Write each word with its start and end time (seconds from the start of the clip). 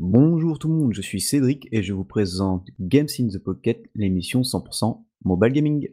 Bonjour 0.00 0.60
tout 0.60 0.68
le 0.68 0.74
monde, 0.74 0.94
je 0.94 1.02
suis 1.02 1.20
Cédric 1.20 1.66
et 1.72 1.82
je 1.82 1.92
vous 1.92 2.04
présente 2.04 2.68
Games 2.78 3.08
in 3.18 3.26
the 3.26 3.38
Pocket, 3.38 3.82
l'émission 3.96 4.42
100% 4.42 5.02
mobile 5.24 5.52
gaming. 5.52 5.88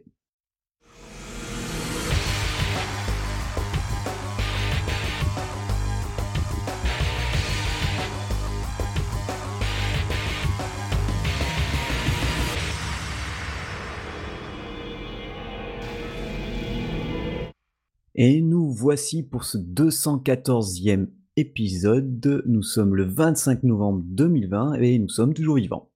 Et 18.14 18.40
nous 18.40 18.70
voici 18.70 19.24
pour 19.24 19.42
ce 19.42 19.58
214e 19.58 21.08
épisode. 21.36 22.42
Nous 22.46 22.62
sommes 22.62 22.94
le 22.94 23.04
25 23.04 23.62
novembre 23.62 24.02
2020 24.04 24.74
et 24.74 24.98
nous 24.98 25.08
sommes 25.08 25.34
toujours 25.34 25.56
vivants. 25.56 25.90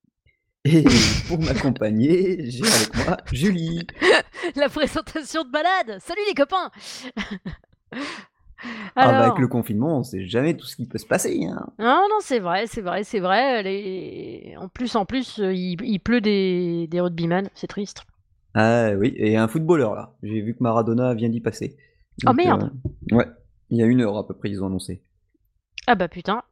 Et 0.64 0.84
pour 1.26 1.40
m'accompagner, 1.42 2.50
j'ai 2.50 2.64
avec 2.64 3.06
moi 3.06 3.16
Julie. 3.32 3.86
La 4.56 4.68
présentation 4.68 5.44
de 5.44 5.50
balade 5.50 5.98
Salut 6.00 6.22
les 6.28 6.34
copains 6.34 6.70
ah 8.94 9.06
bah, 9.06 9.26
avec 9.26 9.38
le 9.38 9.48
confinement, 9.48 9.98
on 9.98 10.02
sait 10.02 10.26
jamais 10.26 10.54
tout 10.54 10.66
ce 10.66 10.76
qui 10.76 10.86
peut 10.86 10.98
se 10.98 11.06
passer. 11.06 11.46
Hein. 11.46 11.66
Non, 11.78 12.06
non, 12.10 12.18
c'est 12.20 12.40
vrai, 12.40 12.66
c'est 12.66 12.82
vrai, 12.82 13.04
c'est 13.04 13.20
vrai. 13.20 13.62
Les... 13.62 14.54
En 14.58 14.68
plus, 14.68 14.94
en 14.96 15.06
plus, 15.06 15.40
euh, 15.40 15.54
il, 15.54 15.98
pleut 16.00 16.20
des, 16.20 16.86
des 16.88 17.00
rugbyman, 17.00 17.48
c'est 17.54 17.68
triste. 17.68 18.04
Ah 18.52 18.90
oui, 18.98 19.14
et 19.16 19.36
un 19.36 19.48
footballeur 19.48 19.94
là. 19.94 20.14
J'ai 20.22 20.42
vu 20.42 20.54
que 20.54 20.62
Maradona 20.62 21.14
vient 21.14 21.30
d'y 21.30 21.40
passer. 21.40 21.76
oh 22.26 22.34
merde 22.34 22.70
euh, 23.12 23.16
Ouais, 23.16 23.26
il 23.70 23.78
y 23.78 23.82
a 23.82 23.86
une 23.86 24.02
heure 24.02 24.18
à 24.18 24.26
peu 24.26 24.34
près, 24.34 24.50
ils 24.50 24.62
ont 24.62 24.66
annoncé. 24.66 25.02
Ah 25.92 25.96
bah 25.96 26.06
putain. 26.06 26.44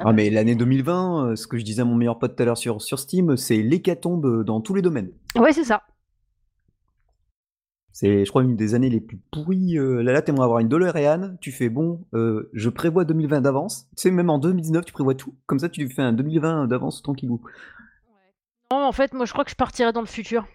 Ah, 0.00 0.02
ah 0.04 0.12
mais 0.12 0.28
l'année 0.28 0.54
2020, 0.54 1.30
euh, 1.30 1.34
ce 1.34 1.46
que 1.46 1.56
je 1.56 1.64
disais 1.64 1.80
à 1.80 1.86
mon 1.86 1.94
meilleur 1.94 2.18
pote 2.18 2.36
tout 2.36 2.42
à 2.42 2.44
l'heure 2.44 2.58
sur, 2.58 2.82
sur 2.82 2.98
Steam, 2.98 3.38
c'est 3.38 3.62
l'hécatombe 3.62 4.26
euh, 4.26 4.44
dans 4.44 4.60
tous 4.60 4.74
les 4.74 4.82
domaines. 4.82 5.10
Ouais, 5.34 5.54
c'est 5.54 5.64
ça. 5.64 5.84
C'est, 7.94 8.26
je 8.26 8.28
crois, 8.28 8.42
une 8.42 8.54
des 8.54 8.74
années 8.74 8.90
les 8.90 9.00
plus 9.00 9.18
pourries. 9.30 9.78
Euh, 9.78 10.02
là, 10.02 10.12
là 10.12 10.20
t'aimerais 10.20 10.44
avoir 10.44 10.58
une 10.58 10.68
DeLorean, 10.68 11.36
tu 11.40 11.52
fais 11.52 11.70
bon, 11.70 12.04
je 12.12 12.68
prévois 12.68 13.06
2020 13.06 13.40
d'avance. 13.40 13.88
Tu 13.96 14.02
sais, 14.02 14.10
même 14.10 14.28
en 14.28 14.38
2019, 14.38 14.84
tu 14.84 14.92
prévois 14.92 15.14
tout. 15.14 15.34
Comme 15.46 15.58
ça, 15.58 15.70
tu 15.70 15.88
fais 15.88 16.02
un 16.02 16.12
2020 16.12 16.66
d'avance 16.66 17.00
tranquillou. 17.00 17.40
Non, 18.70 18.84
en 18.84 18.92
fait, 18.92 19.14
moi, 19.14 19.24
je 19.24 19.32
crois 19.32 19.44
que 19.44 19.50
je 19.50 19.56
partirai 19.56 19.92
dans 19.92 20.02
le 20.02 20.06
futur. 20.06 20.46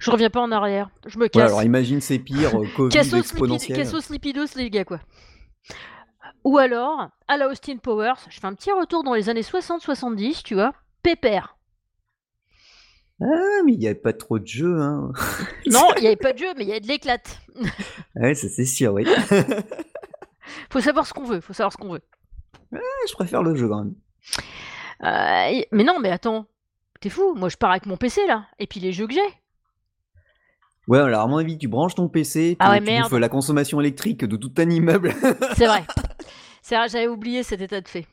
Je 0.00 0.10
reviens 0.10 0.30
pas 0.30 0.40
en 0.40 0.50
arrière. 0.50 0.88
Je 1.06 1.18
me 1.18 1.28
casse. 1.28 1.50
alors 1.50 1.62
imagine, 1.62 2.00
c'est 2.00 2.20
pire, 2.20 2.52
Covid. 2.76 2.88
Cassos 2.88 4.08
lipidos, 4.08 4.46
les 4.56 4.70
gars, 4.70 4.86
quoi. 4.86 5.00
Ou 6.44 6.58
alors, 6.58 7.08
à 7.26 7.36
la 7.36 7.48
Austin 7.48 7.76
Powers, 7.76 8.18
je 8.28 8.40
fais 8.40 8.46
un 8.46 8.54
petit 8.54 8.72
retour 8.72 9.04
dans 9.04 9.14
les 9.14 9.28
années 9.28 9.42
60-70, 9.42 10.42
tu 10.42 10.54
vois, 10.54 10.72
pépère. 11.02 11.56
Ah, 13.20 13.62
mais 13.64 13.72
il 13.72 13.78
n'y 13.78 13.86
avait 13.86 13.96
pas 13.96 14.12
trop 14.12 14.38
de 14.38 14.46
jeux, 14.46 14.80
hein. 14.80 15.12
non, 15.66 15.88
il 15.96 16.02
n'y 16.02 16.06
avait 16.06 16.16
pas 16.16 16.32
de 16.32 16.38
jeu, 16.38 16.54
mais 16.56 16.64
il 16.64 16.68
y 16.68 16.72
a 16.72 16.80
de 16.80 16.86
l'éclate. 16.86 17.40
ouais, 18.16 18.34
ça 18.34 18.48
c'est 18.48 18.64
sûr, 18.64 18.92
oui. 18.92 19.04
faut 20.70 20.80
savoir 20.80 21.06
ce 21.06 21.12
qu'on 21.12 21.24
veut, 21.24 21.40
faut 21.40 21.52
savoir 21.52 21.72
ce 21.72 21.78
qu'on 21.78 21.92
veut. 21.92 22.02
je 22.72 23.12
préfère 23.14 23.42
le 23.42 23.56
jeu 23.56 23.68
quand 23.68 23.84
même. 23.84 23.94
Euh, 25.02 25.62
mais 25.72 25.84
non, 25.84 25.98
mais 25.98 26.10
attends, 26.10 26.46
t'es 27.00 27.08
fou, 27.08 27.34
moi 27.34 27.48
je 27.48 27.56
pars 27.56 27.70
avec 27.70 27.86
mon 27.86 27.96
PC 27.96 28.26
là, 28.26 28.46
et 28.60 28.68
puis 28.68 28.78
les 28.78 28.92
jeux 28.92 29.08
que 29.08 29.14
j'ai. 29.14 29.34
Ouais, 30.88 30.98
alors 30.98 31.20
à 31.20 31.26
mon 31.26 31.36
avis, 31.36 31.58
tu 31.58 31.68
branches 31.68 31.94
ton 31.94 32.08
PC, 32.08 32.56
tu, 32.58 32.66
ah 32.66 32.78
ouais, 32.78 33.20
la 33.20 33.28
consommation 33.28 33.78
électrique 33.78 34.24
de 34.24 34.36
tout 34.36 34.52
un 34.56 34.70
immeuble. 34.70 35.12
C'est 35.54 35.66
vrai. 35.66 35.82
C'est 36.62 36.76
vrai, 36.76 36.88
j'avais 36.88 37.08
oublié 37.08 37.42
cet 37.42 37.60
état 37.60 37.80
de 37.82 37.88
fait. 37.88 38.06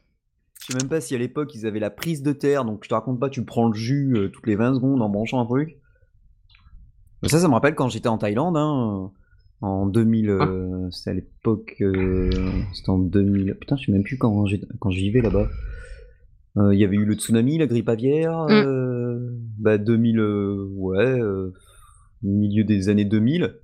Je 0.59 0.73
sais 0.73 0.79
même 0.79 0.89
pas 0.89 0.99
si 0.99 1.15
à 1.15 1.17
l'époque 1.17 1.55
ils 1.55 1.65
avaient 1.65 1.79
la 1.79 1.89
prise 1.89 2.21
de 2.21 2.33
terre, 2.33 2.65
donc 2.65 2.83
je 2.83 2.89
te 2.89 2.93
raconte 2.93 3.19
pas, 3.19 3.29
tu 3.29 3.45
prends 3.45 3.69
le 3.69 3.75
jus 3.75 4.13
euh, 4.15 4.29
toutes 4.29 4.47
les 4.47 4.55
20 4.55 4.75
secondes 4.75 5.01
en 5.01 5.09
branchant 5.09 5.39
un 5.39 5.45
truc. 5.45 5.77
Ça, 7.23 7.39
ça 7.39 7.47
me 7.47 7.53
rappelle 7.53 7.75
quand 7.75 7.87
j'étais 7.87 8.09
en 8.09 8.17
Thaïlande, 8.17 8.57
hein, 8.57 9.11
en 9.61 9.85
2000, 9.85 10.30
euh, 10.30 10.39
ah. 10.41 10.91
c'était 10.91 11.11
à 11.11 11.14
l'époque, 11.14 11.77
euh, 11.81 12.30
c'était 12.73 12.89
en 12.89 12.97
2000, 12.97 13.55
putain, 13.59 13.77
je 13.77 13.85
sais 13.85 13.91
même 13.91 14.03
plus 14.03 14.17
quand, 14.17 14.45
quand 14.80 14.89
j'y 14.89 15.11
vais 15.11 15.21
là-bas. 15.21 15.47
Il 16.58 16.80
y 16.80 16.85
avait 16.85 16.95
eu 16.95 17.03
le 17.03 17.15
tsunami, 17.15 17.58
la 17.58 17.67
grippe 17.67 17.89
aviaire, 17.89 18.45
mm. 18.47 19.37
bah 19.59 19.77
2000, 19.77 20.19
ouais, 20.21 21.19
milieu 22.30 22.63
des 22.63 22.89
années 22.89 23.05
2000. 23.05 23.55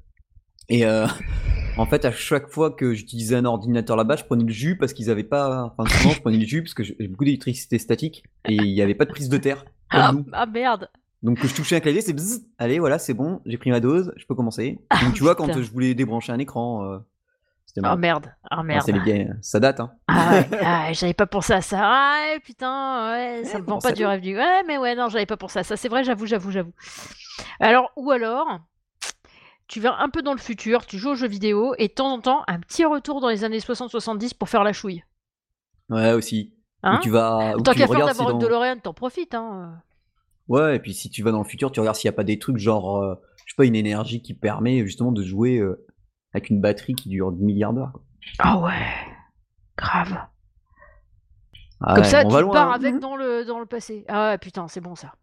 Et 0.69 0.85
euh, 0.85 1.07
en 1.77 1.85
fait, 1.85 2.05
à 2.05 2.11
chaque 2.11 2.49
fois 2.49 2.72
que 2.72 2.94
j'utilisais 2.94 3.35
un 3.35 3.45
ordinateur 3.45 3.95
là-bas, 3.95 4.16
je 4.16 4.23
prenais 4.23 4.44
le 4.44 4.51
jus 4.51 4.77
parce 4.77 4.94
qu'ils 4.94 5.09
avaient 5.09 5.23
pas. 5.23 5.73
Enfin, 5.77 5.89
souvent, 5.97 6.13
je 6.13 6.22
prenais 6.22 6.38
le 6.38 6.45
jus 6.45 6.61
parce 6.63 6.73
que 6.73 6.83
j'ai 6.83 7.07
beaucoup 7.07 7.25
d'électricité 7.25 7.77
statique 7.79 8.23
et 8.47 8.55
il 8.55 8.73
n'y 8.73 8.81
avait 8.81 8.95
pas 8.95 9.05
de 9.05 9.11
prise 9.11 9.29
de 9.29 9.38
terre. 9.38 9.66
Ah, 9.89 10.13
ah, 10.31 10.45
merde! 10.45 10.89
Donc, 11.23 11.45
je 11.45 11.53
touchais 11.53 11.75
un 11.75 11.81
clavier, 11.81 12.01
c'est 12.01 12.13
bzzz, 12.13 12.47
allez, 12.57 12.79
voilà, 12.79 12.97
c'est 12.97 13.13
bon, 13.13 13.41
j'ai 13.45 13.57
pris 13.57 13.69
ma 13.69 13.79
dose, 13.79 14.11
je 14.17 14.25
peux 14.25 14.33
commencer. 14.33 14.79
Donc, 15.03 15.13
tu 15.13 15.21
vois, 15.21 15.35
quand 15.35 15.53
je 15.53 15.71
voulais 15.71 15.94
débrancher 15.94 16.31
un 16.31 16.39
écran, 16.39 16.83
euh, 16.83 16.97
Oh 17.77 17.95
merde, 17.95 18.33
oh 18.51 18.63
merde. 18.63 18.83
c'est 18.85 18.91
les 18.91 19.27
ça 19.41 19.59
date, 19.59 19.79
hein. 19.79 19.91
Ah 20.09 20.31
ouais, 20.87 20.93
j'avais 20.93 21.13
pas 21.13 21.25
pensé 21.25 21.53
à 21.53 21.61
ça. 21.61 21.79
Ah 21.81 22.37
putain, 22.43 23.11
ouais, 23.11 23.43
ça 23.45 23.59
me 23.59 23.65
vend 23.65 23.79
pas 23.79 23.93
du 23.93 24.05
rêve 24.05 24.21
du. 24.21 24.35
Ouais, 24.35 24.63
mais 24.67 24.77
ouais, 24.77 24.95
non, 24.95 25.09
j'avais 25.09 25.25
pas 25.25 25.37
pensé 25.37 25.59
à 25.59 25.63
ça. 25.63 25.77
C'est 25.77 25.87
vrai, 25.87 26.03
j'avoue, 26.03 26.25
j'avoue, 26.25 26.51
j'avoue. 26.51 26.73
Alors, 27.59 27.91
ou 27.95 28.11
alors, 28.11 28.59
tu 29.67 29.79
vas 29.79 29.97
un 29.99 30.09
peu 30.09 30.21
dans 30.21 30.33
le 30.33 30.39
futur, 30.39 30.85
tu 30.85 30.97
joues 30.97 31.11
aux 31.11 31.15
jeux 31.15 31.27
vidéo, 31.27 31.73
et 31.77 31.87
de 31.87 31.93
temps 31.93 32.11
en 32.11 32.19
temps, 32.19 32.43
un 32.47 32.59
petit 32.59 32.83
retour 32.83 33.21
dans 33.21 33.29
les 33.29 33.43
années 33.43 33.59
60-70 33.59 34.35
pour 34.38 34.49
faire 34.49 34.63
la 34.63 34.73
chouille. 34.73 35.03
Ouais, 35.89 36.11
aussi. 36.11 36.53
Hein 36.83 36.99
tu 37.01 37.09
vas. 37.09 37.53
Tant 37.63 37.73
qu'à 37.73 37.88
faire 37.88 38.05
d'avoir 38.05 38.31
une 38.31 38.39
DeLorean, 38.39 38.79
t'en 38.79 38.93
profites. 38.93 39.35
Hein. 39.35 39.81
Ouais, 40.47 40.75
et 40.75 40.79
puis 40.79 40.93
si 40.93 41.09
tu 41.09 41.23
vas 41.23 41.31
dans 41.31 41.39
le 41.39 41.47
futur, 41.47 41.71
tu 41.71 41.79
regardes 41.79 41.95
s'il 41.95 42.09
n'y 42.09 42.13
a 42.13 42.17
pas 42.17 42.23
des 42.23 42.39
trucs 42.39 42.57
genre, 42.57 42.97
euh, 42.97 43.15
je 43.45 43.53
sais 43.53 43.55
pas, 43.55 43.65
une 43.65 43.75
énergie 43.75 44.21
qui 44.21 44.33
permet 44.33 44.85
justement 44.85 45.11
de 45.11 45.23
jouer 45.23 45.57
euh, 45.57 45.85
avec 46.34 46.50
une 46.50 46.62
batterie 46.62 46.94
qui 46.94 47.09
dure 47.09 47.31
10 47.31 47.44
milliards 47.44 47.74
d'heures. 47.74 48.00
Ah 48.40 48.59
ouais, 48.59 48.86
grave. 49.78 50.18
Ah 51.81 51.96
Comme 51.96 52.03
ça, 52.03 52.24
tu 52.24 52.30
pars 52.30 52.69
hein. 52.69 52.74
avec 52.74 53.00
dans 53.00 53.16
le, 53.16 53.44
dans 53.44 53.59
le 53.59 53.66
passé. 53.66 54.06
Ah 54.08 54.31
ouais, 54.31 54.38
putain, 54.38 54.68
c'est 54.68 54.81
bon 54.81 54.96
ça. 54.96 55.14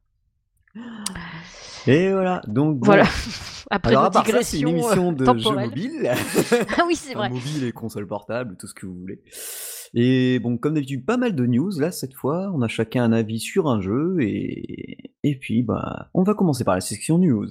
Et 1.87 2.13
voilà, 2.13 2.43
donc 2.47 2.85
voilà. 2.85 3.05
Après 3.71 3.91
Alors, 3.91 4.17
à 4.17 4.43
c'est 4.43 4.61
une 4.61 4.69
émission 4.69 5.13
de 5.13 5.25
jeux 5.39 5.55
mobiles. 5.55 6.11
ah 6.79 6.83
oui, 6.87 6.95
c'est 6.97 7.15
vrai. 7.15 7.29
Mobile 7.29 7.65
et 7.65 7.73
console 7.73 8.07
portable, 8.07 8.57
tout 8.59 8.67
ce 8.67 8.75
que 8.75 8.87
vous 8.87 8.95
voulez. 8.95 9.23
Et 9.95 10.39
bon, 10.39 10.57
comme 10.59 10.75
d'habitude, 10.75 11.05
pas 11.05 11.17
mal 11.17 11.35
de 11.35 11.47
news 11.47 11.79
là 11.79 11.91
cette 11.91 12.15
fois. 12.15 12.51
On 12.55 12.63
a 12.63 12.69
chacun 12.69 13.05
un 13.05 13.13
avis 13.13 13.41
sur 13.41 13.69
un 13.69 13.81
jeu 13.81 14.17
et 14.21 15.13
et 15.23 15.39
puis 15.39 15.63
bah, 15.63 16.09
on 16.15 16.23
va 16.23 16.35
commencer 16.35 16.65
par 16.65 16.75
la 16.75 16.81
section 16.81 17.19
news. 17.19 17.49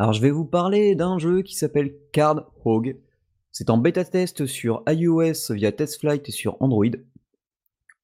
Alors 0.00 0.14
je 0.14 0.22
vais 0.22 0.30
vous 0.30 0.46
parler 0.46 0.94
d'un 0.94 1.18
jeu 1.18 1.42
qui 1.42 1.54
s'appelle 1.54 1.94
Card 2.10 2.50
Rogue. 2.64 2.96
C'est 3.52 3.68
en 3.68 3.76
bêta 3.76 4.02
test 4.02 4.46
sur 4.46 4.82
iOS 4.88 5.52
via 5.52 5.72
TestFlight 5.72 6.26
et 6.26 6.32
sur 6.32 6.56
Android. 6.62 6.86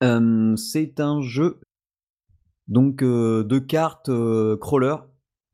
c'est 0.03 1.01
un 1.01 1.23
jeu 1.23 1.59
donc 2.69 3.03
euh, 3.03 3.45
de 3.45 3.59
cartes 3.59 4.11
euh, 4.11 4.59
crawler, 4.59 4.97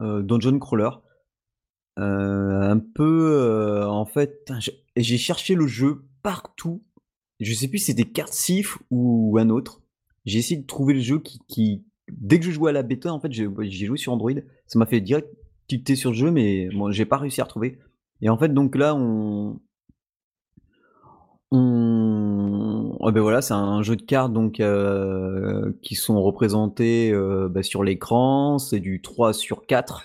euh, 0.00 0.20
dungeon 0.22 0.58
crawler. 0.58 0.90
un 1.96 2.80
peu 2.92 3.84
en 3.86 4.04
fait, 4.04 4.52
j'ai 4.96 5.18
cherché 5.18 5.54
le 5.54 5.68
jeu 5.68 6.06
partout. 6.24 6.82
Je 7.38 7.54
sais 7.54 7.68
plus 7.68 7.78
si 7.78 7.84
c'était 7.92 8.10
carte 8.10 8.32
Sif 8.32 8.78
ou 8.90 9.38
un 9.38 9.48
autre. 9.48 9.80
J'ai 10.24 10.40
essayé 10.40 10.60
de 10.60 10.66
trouver 10.66 10.94
le 10.94 11.00
jeu 11.00 11.20
qui, 11.20 11.84
dès 12.10 12.40
que 12.40 12.46
je 12.46 12.50
jouais 12.50 12.70
à 12.70 12.72
la 12.72 12.82
bêta, 12.82 13.12
en 13.12 13.20
fait, 13.20 13.30
j'ai 13.30 13.86
joué 13.86 13.96
sur 13.96 14.12
Android. 14.12 14.32
Ça 14.66 14.80
m'a 14.80 14.86
fait 14.86 15.00
direct 15.00 15.28
tilter 15.68 15.96
sur 15.96 16.10
le 16.10 16.16
jeu, 16.16 16.30
mais 16.30 16.68
bon, 16.74 16.90
j'ai 16.90 17.06
pas 17.06 17.18
réussi 17.18 17.40
à 17.40 17.44
retrouver. 17.44 17.78
Et 18.20 18.28
en 18.28 18.38
fait, 18.38 18.52
donc 18.52 18.76
là, 18.76 18.94
on, 18.94 19.60
ben 23.12 23.20
voilà, 23.20 23.42
c'est 23.42 23.54
un 23.54 23.82
jeu 23.82 23.96
de 23.96 24.02
cartes 24.02 24.32
donc 24.32 24.58
euh, 24.60 25.72
qui 25.82 25.94
sont 25.96 26.20
représentés 26.22 27.12
euh, 27.12 27.48
bah, 27.48 27.62
sur 27.62 27.84
l'écran, 27.84 28.58
c'est 28.58 28.80
du 28.80 29.02
3 29.02 29.34
sur 29.34 29.66
4. 29.66 30.04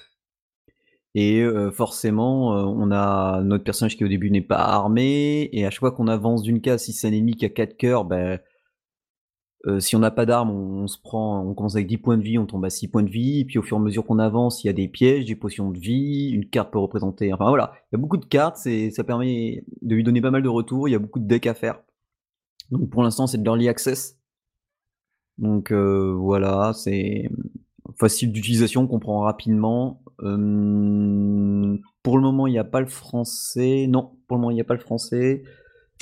Et 1.15 1.41
euh, 1.41 1.71
forcément, 1.71 2.49
on 2.49 2.91
a 2.91 3.41
notre 3.41 3.63
personnage 3.63 3.97
qui 3.97 4.03
au 4.05 4.07
début 4.07 4.29
n'est 4.29 4.41
pas 4.41 4.57
armé, 4.57 5.49
et 5.51 5.65
à 5.65 5.71
chaque 5.71 5.79
fois 5.79 5.91
qu'on 5.91 6.07
avance 6.07 6.43
d'une 6.43 6.61
case, 6.61 6.83
si 6.83 6.93
c'est 6.93 7.07
un 7.07 7.13
ennemi 7.13 7.35
qui 7.35 7.45
a 7.45 7.49
4 7.49 7.77
cœurs, 7.77 8.05
ben 8.05 8.39
euh, 9.65 9.79
si 9.79 9.95
on 9.95 9.99
n'a 9.99 10.11
pas 10.11 10.25
d'armes, 10.25 10.51
on, 10.51 10.87
se 10.87 10.99
prend, 10.99 11.41
on 11.41 11.53
commence 11.53 11.75
avec 11.75 11.87
10 11.87 11.97
points 11.97 12.17
de 12.17 12.23
vie, 12.23 12.37
on 12.37 12.45
tombe 12.45 12.63
à 12.63 12.69
6 12.69 12.89
points 12.89 13.03
de 13.03 13.09
vie, 13.09 13.43
puis 13.45 13.57
au 13.57 13.63
fur 13.63 13.77
et 13.77 13.79
à 13.79 13.83
mesure 13.83 14.05
qu'on 14.05 14.19
avance, 14.19 14.63
il 14.63 14.67
y 14.67 14.69
a 14.69 14.73
des 14.73 14.87
pièges, 14.87 15.25
des 15.25 15.35
potions 15.35 15.71
de 15.71 15.79
vie, 15.79 16.29
une 16.29 16.47
carte 16.47 16.71
peut 16.71 16.79
représenter. 16.79 17.33
Enfin 17.33 17.49
voilà, 17.49 17.73
il 17.91 17.95
y 17.95 17.99
a 17.99 18.01
beaucoup 18.01 18.17
de 18.17 18.25
cartes, 18.25 18.57
ça 18.57 19.03
permet 19.03 19.65
de 19.81 19.95
lui 19.95 20.03
donner 20.03 20.21
pas 20.21 20.31
mal 20.31 20.43
de 20.43 20.49
retours, 20.49 20.87
il 20.87 20.91
y 20.91 20.95
a 20.95 20.99
beaucoup 20.99 21.19
de 21.19 21.27
decks 21.27 21.47
à 21.47 21.53
faire. 21.53 21.81
Donc 22.71 22.89
pour 22.89 23.03
l'instant, 23.03 23.27
c'est 23.27 23.37
de 23.39 23.43
l'early 23.43 23.67
access. 23.67 24.17
Donc 25.37 25.71
euh, 25.71 26.13
voilà, 26.13 26.73
c'est 26.73 27.29
facile 27.99 28.31
d'utilisation, 28.31 28.83
on 28.83 28.87
comprend 28.87 29.21
rapidement. 29.21 30.01
Euh, 30.21 31.77
pour 32.03 32.17
le 32.17 32.23
moment, 32.23 32.47
il 32.47 32.53
y 32.53 32.59
a 32.59 32.63
pas 32.63 32.79
le 32.79 32.87
français. 32.87 33.87
Non, 33.87 34.17
pour 34.27 34.37
le 34.37 34.41
moment, 34.41 34.51
il 34.51 34.57
y 34.57 34.61
a 34.61 34.65
pas 34.65 34.73
le 34.73 34.79
français. 34.79 35.43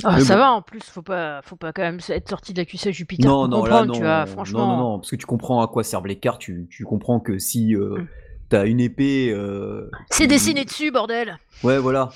Ah, 0.04 0.20
ça 0.20 0.34
bon. 0.36 0.40
va 0.42 0.52
en 0.52 0.62
plus, 0.62 0.84
faut 0.84 1.02
pas, 1.02 1.42
faut 1.44 1.56
pas 1.56 1.72
quand 1.74 1.82
même 1.82 2.00
être 2.10 2.30
sorti 2.30 2.54
de 2.54 2.60
la 2.60 2.66
cuisse 2.66 2.86
à 2.86 2.92
Jupiter 2.92 3.26
Non, 3.30 3.48
pour 3.48 3.50
non, 3.50 3.66
là, 3.66 3.72
comprendre, 3.80 3.94
tu 3.94 4.00
vois, 4.02 4.20
non, 4.26 4.32
franchement. 4.32 4.60
non, 4.68 4.68
non, 4.68 4.78
non, 4.92 5.00
parce 5.00 5.10
que 5.12 5.16
tu 5.16 5.26
comprends 5.26 5.62
à 5.62 5.68
quoi 5.68 5.84
servent 5.84 6.08
les 6.08 6.20
cartes, 6.20 6.42
tu, 6.42 6.68
tu 6.70 6.84
comprends 6.84 7.20
que 7.20 7.40
si 7.40 7.76
euh, 7.76 8.00
Mm. 8.00 8.08
t'as 8.50 8.66
une 8.68 8.80
épée. 8.82 9.32
euh, 9.32 9.90
C'est 10.12 10.28
dessiné 10.28 10.66
dessus, 10.66 10.92
bordel 10.92 11.38
Ouais, 11.64 11.80
voilà, 11.80 12.10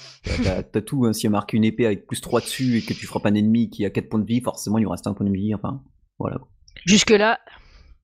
t'as- 0.44 0.62
t'as 0.64 0.82
tout, 0.82 1.06
hein. 1.06 1.14
s'il 1.14 1.24
y 1.24 1.28
a 1.28 1.30
marqué 1.32 1.56
une 1.58 1.64
épée 1.64 1.86
avec 1.86 2.06
plus 2.06 2.20
3 2.20 2.42
dessus 2.42 2.78
et 2.78 2.82
que 2.86 2.94
tu 2.94 3.08
frappes 3.08 3.26
un 3.26 3.34
ennemi 3.34 3.70
qui 3.70 3.86
a 3.86 3.90
4 3.90 4.10
points 4.10 4.20
de 4.20 4.26
vie, 4.26 4.42
forcément 4.42 4.78
il 4.78 4.82
lui 4.82 4.90
reste 4.92 5.08
un 5.08 5.14
point 5.14 5.26
de 5.26 5.32
vie, 5.32 5.56
enfin, 5.56 5.82
voilà. 6.20 6.38
Jusque-là, 6.86 7.40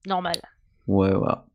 normal. 0.07 0.35
Ouais, 0.87 1.13
voilà. 1.13 1.45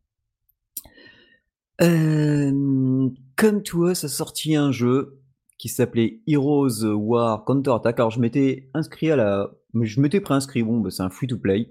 Euh, 1.81 3.09
comme 3.35 3.63
toi, 3.63 3.95
ça 3.95 4.05
a 4.05 4.09
sorti 4.09 4.55
un 4.55 4.71
jeu 4.71 5.19
qui 5.61 5.69
s'appelait 5.69 6.21
Heroes 6.27 6.83
War 6.95 7.45
Counter-Attack. 7.45 7.99
Alors, 7.99 8.09
je 8.09 8.19
m'étais 8.19 8.69
inscrit 8.73 9.11
à 9.11 9.15
la. 9.15 9.51
Je 9.79 10.01
m'étais 10.01 10.19
préinscrit, 10.19 10.63
bon, 10.63 10.79
bah, 10.79 10.89
c'est 10.89 11.03
un 11.03 11.09
free-to-play. 11.11 11.69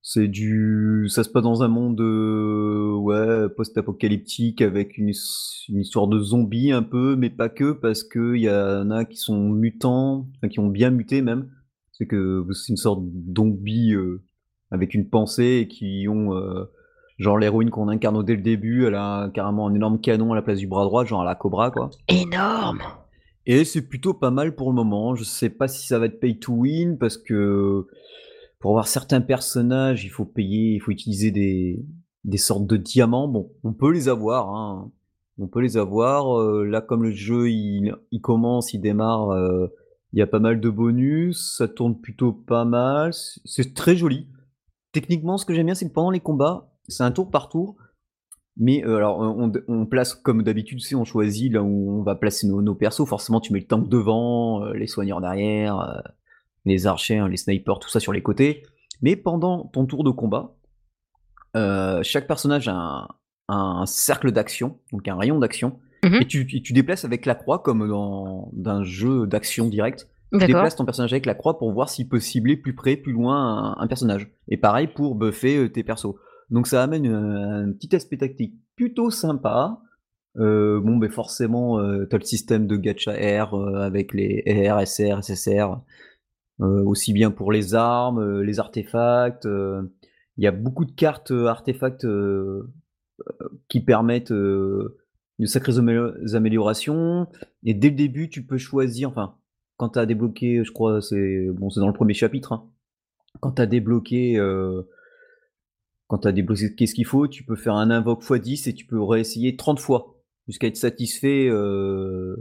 C'est 0.00 0.28
du. 0.28 1.06
Ça 1.10 1.24
se 1.24 1.28
passe 1.28 1.42
dans 1.42 1.62
un 1.62 1.68
monde 1.68 2.00
euh, 2.00 2.94
ouais, 2.96 3.48
post-apocalyptique 3.54 4.62
avec 4.62 4.96
une, 4.96 5.10
his- 5.10 5.66
une 5.68 5.80
histoire 5.80 6.06
de 6.08 6.18
zombies 6.18 6.72
un 6.72 6.82
peu, 6.82 7.16
mais 7.16 7.28
pas 7.28 7.48
que, 7.50 7.72
parce 7.72 8.02
qu'il 8.02 8.36
y 8.36 8.48
en 8.50 8.90
a 8.90 9.04
qui 9.04 9.16
sont 9.18 9.50
mutants, 9.50 10.28
qui 10.50 10.60
ont 10.60 10.68
bien 10.68 10.90
muté 10.90 11.20
même. 11.20 11.50
C'est 11.92 12.06
que 12.06 12.46
c'est 12.54 12.72
une 12.72 12.76
sorte 12.76 13.02
de 13.04 13.34
zombie 13.36 13.92
euh, 13.92 14.22
avec 14.70 14.94
une 14.94 15.08
pensée 15.08 15.60
et 15.62 15.68
qui 15.68 16.06
ont. 16.08 16.34
euh, 16.34 16.64
genre 17.18 17.36
l'héroïne 17.36 17.70
qu'on 17.70 17.88
incarne 17.88 18.22
dès 18.24 18.36
le 18.36 18.42
début, 18.42 18.86
elle 18.86 18.94
a 18.94 19.28
carrément 19.34 19.66
un 19.66 19.74
énorme 19.74 20.00
canon 20.00 20.32
à 20.32 20.36
la 20.36 20.42
place 20.42 20.58
du 20.58 20.68
bras 20.68 20.84
droit, 20.84 21.04
genre 21.04 21.20
à 21.22 21.24
la 21.24 21.34
Cobra 21.34 21.70
quoi. 21.72 21.90
Énorme 22.08 22.78
Et 23.48 23.64
c'est 23.64 23.88
plutôt 23.88 24.12
pas 24.12 24.30
mal 24.30 24.54
pour 24.54 24.68
le 24.68 24.74
moment. 24.74 25.14
Je 25.14 25.24
sais 25.24 25.48
pas 25.48 25.68
si 25.68 25.86
ça 25.86 25.98
va 25.98 26.04
être 26.04 26.20
pay 26.20 26.38
to 26.38 26.52
win 26.52 26.98
parce 26.98 27.16
que 27.16 27.86
pour 28.58 28.72
avoir 28.72 28.86
certains 28.86 29.22
personnages, 29.22 30.04
il 30.04 30.10
faut 30.10 30.26
payer, 30.26 30.74
il 30.74 30.80
faut 30.80 30.90
utiliser 30.90 31.30
des, 31.30 31.82
des 32.24 32.36
sortes 32.36 32.66
de 32.66 32.76
diamants. 32.76 33.26
Bon, 33.26 33.50
on 33.64 33.72
peut 33.72 33.90
les 33.90 34.08
avoir, 34.08 34.54
hein. 34.54 34.92
On 35.38 35.46
peut 35.48 35.60
les 35.60 35.78
avoir. 35.78 36.38
Euh, 36.38 36.64
là, 36.64 36.82
comme 36.82 37.04
le 37.04 37.10
jeu 37.10 37.48
il, 37.48 37.94
commence, 38.20 38.74
il 38.74 38.80
démarre, 38.80 39.30
euh, 39.30 39.68
il 40.12 40.18
y 40.18 40.22
a 40.22 40.26
pas 40.26 40.40
mal 40.40 40.60
de 40.60 40.68
bonus. 40.68 41.56
Ça 41.56 41.68
tourne 41.68 41.98
plutôt 41.98 42.32
pas 42.32 42.66
mal. 42.66 43.12
C'est 43.46 43.72
très 43.72 43.96
joli. 43.96 44.26
Techniquement, 44.92 45.38
ce 45.38 45.46
que 45.46 45.54
j'aime 45.54 45.66
bien, 45.66 45.74
c'est 45.74 45.88
que 45.88 45.94
pendant 45.94 46.10
les 46.10 46.20
combats, 46.20 46.74
c'est 46.86 47.02
un 47.02 47.12
tour 47.12 47.30
par 47.30 47.48
tour. 47.48 47.76
Mais 48.58 48.84
euh, 48.84 48.96
alors, 48.96 49.20
on, 49.20 49.52
on 49.68 49.86
place 49.86 50.14
comme 50.14 50.42
d'habitude, 50.42 50.78
tu 50.80 50.84
sais, 50.84 50.94
on 50.94 51.04
choisit 51.04 51.52
là 51.52 51.62
où 51.62 52.00
on 52.00 52.02
va 52.02 52.16
placer 52.16 52.46
nos, 52.46 52.60
nos 52.60 52.74
persos. 52.74 53.06
Forcément, 53.06 53.40
tu 53.40 53.52
mets 53.52 53.60
le 53.60 53.66
tank 53.66 53.88
devant, 53.88 54.64
euh, 54.64 54.72
les 54.74 54.86
soigneurs 54.86 55.20
derrière, 55.20 55.78
euh, 55.80 56.00
les 56.64 56.86
archers, 56.86 57.18
hein, 57.18 57.28
les 57.28 57.36
snipers, 57.36 57.78
tout 57.78 57.88
ça 57.88 58.00
sur 58.00 58.12
les 58.12 58.22
côtés. 58.22 58.64
Mais 59.00 59.14
pendant 59.14 59.64
ton 59.66 59.86
tour 59.86 60.02
de 60.04 60.10
combat, 60.10 60.54
chaque 62.02 62.26
personnage 62.26 62.68
a 62.68 62.74
un, 62.74 63.08
un 63.48 63.86
cercle 63.86 64.30
d'action, 64.32 64.78
donc 64.92 65.06
un 65.08 65.16
rayon 65.16 65.38
d'action, 65.38 65.78
Mhm. 66.04 66.22
et 66.22 66.26
tu, 66.26 66.72
déplaces 66.72 67.04
avec 67.04 67.26
la 67.26 67.34
croix 67.34 67.58
comme 67.58 67.88
dans 67.88 68.50
d'un 68.52 68.84
jeu 68.84 69.26
d'action 69.26 69.68
direct. 69.68 70.08
Tu 70.32 70.46
déplaces 70.46 70.76
ton 70.76 70.84
personnage 70.84 71.12
avec 71.12 71.26
la 71.26 71.34
croix 71.34 71.58
pour 71.58 71.72
voir 71.72 71.88
s'il 71.88 72.08
peut 72.08 72.20
cibler 72.20 72.56
plus 72.56 72.74
près, 72.74 72.96
plus 72.96 73.12
loin 73.12 73.74
un, 73.76 73.82
un 73.82 73.86
personnage. 73.86 74.28
Et 74.48 74.58
pareil 74.58 74.86
pour 74.86 75.14
buffer 75.14 75.70
tes 75.72 75.82
persos. 75.82 76.14
Donc 76.50 76.66
ça 76.66 76.82
amène 76.82 77.06
un, 77.06 77.72
petit 77.72 77.94
aspect 77.94 78.18
tactique 78.18 78.54
plutôt 78.76 79.10
sympa. 79.10 79.80
Bon, 80.36 80.96
ben 80.96 81.10
forcément, 81.10 81.80
euh, 81.80 82.06
t'as 82.06 82.18
le 82.18 82.24
système 82.24 82.66
de 82.68 82.76
gacha 82.76 83.12
R 83.12 83.54
avec 83.76 84.14
les 84.14 84.44
R, 84.46 84.86
SR, 84.86 85.22
SSR, 85.22 85.80
aussi 86.60 87.12
bien 87.12 87.30
pour 87.32 87.50
les 87.50 87.74
armes, 87.74 88.42
les 88.42 88.60
artefacts. 88.60 89.46
Il 89.46 90.44
y 90.44 90.46
a 90.46 90.52
beaucoup 90.52 90.84
de 90.84 90.92
cartes 90.92 91.32
artefacts 91.32 92.06
qui 93.68 93.80
permettent 93.80 94.32
de 94.32 94.96
sacrées 95.44 95.72
amé- 95.78 96.34
améliorations. 96.34 97.26
Et 97.64 97.74
dès 97.74 97.90
le 97.90 97.96
début, 97.96 98.28
tu 98.28 98.44
peux 98.44 98.58
choisir, 98.58 99.08
enfin, 99.10 99.34
quand 99.76 99.90
tu 99.90 99.98
as 99.98 100.06
débloqué, 100.06 100.62
je 100.64 100.70
crois, 100.70 101.00
c'est 101.02 101.48
bon, 101.50 101.68
dans 101.76 101.88
le 101.88 101.92
premier 101.92 102.14
chapitre, 102.14 102.52
hein, 102.52 102.64
quand 103.40 103.52
tu 103.52 103.62
as 103.62 103.66
débloqué, 103.66 104.38
quand 106.08 106.18
tu 106.18 106.28
as 106.28 106.32
débloqué 106.32 106.86
ce 106.86 106.94
qu'il 106.94 107.06
faut, 107.06 107.28
tu 107.28 107.44
peux 107.44 107.56
faire 107.56 107.74
un 107.74 107.90
invoque 107.90 108.22
x10 108.22 108.68
et 108.68 108.74
tu 108.74 108.86
peux 108.86 109.00
réessayer 109.00 109.56
30 109.56 109.78
fois 109.78 110.16
jusqu'à 110.46 110.66
être 110.66 110.76
satisfait. 110.76 111.48
Euh, 111.48 112.36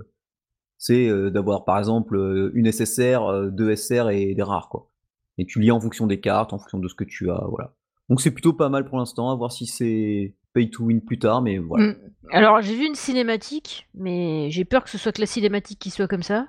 c'est 0.78 1.08
euh, 1.10 1.30
d'avoir 1.30 1.66
par 1.66 1.78
exemple 1.78 2.16
euh, 2.16 2.52
une 2.54 2.72
SSR, 2.72 3.24
euh, 3.24 3.50
deux 3.50 3.76
SR 3.76 4.10
et 4.10 4.36
des 4.36 4.44
rares 4.44 4.70
quoi. 4.70 4.90
Et 5.38 5.46
tu 5.46 5.60
lis 5.60 5.72
en 5.72 5.80
fonction 5.80 6.08
des 6.08 6.20
cartes, 6.20 6.54
en 6.54 6.60
fonction 6.60 6.80
de 6.80 6.88
ce 6.88 6.96
que 6.96 7.04
tu 7.04 7.30
as, 7.30 7.46
voilà. 7.50 7.74
Donc 8.10 8.22
c'est 8.22 8.32
plutôt 8.32 8.54
pas 8.54 8.70
mal 8.70 8.86
pour 8.86 8.98
l'instant, 8.98 9.32
à 9.32 9.36
voir 9.36 9.52
si 9.52 9.66
c'est 9.66 10.36
pay 10.54 10.70
to 10.70 10.86
win 10.86 11.02
plus 11.02 11.20
tard, 11.20 11.42
mais 11.42 11.58
voilà. 11.58 11.90
Mm. 11.90 11.96
Alors, 12.32 12.62
j'ai 12.62 12.76
vu 12.76 12.86
une 12.86 12.96
cinématique, 12.96 13.88
mais 13.94 14.50
j'ai 14.50 14.66
peur 14.66 14.84
que 14.84 14.90
ce 14.90 14.98
soit 14.98 15.12
que 15.12 15.22
la 15.22 15.28
cinématique 15.28 15.80
qui 15.80 15.92
soit 15.92 16.08
comme 16.08 16.24
ça. 16.24 16.48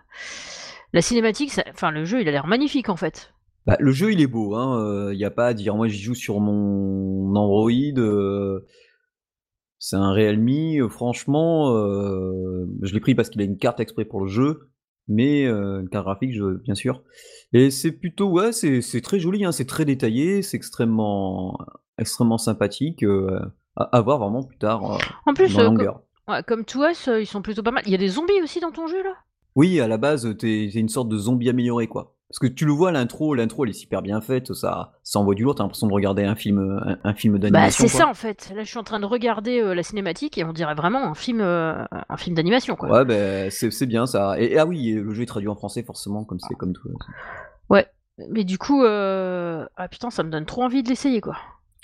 La 0.92 1.02
cinématique, 1.02 1.52
enfin, 1.70 1.90
le 1.90 2.04
jeu, 2.04 2.20
il 2.20 2.28
a 2.28 2.30
l'air 2.30 2.46
magnifique 2.46 2.88
en 2.88 2.96
fait. 2.96 3.34
Bah, 3.68 3.76
le 3.78 3.92
jeu 3.92 4.12
il 4.12 4.20
est 4.22 4.26
beau, 4.26 4.54
hein, 4.54 5.12
il 5.12 5.18
y 5.18 5.24
a 5.26 5.30
pas 5.30 5.46
à 5.48 5.54
dire. 5.54 5.76
Moi 5.76 5.88
j'y 5.88 6.00
joue 6.02 6.14
sur 6.14 6.40
mon 6.40 7.36
Android, 7.36 7.70
euh, 7.98 8.64
c'est 9.78 9.96
un 9.96 10.10
Realme, 10.12 10.80
euh, 10.80 10.88
franchement, 10.88 11.76
euh, 11.76 12.66
je 12.82 12.94
l'ai 12.94 13.00
pris 13.00 13.14
parce 13.14 13.28
qu'il 13.28 13.40
a 13.42 13.44
une 13.44 13.58
carte 13.58 13.78
exprès 13.78 14.06
pour 14.06 14.20
le 14.20 14.26
jeu, 14.26 14.70
mais 15.06 15.46
euh, 15.46 15.80
une 15.82 15.88
carte 15.88 16.06
graphique, 16.06 16.34
je, 16.34 16.56
bien 16.56 16.74
sûr. 16.74 17.02
Et 17.52 17.70
c'est 17.70 17.92
plutôt, 17.92 18.30
ouais, 18.30 18.52
c'est 18.52 18.80
c'est 18.80 19.02
très 19.02 19.20
joli, 19.20 19.44
hein, 19.44 19.52
c'est 19.52 19.66
très 19.66 19.84
détaillé, 19.84 20.42
c'est 20.42 20.56
extrêmement, 20.56 21.58
extrêmement 21.98 22.38
sympathique. 22.38 23.04
euh, 23.04 23.38
à, 23.76 23.84
à 23.96 24.00
voir 24.00 24.18
vraiment 24.18 24.42
plus 24.42 24.58
tard 24.58 24.92
euh, 24.92 24.98
En 25.26 25.34
plus, 25.34 25.54
dans 25.54 25.76
euh, 25.76 25.90
ouais, 26.28 26.42
comme 26.46 26.64
toi, 26.64 26.92
ils 27.20 27.26
sont 27.26 27.42
plutôt 27.42 27.62
pas 27.62 27.70
mal. 27.70 27.82
Il 27.86 27.92
y 27.92 27.94
a 27.94 27.98
des 27.98 28.08
zombies 28.08 28.42
aussi 28.42 28.60
dans 28.60 28.72
ton 28.72 28.86
jeu 28.88 29.02
là? 29.04 29.14
Oui, 29.54 29.78
à 29.78 29.86
la 29.86 29.98
base, 29.98 30.24
t'es 30.38 30.68
t'es 30.72 30.80
une 30.80 30.88
sorte 30.88 31.08
de 31.08 31.16
zombie 31.16 31.48
amélioré, 31.48 31.86
quoi. 31.86 32.16
Parce 32.30 32.40
que 32.40 32.46
tu 32.46 32.66
le 32.66 32.72
vois, 32.72 32.92
l'intro, 32.92 33.34
l'intro, 33.34 33.64
elle 33.64 33.70
est 33.70 33.74
super 33.74 34.02
bien 34.02 34.20
faite, 34.20 34.52
ça, 34.52 34.92
ça 35.02 35.18
envoie 35.18 35.34
du 35.34 35.44
lourd, 35.44 35.54
t'as 35.54 35.62
l'impression 35.62 35.86
de 35.86 35.92
regarder 35.94 36.24
un 36.24 36.34
film, 36.34 36.58
un, 36.58 36.98
un 37.02 37.14
film 37.14 37.34
Bah, 37.34 37.38
d'animation. 37.38 37.86
c'est 37.86 37.90
quoi. 37.90 38.00
ça 38.00 38.08
en 38.08 38.12
fait. 38.14 38.52
Là, 38.54 38.64
je 38.64 38.68
suis 38.68 38.78
en 38.78 38.84
train 38.84 39.00
de 39.00 39.06
regarder 39.06 39.60
euh, 39.62 39.74
la 39.74 39.82
cinématique 39.82 40.36
et 40.36 40.44
on 40.44 40.52
dirait 40.52 40.74
vraiment 40.74 41.02
un 41.04 41.14
film, 41.14 41.40
euh, 41.40 41.84
un 42.08 42.16
film 42.18 42.36
d'animation 42.36 42.76
quoi. 42.76 42.90
Ouais, 42.90 43.04
ben, 43.06 43.50
c'est 43.50 43.70
c'est 43.70 43.86
bien 43.86 44.04
ça. 44.04 44.38
Et, 44.38 44.58
ah 44.58 44.66
oui, 44.66 44.92
le 44.92 45.14
jeu 45.14 45.22
est 45.22 45.26
traduit 45.26 45.48
en 45.48 45.54
français, 45.56 45.82
forcément, 45.82 46.24
comme 46.24 46.38
c'est 46.38 46.54
comme 46.54 46.74
tout. 46.74 46.88
Ouais. 47.70 47.86
Mais 48.30 48.44
du 48.44 48.58
coup, 48.58 48.82
euh... 48.84 49.64
ah 49.76 49.88
putain, 49.88 50.10
ça 50.10 50.22
me 50.22 50.30
donne 50.30 50.44
trop 50.44 50.64
envie 50.64 50.82
de 50.82 50.88
l'essayer 50.88 51.20
quoi. 51.20 51.36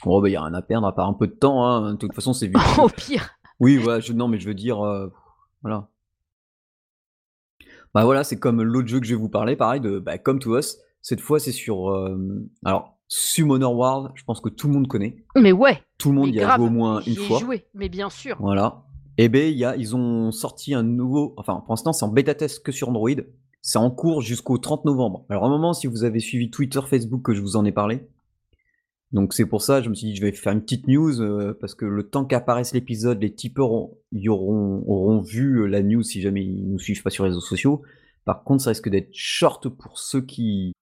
Oh, 0.04 0.20
bah, 0.20 0.28
y 0.28 0.36
a 0.36 0.42
rien 0.42 0.52
à 0.52 0.60
perdre, 0.62 0.86
à 0.86 0.94
part 0.94 1.08
un 1.08 1.14
peu 1.14 1.26
de 1.26 1.32
temps, 1.32 1.64
hein. 1.66 1.92
De 1.92 1.96
toute 1.96 2.12
façon, 2.12 2.34
c'est 2.34 2.46
vu. 2.48 2.54
Au 2.78 2.88
pire. 2.88 3.30
Oui, 3.60 3.80
je, 4.00 4.12
non, 4.12 4.28
mais 4.28 4.38
je 4.38 4.46
veux 4.46 4.54
dire, 4.54 4.84
euh, 4.84 5.10
voilà. 5.62 5.88
Bah 7.94 8.04
voilà, 8.04 8.24
c'est 8.24 8.38
comme 8.38 8.62
l'autre 8.62 8.88
jeu 8.88 8.98
que 9.00 9.06
je 9.06 9.14
vais 9.14 9.20
vous 9.20 9.28
parler, 9.28 9.56
pareil, 9.56 9.80
de 9.80 9.98
bah, 9.98 10.18
Come 10.18 10.40
to 10.40 10.58
Us. 10.58 10.78
Cette 11.00 11.20
fois, 11.20 11.38
c'est 11.38 11.52
sur. 11.52 11.90
euh, 11.90 12.48
alors, 12.64 12.96
Summoner 13.08 13.66
World, 13.66 14.10
je 14.14 14.24
pense 14.24 14.40
que 14.40 14.48
tout 14.48 14.66
le 14.66 14.74
monde 14.74 14.88
connaît. 14.88 15.16
Mais 15.36 15.52
ouais. 15.52 15.80
Tout 15.98 16.08
le 16.10 16.16
monde 16.16 16.34
y 16.34 16.40
a 16.40 16.56
joué 16.56 16.66
au 16.66 16.70
moins 16.70 17.00
une 17.06 17.14
fois. 17.16 17.38
joué, 17.38 17.66
mais 17.74 17.88
bien 17.88 18.10
sûr. 18.10 18.36
Voilà. 18.40 18.82
Et 19.18 19.28
ben, 19.28 19.48
il 19.48 19.56
y 19.56 19.64
a, 19.64 19.76
ils 19.76 19.94
ont 19.94 20.32
sorti 20.32 20.74
un 20.74 20.82
nouveau. 20.82 21.34
Enfin, 21.36 21.62
pour 21.64 21.72
l'instant, 21.72 21.92
c'est 21.92 22.04
en 22.04 22.08
bêta 22.08 22.34
test 22.34 22.64
que 22.64 22.72
sur 22.72 22.88
Android. 22.88 23.10
C'est 23.62 23.78
en 23.78 23.90
cours 23.90 24.20
jusqu'au 24.20 24.58
30 24.58 24.84
novembre. 24.84 25.24
Alors, 25.28 25.44
à 25.44 25.46
un 25.46 25.50
moment, 25.50 25.72
si 25.72 25.86
vous 25.86 26.04
avez 26.04 26.20
suivi 26.20 26.50
Twitter, 26.50 26.80
Facebook, 26.84 27.22
que 27.22 27.32
je 27.32 27.40
vous 27.40 27.56
en 27.56 27.64
ai 27.64 27.72
parlé. 27.72 28.06
Donc, 29.14 29.32
c'est 29.32 29.46
pour 29.46 29.62
ça, 29.62 29.80
je 29.80 29.88
me 29.88 29.94
suis 29.94 30.08
dit, 30.08 30.16
je 30.16 30.20
vais 30.20 30.32
faire 30.32 30.52
une 30.52 30.60
petite 30.60 30.88
news, 30.88 31.20
euh, 31.20 31.56
parce 31.60 31.76
que 31.76 31.84
le 31.84 32.02
temps 32.02 32.24
qu'apparaisse 32.24 32.74
l'épisode, 32.74 33.22
les 33.22 33.32
tipeurs 33.32 33.70
auront, 33.70 35.20
vu 35.20 35.60
euh, 35.60 35.66
la 35.66 35.84
news 35.84 36.02
si 36.02 36.20
jamais 36.20 36.44
ils 36.44 36.68
nous 36.68 36.80
suivent 36.80 37.00
pas 37.00 37.10
sur 37.10 37.22
les 37.22 37.30
réseaux 37.30 37.40
sociaux. 37.40 37.82
Par 38.24 38.42
contre, 38.42 38.64
ça 38.64 38.70
risque 38.70 38.88
d'être 38.88 39.10
short 39.12 39.68
pour 39.68 40.00
ceux 40.00 40.20
qui. 40.20 40.72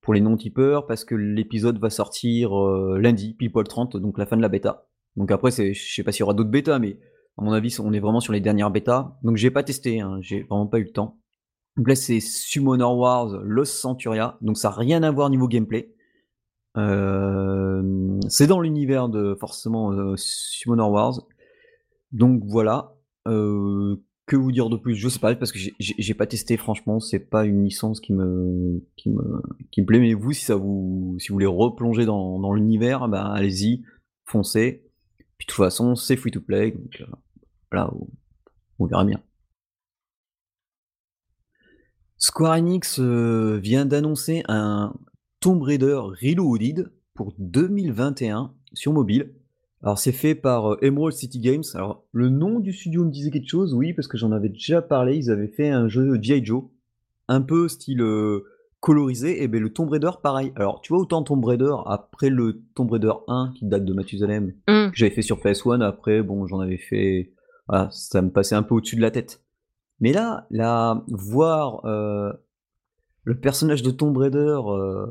pour 0.00 0.12
les 0.12 0.20
non-tipeurs, 0.20 0.88
parce 0.88 1.04
que 1.04 1.14
l'épisode 1.14 1.78
va 1.78 1.88
sortir 1.88 2.58
euh, 2.58 2.98
lundi, 2.98 3.34
people 3.34 3.62
30, 3.62 3.96
donc 3.96 4.18
la 4.18 4.26
fin 4.26 4.36
de 4.36 4.42
la 4.42 4.48
bêta. 4.48 4.88
Donc 5.14 5.30
après, 5.30 5.52
je 5.52 5.72
sais 5.72 6.02
pas 6.02 6.10
s'il 6.10 6.20
y 6.20 6.22
aura 6.24 6.34
d'autres 6.34 6.50
bêtas, 6.50 6.80
mais 6.80 6.98
à 7.38 7.44
mon 7.44 7.52
avis, 7.52 7.76
on 7.78 7.92
est 7.92 8.00
vraiment 8.00 8.18
sur 8.18 8.32
les 8.32 8.40
dernières 8.40 8.72
bêtas. 8.72 9.16
Donc 9.22 9.36
j'ai 9.36 9.52
pas 9.52 9.62
testé, 9.62 10.00
hein, 10.00 10.18
j'ai 10.20 10.42
vraiment 10.42 10.66
pas 10.66 10.80
eu 10.80 10.84
le 10.84 10.92
temps. 10.92 11.20
Donc 11.76 11.86
là, 11.86 11.94
c'est 11.94 12.18
Summoner 12.18 12.82
Wars 12.82 13.40
Lost 13.44 13.74
Centuria, 13.74 14.36
donc 14.40 14.58
ça 14.58 14.70
n'a 14.70 14.74
rien 14.74 15.04
à 15.04 15.12
voir 15.12 15.30
niveau 15.30 15.46
gameplay. 15.46 15.94
Euh, 16.78 18.18
c'est 18.28 18.46
dans 18.46 18.60
l'univers 18.60 19.08
de 19.08 19.36
forcément 19.38 19.92
euh, 19.92 20.14
Summoner 20.16 20.82
Wars. 20.90 21.26
Donc 22.12 22.42
voilà. 22.46 22.94
Euh, 23.28 23.96
que 24.26 24.36
vous 24.36 24.52
dire 24.52 24.70
de 24.70 24.76
plus? 24.76 24.94
Je 24.94 25.08
sais 25.08 25.18
pas, 25.18 25.34
parce 25.34 25.52
que 25.52 25.58
j'ai- 25.78 26.14
pas 26.14 26.26
testé, 26.26 26.56
franchement, 26.56 27.00
c'est 27.00 27.18
pas 27.18 27.44
une 27.44 27.64
licence 27.64 28.00
qui 28.00 28.12
me, 28.12 28.82
qui 28.96 29.10
me, 29.10 29.42
qui 29.70 29.82
me 29.82 29.86
plaît. 29.86 29.98
Mais 30.00 30.14
vous, 30.14 30.32
si 30.32 30.44
ça 30.44 30.54
vous, 30.54 31.16
si 31.18 31.28
vous 31.28 31.34
voulez 31.34 31.46
replonger 31.46 32.06
dans, 32.06 32.38
dans 32.38 32.52
l'univers, 32.54 33.08
ben 33.08 33.24
allez-y, 33.24 33.82
foncez. 34.24 34.84
De 35.18 35.24
toute 35.46 35.56
façon, 35.56 35.96
c'est 35.96 36.16
free 36.16 36.30
to 36.30 36.40
play, 36.40 36.74
euh, 37.00 37.04
voilà, 37.70 37.92
on, 37.94 38.06
on 38.78 38.86
verra 38.86 39.04
bien. 39.04 39.20
Square 42.16 42.52
Enix 42.54 43.00
vient 43.00 43.84
d'annoncer 43.84 44.44
un 44.48 44.94
Tomb 45.42 45.60
Raider 45.60 46.00
Reloaded 46.22 46.92
pour 47.14 47.34
2021 47.38 48.52
sur 48.74 48.92
mobile. 48.92 49.32
Alors 49.82 49.98
c'est 49.98 50.12
fait 50.12 50.36
par 50.36 50.76
Emerald 50.82 51.16
City 51.16 51.40
Games. 51.40 51.64
Alors 51.74 52.04
le 52.12 52.28
nom 52.28 52.60
du 52.60 52.72
studio 52.72 53.04
me 53.04 53.10
disait 53.10 53.32
quelque 53.32 53.48
chose, 53.48 53.74
oui, 53.74 53.92
parce 53.92 54.06
que 54.06 54.16
j'en 54.16 54.30
avais 54.30 54.48
déjà 54.48 54.80
parlé. 54.82 55.16
Ils 55.16 55.32
avaient 55.32 55.48
fait 55.48 55.68
un 55.68 55.88
jeu 55.88 56.16
G.I. 56.22 56.44
Joe, 56.44 56.62
un 57.26 57.40
peu 57.40 57.66
style 57.66 58.00
colorisé. 58.78 59.42
Et 59.42 59.48
ben 59.48 59.60
le 59.60 59.72
Tomb 59.72 59.88
Raider, 59.88 60.10
pareil. 60.22 60.52
Alors 60.54 60.80
tu 60.80 60.92
vois 60.92 61.02
autant 61.02 61.24
Tomb 61.24 61.44
Raider 61.44 61.74
après 61.86 62.30
le 62.30 62.62
Tomb 62.76 62.88
Raider 62.92 63.12
1 63.26 63.52
qui 63.56 63.66
date 63.66 63.84
de 63.84 63.92
Mathusalem, 63.92 64.52
Mmh. 64.68 64.90
que 64.90 64.96
j'avais 64.96 65.10
fait 65.10 65.22
sur 65.22 65.40
PS1. 65.40 65.80
Après, 65.82 66.22
bon, 66.22 66.46
j'en 66.46 66.60
avais 66.60 66.78
fait. 66.78 67.32
Voilà, 67.68 67.88
ça 67.90 68.22
me 68.22 68.30
passait 68.30 68.54
un 68.54 68.62
peu 68.62 68.76
au-dessus 68.76 68.94
de 68.96 69.02
la 69.02 69.10
tête. 69.10 69.42
Mais 69.98 70.12
là, 70.12 70.46
là, 70.50 71.04
voir 71.08 71.84
euh, 71.84 72.32
le 73.24 73.38
personnage 73.40 73.82
de 73.82 73.90
Tomb 73.90 74.16
Raider, 74.16 74.60
euh, 74.66 75.06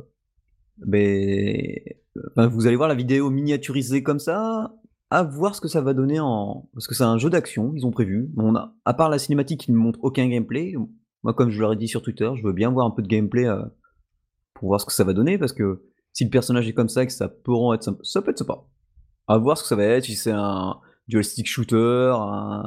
ben, 0.85 1.79
enfin, 2.31 2.47
vous 2.47 2.67
allez 2.67 2.75
voir 2.75 2.89
la 2.89 2.95
vidéo 2.95 3.29
miniaturisée 3.29 4.03
comme 4.03 4.19
ça, 4.19 4.73
à 5.09 5.23
voir 5.23 5.55
ce 5.55 5.61
que 5.61 5.67
ça 5.67 5.81
va 5.81 5.93
donner 5.93 6.19
en. 6.19 6.69
Parce 6.73 6.87
que 6.87 6.95
c'est 6.95 7.03
un 7.03 7.17
jeu 7.17 7.29
d'action, 7.29 7.71
ils 7.75 7.85
ont 7.85 7.91
prévu. 7.91 8.31
On 8.37 8.55
a, 8.55 8.73
à 8.85 8.93
part 8.93 9.09
la 9.09 9.19
cinématique 9.19 9.61
qui 9.61 9.71
ne 9.71 9.77
montre 9.77 9.99
aucun 10.03 10.27
gameplay, 10.27 10.73
moi, 11.23 11.33
comme 11.33 11.49
je 11.49 11.59
leur 11.61 11.73
ai 11.73 11.75
dit 11.75 11.87
sur 11.87 12.01
Twitter, 12.01 12.29
je 12.35 12.43
veux 12.43 12.53
bien 12.53 12.71
voir 12.71 12.87
un 12.87 12.91
peu 12.91 13.01
de 13.01 13.07
gameplay 13.07 13.45
euh, 13.45 13.61
pour 14.55 14.69
voir 14.69 14.81
ce 14.81 14.85
que 14.85 14.93
ça 14.93 15.03
va 15.03 15.13
donner, 15.13 15.37
parce 15.37 15.53
que 15.53 15.83
si 16.13 16.23
le 16.23 16.29
personnage 16.29 16.67
est 16.67 16.73
comme 16.73 16.89
ça, 16.89 17.05
que 17.05 17.11
ça 17.11 17.29
peut 17.29 17.53
être 17.73 17.83
sympa, 17.83 17.99
ça 18.03 18.21
peut 18.21 18.31
être 18.31 18.39
sympa. 18.39 18.63
À 19.27 19.37
voir 19.37 19.57
ce 19.57 19.63
que 19.63 19.69
ça 19.69 19.75
va 19.75 19.83
être, 19.83 20.05
si 20.05 20.15
c'est 20.15 20.31
un 20.31 20.77
dual 21.07 21.23
stick 21.23 21.47
shooter, 21.47 22.11
un- 22.15 22.63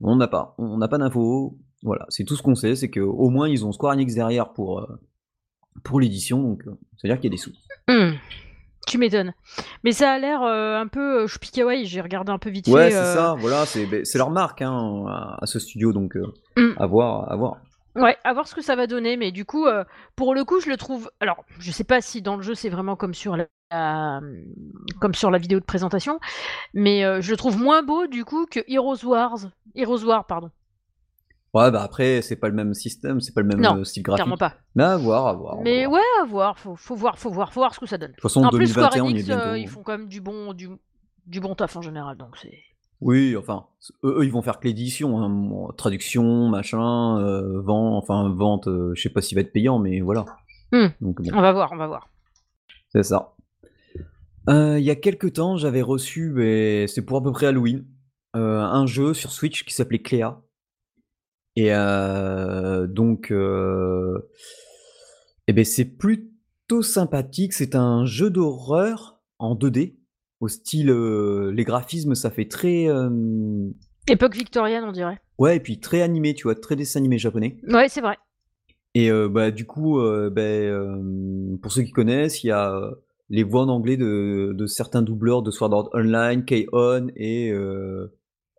on 0.00 0.16
n'a 0.16 0.26
pas, 0.28 0.54
on 0.58 0.78
n'a 0.78 0.88
pas 0.88 0.98
d'infos. 0.98 1.58
Voilà, 1.84 2.06
c'est 2.08 2.24
tout 2.24 2.36
ce 2.36 2.42
qu'on 2.42 2.54
sait, 2.54 2.74
c'est 2.76 2.90
qu'au 2.90 3.28
moins 3.28 3.48
ils 3.48 3.64
ont 3.66 3.72
Square 3.72 3.92
Enix 3.94 4.14
derrière 4.14 4.52
pour, 4.52 4.80
euh, 4.80 4.86
pour 5.84 6.00
l'édition, 6.00 6.42
donc 6.42 6.62
euh, 6.66 6.72
c'est-à-dire 6.96 7.20
qu'il 7.20 7.30
y 7.30 7.32
a 7.32 7.36
des 7.36 7.42
sous. 7.42 7.52
Mmh. 7.88 8.16
Tu 8.86 8.98
m'étonnes. 8.98 9.32
Mais 9.84 9.92
ça 9.92 10.10
a 10.12 10.18
l'air 10.18 10.42
euh, 10.42 10.76
un 10.80 10.88
peu 10.88 11.22
euh, 11.22 11.26
choupi 11.28 11.50
kawaii, 11.52 11.86
j'ai 11.86 12.00
regardé 12.00 12.32
un 12.32 12.38
peu 12.38 12.50
vite 12.50 12.66
Ouais, 12.68 12.90
fait. 12.90 12.96
c'est 12.96 13.14
ça, 13.14 13.34
voilà, 13.38 13.64
c'est 13.64 13.86
ben, 13.86 14.02
leur 14.14 14.30
marque 14.30 14.60
hein, 14.62 15.04
à, 15.08 15.38
à 15.42 15.46
ce 15.46 15.58
studio, 15.58 15.92
donc 15.92 16.16
euh, 16.16 16.26
Mm. 16.56 16.74
à 16.78 16.86
voir, 16.86 17.30
à 17.32 17.36
voir. 17.36 17.56
Ouais, 17.94 18.16
à 18.24 18.32
voir 18.32 18.48
ce 18.48 18.54
que 18.54 18.62
ça 18.62 18.74
va 18.74 18.86
donner, 18.86 19.16
mais 19.16 19.32
du 19.32 19.44
coup, 19.44 19.66
euh, 19.66 19.84
pour 20.16 20.34
le 20.34 20.44
coup, 20.44 20.60
je 20.60 20.68
le 20.70 20.76
trouve. 20.78 21.10
Alors, 21.20 21.44
je 21.58 21.70
sais 21.70 21.84
pas 21.84 22.00
si 22.00 22.22
dans 22.22 22.36
le 22.36 22.42
jeu 22.42 22.54
c'est 22.54 22.70
vraiment 22.70 22.96
comme 22.96 23.12
sur 23.14 23.36
la, 23.36 23.46
la- 23.70 24.20
comme 25.00 25.14
sur 25.14 25.30
la 25.30 25.38
vidéo 25.38 25.60
de 25.60 25.64
présentation, 25.64 26.18
mais 26.74 27.04
euh, 27.04 27.20
je 27.20 27.30
le 27.30 27.36
trouve 27.36 27.58
moins 27.58 27.82
beau 27.82 28.06
du 28.06 28.24
coup 28.24 28.46
que 28.50 28.60
Heroes 28.66 29.04
Wars. 29.04 29.38
Heroes 29.74 30.04
War, 30.04 30.26
pardon. 30.26 30.50
Ouais, 31.54 31.70
bah 31.70 31.82
après, 31.82 32.22
c'est 32.22 32.36
pas 32.36 32.48
le 32.48 32.54
même 32.54 32.72
système, 32.72 33.20
c'est 33.20 33.34
pas 33.34 33.42
le 33.42 33.48
même 33.48 33.60
Non, 33.60 33.78
euh, 33.78 33.84
style 33.84 34.02
graphique. 34.02 34.24
Clairement 34.24 34.38
pas. 34.38 34.54
Mais 34.74 34.84
à 34.84 34.96
voir, 34.96 35.26
à 35.26 35.34
voir. 35.34 35.60
Mais 35.62 35.84
voir. 35.84 36.00
ouais, 36.00 36.22
à 36.22 36.24
voir. 36.24 36.58
Faut, 36.58 36.76
faut 36.76 36.96
voir, 36.96 37.18
faut 37.18 37.30
voir, 37.30 37.52
faut 37.52 37.60
voir 37.60 37.74
ce 37.74 37.80
que 37.80 37.86
ça 37.86 37.98
donne. 37.98 38.10
De 38.10 38.14
toute 38.14 38.22
façon, 38.22 38.42
en 38.42 38.48
plus, 38.48 38.68
Square 38.68 38.90
2021, 38.94 39.04
on 39.04 39.08
y 39.08 39.10
est 39.10 39.14
Enix, 39.14 39.30
euh, 39.30 39.36
bientôt. 39.36 39.54
ils 39.56 39.68
font 39.68 39.82
quand 39.82 39.98
même 39.98 40.08
du 40.08 40.22
bon, 40.22 40.54
du, 40.54 40.70
du 41.26 41.40
bon 41.40 41.54
taf 41.54 41.76
en 41.76 41.82
général, 41.82 42.16
donc 42.16 42.36
c'est. 42.40 42.58
Oui, 43.02 43.36
enfin, 43.36 43.66
eux, 44.04 44.20
ils 44.22 44.30
vont 44.30 44.42
faire 44.42 44.60
que 44.60 44.68
l'édition, 44.68 45.20
hein, 45.20 45.72
traduction, 45.76 46.48
machin, 46.48 47.18
euh, 47.18 47.60
vent, 47.60 47.96
enfin, 47.96 48.32
vente, 48.32 48.68
euh, 48.68 48.92
je 48.94 49.02
sais 49.02 49.08
pas 49.08 49.20
s'il 49.20 49.34
va 49.34 49.40
être 49.40 49.52
payant, 49.52 49.80
mais 49.80 50.00
voilà. 50.00 50.24
Hmm. 50.70 50.86
Donc 51.00 51.20
bon. 51.20 51.30
On 51.34 51.40
va 51.40 51.52
voir, 51.52 51.72
on 51.72 51.76
va 51.76 51.88
voir. 51.88 52.08
C'est 52.90 53.02
ça. 53.02 53.34
Euh, 54.48 54.78
il 54.78 54.84
y 54.84 54.90
a 54.90 54.94
quelques 54.94 55.32
temps, 55.32 55.56
j'avais 55.56 55.82
reçu, 55.82 56.30
mais 56.30 56.86
c'est 56.86 57.02
pour 57.02 57.18
à 57.18 57.22
peu 57.24 57.32
près 57.32 57.46
Halloween, 57.46 57.84
un 58.34 58.86
jeu 58.86 59.14
sur 59.14 59.32
Switch 59.32 59.64
qui 59.64 59.74
s'appelait 59.74 60.00
Cléa. 60.00 60.40
Et 61.56 61.74
euh, 61.74 62.86
donc, 62.86 63.30
euh, 63.30 64.30
eh 65.46 65.52
ben, 65.52 65.64
c'est 65.64 65.84
plutôt 65.84 66.82
sympathique. 66.82 67.52
C'est 67.52 67.74
un 67.74 68.06
jeu 68.06 68.30
d'horreur 68.30 69.20
en 69.38 69.54
2D, 69.54 69.96
au 70.40 70.48
style, 70.48 70.90
euh, 70.90 71.50
les 71.52 71.64
graphismes, 71.64 72.14
ça 72.14 72.30
fait 72.30 72.48
très, 72.48 72.86
Époque 74.08 74.34
victorienne, 74.34 74.84
on 74.84 74.92
dirait. 74.92 75.18
ouais, 75.38 75.56
et 75.56 75.60
puis 75.60 75.78
très 75.78 76.02
animé, 76.02 76.34
tu 76.34 76.44
vois, 76.44 76.56
très 76.56 76.74
dessin 76.74 76.98
animé 76.98 77.18
japonais. 77.18 77.58
Ouais, 77.68 77.88
c'est 77.88 78.00
vrai. 78.00 78.16
Et 78.94 79.10
euh, 79.10 79.28
bah, 79.28 79.50
du 79.50 79.64
coup, 79.64 80.00
euh, 80.00 80.28
ben, 80.28 80.42
euh, 80.42 81.56
pour 81.62 81.72
ceux 81.72 81.82
qui 81.82 81.92
connaissent, 81.92 82.42
il 82.42 82.48
y 82.48 82.50
a 82.50 82.90
les 83.30 83.42
voix 83.42 83.62
en 83.62 83.68
anglais 83.68 83.96
de, 83.96 84.52
de 84.54 84.66
certains 84.66 85.02
doubleurs 85.02 85.42
de 85.42 85.50
Sword 85.50 85.72
Art 85.72 85.88
Online, 85.94 86.44
K-On 86.44 87.08
et 87.16 87.52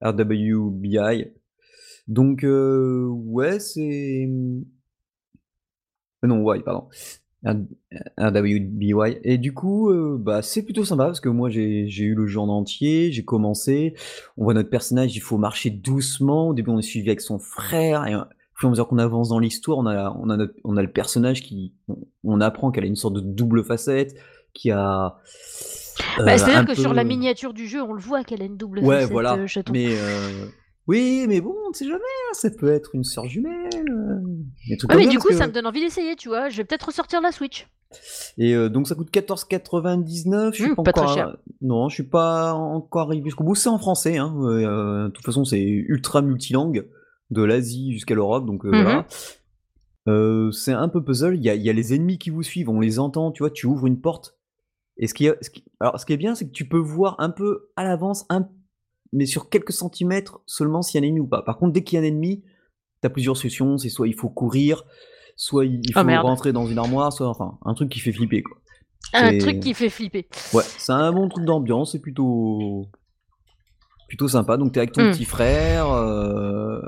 RWBI. 0.02 1.34
Donc, 2.08 2.44
euh, 2.44 3.06
ouais, 3.08 3.60
c'est. 3.60 4.28
Euh, 4.28 4.62
non, 6.28 6.42
Y, 6.54 6.64
pardon. 6.64 6.88
R- 7.46 7.66
RWBY. 8.18 9.20
Et 9.24 9.38
du 9.38 9.54
coup, 9.54 9.90
euh, 9.90 10.18
bah, 10.20 10.42
c'est 10.42 10.64
plutôt 10.64 10.86
sympa 10.86 11.06
parce 11.06 11.20
que 11.20 11.28
moi, 11.30 11.50
j'ai 11.50 11.88
j'ai 11.90 12.06
eu 12.06 12.16
le 12.16 12.26
jeu 12.26 12.40
en 12.40 12.48
entier, 12.48 13.12
j'ai 13.12 13.26
commencé. 13.26 13.96
On 14.38 14.46
voit 14.46 14.54
notre 14.54 14.70
personnage, 14.70 15.16
il 15.16 15.20
faut 15.20 15.38
marcher 15.38 15.70
doucement. 15.70 16.50
Au 16.50 16.54
début, 16.54 16.70
on 16.70 16.80
est 16.80 16.84
suivi 16.84 17.10
avec 17.10 17.20
son 17.22 17.40
frère. 17.40 18.08
Et, 18.08 18.14
euh, 18.14 18.20
au 18.22 18.60
fur 18.60 18.68
et 18.68 18.70
à 18.70 18.70
mesure 18.72 18.88
qu'on 18.88 18.98
avance 18.98 19.30
dans 19.30 19.40
l'histoire, 19.40 19.78
on 19.80 19.86
a, 19.88 20.12
on, 20.22 20.30
a 20.30 20.38
notre- 20.38 20.54
on 20.64 20.78
a 20.78 20.82
le 20.82 20.92
personnage 20.92 21.42
qui. 21.44 21.74
On, 21.90 21.98
on 22.24 22.40
apprend 22.40 22.72
qu'elle 22.72 22.86
a 22.86 22.88
une 22.88 22.96
sorte 22.96 23.16
de 23.16 23.20
double 23.22 23.66
facette, 23.66 24.16
qui 24.54 24.72
a. 24.72 25.08
euh, 26.20 26.26
Bah, 26.26 26.38
C'est-à-dire 26.38 26.60
un 26.60 26.66
que 26.66 26.76
sur 26.76 26.94
la 26.94 27.02
peu- 27.02 27.10
miniature 27.10 27.54
du 27.54 27.68
jeu, 27.68 27.82
on 27.84 27.92
le 27.92 28.00
voit 28.02 28.24
qu'elle 28.24 28.42
a 28.42 28.46
une 28.46 28.56
double 28.56 28.80
Ouais, 28.80 28.96
facette, 29.02 29.12
voilà. 29.12 29.34
euh, 29.36 29.48
chaton. 29.48 29.74
Mais 29.74 29.88
euh, 29.90 30.46
oui, 30.88 31.25
mais 31.28 31.40
bon, 31.42 31.56
on 31.66 31.70
ne 31.70 31.74
sait 31.74 31.86
jamais. 31.86 31.98
hein, 31.98 32.34
Ça 32.34 32.50
peut 32.50 32.72
être 32.72 32.94
une 32.96 33.04
sœur 33.04 33.25
jumelle. 33.28 33.70
euh, 33.90 34.20
mais 34.96 35.08
du 35.08 35.20
coup, 35.20 35.30
que- 35.30 35.36
ça 35.36 35.48
me 35.48 35.52
donne 35.54 35.66
envie 35.68 35.82
d'essayer, 35.82 36.16
tu 36.16 36.28
vois. 36.30 36.50
Je 36.50 36.58
vais 36.58 36.63
peut-être 36.66 36.88
ressortir 36.88 37.22
la 37.22 37.32
Switch. 37.32 37.68
Et 38.40 38.56
euh, 38.56 38.70
donc 38.70 38.88
ça 38.88 38.96
coûte 38.96 39.12
14,99. 39.12 40.54
Je 40.56 40.63
suis 40.63 40.72
Mmh, 40.72 40.75
pas 40.75 40.84
pas 40.84 40.92
très 40.94 41.02
encore. 41.04 41.13
cher. 41.13 41.38
Non, 41.62 41.90
je 41.90 41.94
suis 41.94 42.04
pas 42.04 42.54
encore 42.54 43.04
arrivé 43.10 43.25
jusqu'au 43.25 43.44
bout. 43.44 43.56
C'est 43.56 43.70
en 43.70 43.78
français. 43.78 44.18
Hein. 44.18 44.34
euh, 44.44 45.06
de 45.06 45.12
toute 45.12 45.25
façon, 45.25 45.46
c'est 45.46 45.62
ultra 45.62 46.22
multilingue 46.24 46.88
de 47.30 47.44
l'Asie 47.44 47.94
jusqu'à 47.94 48.16
l'Europe. 48.16 48.46
Donc 48.46 48.66
euh, 48.66 48.72
Mhm. 48.72 48.82
voilà. 48.82 49.08
Euh, 50.10 50.52
c'est 50.52 50.74
un 50.74 50.90
peu 50.90 51.04
puzzle. 51.04 51.36
Il 51.36 51.44
y 51.44 51.50
a, 51.50 51.56
il 51.56 51.62
y 51.62 51.70
a 51.70 51.74
les 51.74 51.94
ennemis 51.94 52.18
qui 52.18 52.30
vous 52.32 52.44
suivent. 52.44 52.70
On 52.70 52.80
les 52.80 53.00
entend. 53.00 53.32
Tu 53.32 53.44
vois, 53.44 53.52
tu 53.52 53.68
ouvres 53.68 53.86
une 53.88 54.02
porte. 54.02 54.38
Et 54.98 55.08
ce 55.08 55.13
qui, 55.13 55.28
est- 55.28 55.38
ce 55.44 55.50
qui- 55.50 55.63
alors, 55.80 56.00
ce 56.00 56.06
qui 56.06 56.13
est 56.13 56.18
bien, 56.18 56.36
c'est 56.36 56.46
que 56.48 56.52
tu 56.52 56.68
peux 56.68 56.78
voir 56.80 57.16
un 57.20 57.30
peu 57.30 57.70
à 57.75 57.84
l'avance, 57.84 58.25
un, 58.30 58.48
mais 59.13 59.25
sur 59.25 59.50
quelques 59.50 59.72
centimètres 59.72 60.41
seulement 60.46 60.82
s'il 60.82 61.00
y 61.00 61.03
a 61.03 61.05
un 61.05 61.08
ennemi 61.08 61.22
ou 61.22 61.27
pas. 61.27 61.41
Par 61.43 61.58
contre, 61.58 61.72
dès 61.74 61.84
qu'il 61.84 61.96
y 61.98 62.00
a 62.00 62.01
un 62.01 62.08
ennemi, 62.08 62.43
tu 63.01 63.08
as 63.08 63.10
plusieurs 63.10 63.38
solutions. 63.38 63.77
C'est 63.77 63.89
soit 63.89 64.08
il 64.08 64.15
faut 64.15 64.29
courir, 64.29 64.84
soit 65.36 65.65
il 65.65 65.82
Oh, 65.96 66.00
faut 66.01 66.22
rentrer 66.22 66.51
dans 66.53 66.65
une 66.65 66.77
armoire, 66.79 67.13
soit 67.13 67.27
enfin 67.27 67.58
un 67.65 67.74
truc 67.74 67.89
qui 67.89 68.00
fait 68.00 68.12
flipper 68.12 68.41
quoi. 68.43 68.58
Un 69.13 69.38
truc 69.38 69.60
qui 69.60 69.74
fait 69.74 69.89
flipper. 69.89 70.27
Ouais, 70.53 70.63
c'est 70.77 70.91
un 70.93 71.12
bon 71.12 71.27
truc 71.29 71.46
d'ambiance, 71.46 71.91
c'est 71.91 72.00
plutôt 72.00 72.89
plutôt 74.08 74.27
sympa. 74.27 74.58
Donc 74.58 74.72
t'es 74.74 74.79
avec 74.79 74.91
ton 74.93 75.03
Mm. 75.08 75.12
petit 75.12 75.25
frère, 75.25 75.89
euh... 75.91 76.79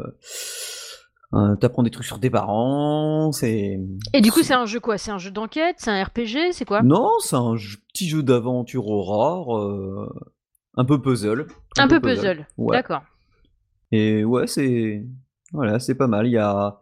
euh, 1.33 1.55
t'apprends 1.57 1.83
des 1.83 1.89
trucs 1.91 2.05
sur 2.05 2.19
tes 2.19 2.29
parents, 2.29 3.31
c'est 3.31 3.79
Et 4.13 4.21
du 4.21 4.31
coup, 4.31 4.41
c'est 4.43 4.53
un 4.53 4.65
jeu 4.65 4.79
quoi? 4.79 4.97
C'est 4.97 5.11
un 5.11 5.17
jeu 5.17 5.31
d'enquête? 5.31 5.75
C'est 5.79 5.91
un 5.91 6.01
RPG 6.03 6.53
C'est 6.53 6.65
quoi? 6.65 6.81
Non, 6.83 7.09
c'est 7.19 7.35
un 7.35 7.55
jeu- 7.57 7.77
petit 7.93 8.07
jeu 8.07 8.23
d'aventure 8.23 8.87
horreur, 8.87 9.57
euh, 9.57 10.07
un 10.77 10.85
peu 10.85 11.01
puzzle, 11.01 11.47
Un 11.77 11.87
peu 11.87 11.99
puzzle. 11.99 12.47
Ouais. 12.57 12.77
D'accord. 12.77 13.03
Et 13.91 14.23
ouais, 14.23 14.47
c'est 14.47 15.03
voilà, 15.53 15.79
c'est 15.79 15.95
pas 15.95 16.07
mal. 16.07 16.27
Il 16.27 16.31
y 16.33 16.37
a 16.37 16.79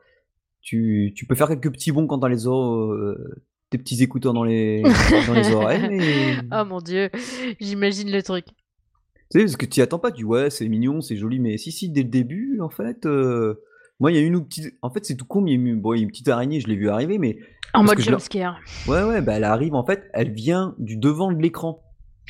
tu, 0.62 1.12
tu 1.16 1.26
peux 1.26 1.36
faire 1.36 1.50
quelques 1.50 1.72
petits 1.72 1.92
bons 1.92 2.08
quand 2.08 2.20
t'as 2.20 2.30
les 2.30 2.48
oreilles, 2.48 2.92
euh, 2.92 3.44
tes 3.70 3.78
petits 3.78 4.02
écouteurs 4.02 4.34
dans 4.34 4.46
les 4.46 4.82
dans 5.28 5.34
les 5.34 5.52
oreilles, 5.52 5.90
mais 5.92 6.38
Oh 6.52 6.64
mon 6.66 6.80
dieu, 6.80 7.10
j'imagine 7.60 8.10
le 8.12 8.24
truc. 8.24 8.46
Tu 8.46 9.40
sais, 9.40 9.46
parce 9.46 9.58
que 9.58 9.66
tu 9.66 9.82
attends 9.82 10.00
pas, 10.00 10.12
tu 10.12 10.18
dis 10.18 10.24
ouais, 10.24 10.50
c'est 10.50 10.68
mignon, 10.70 11.02
c'est 11.02 11.18
joli, 11.18 11.40
mais 11.40 11.58
si, 11.58 11.72
si, 11.72 11.90
dès 11.90 12.04
le 12.04 12.10
début, 12.10 12.60
en 12.62 12.70
fait, 12.70 13.06
euh, 13.06 13.56
moi, 14.00 14.12
il 14.12 14.16
y 14.16 14.18
a 14.20 14.22
une 14.22 14.46
petite. 14.46 14.76
En 14.82 14.90
fait, 14.90 15.04
c'est 15.06 15.16
tout 15.16 15.26
con, 15.26 15.42
mais 15.42 15.52
il 15.52 15.60
y 15.62 15.68
a 15.68 15.70
une, 15.72 15.82
bon, 15.82 15.94
il 15.94 15.98
y 15.98 16.00
a 16.02 16.04
une 16.04 16.10
petite 16.10 16.30
araignée, 16.30 16.60
je 16.60 16.68
l'ai 16.68 16.76
vu 16.76 16.90
arriver, 16.90 17.18
mais 17.18 17.38
En 17.74 17.80
Parce 17.84 17.92
mode 17.92 18.00
je 18.00 18.12
jumpscare. 18.12 18.60
ouais, 18.88 19.04
ouais, 19.04 19.22
bah, 19.22 19.34
elle 19.34 19.44
arrive, 19.44 19.74
en 19.74 19.86
fait, 19.86 20.04
elle 20.14 20.32
vient 20.32 20.76
du 20.78 20.98
devant 20.98 21.32
de 21.32 21.42
l'écran. 21.42 21.84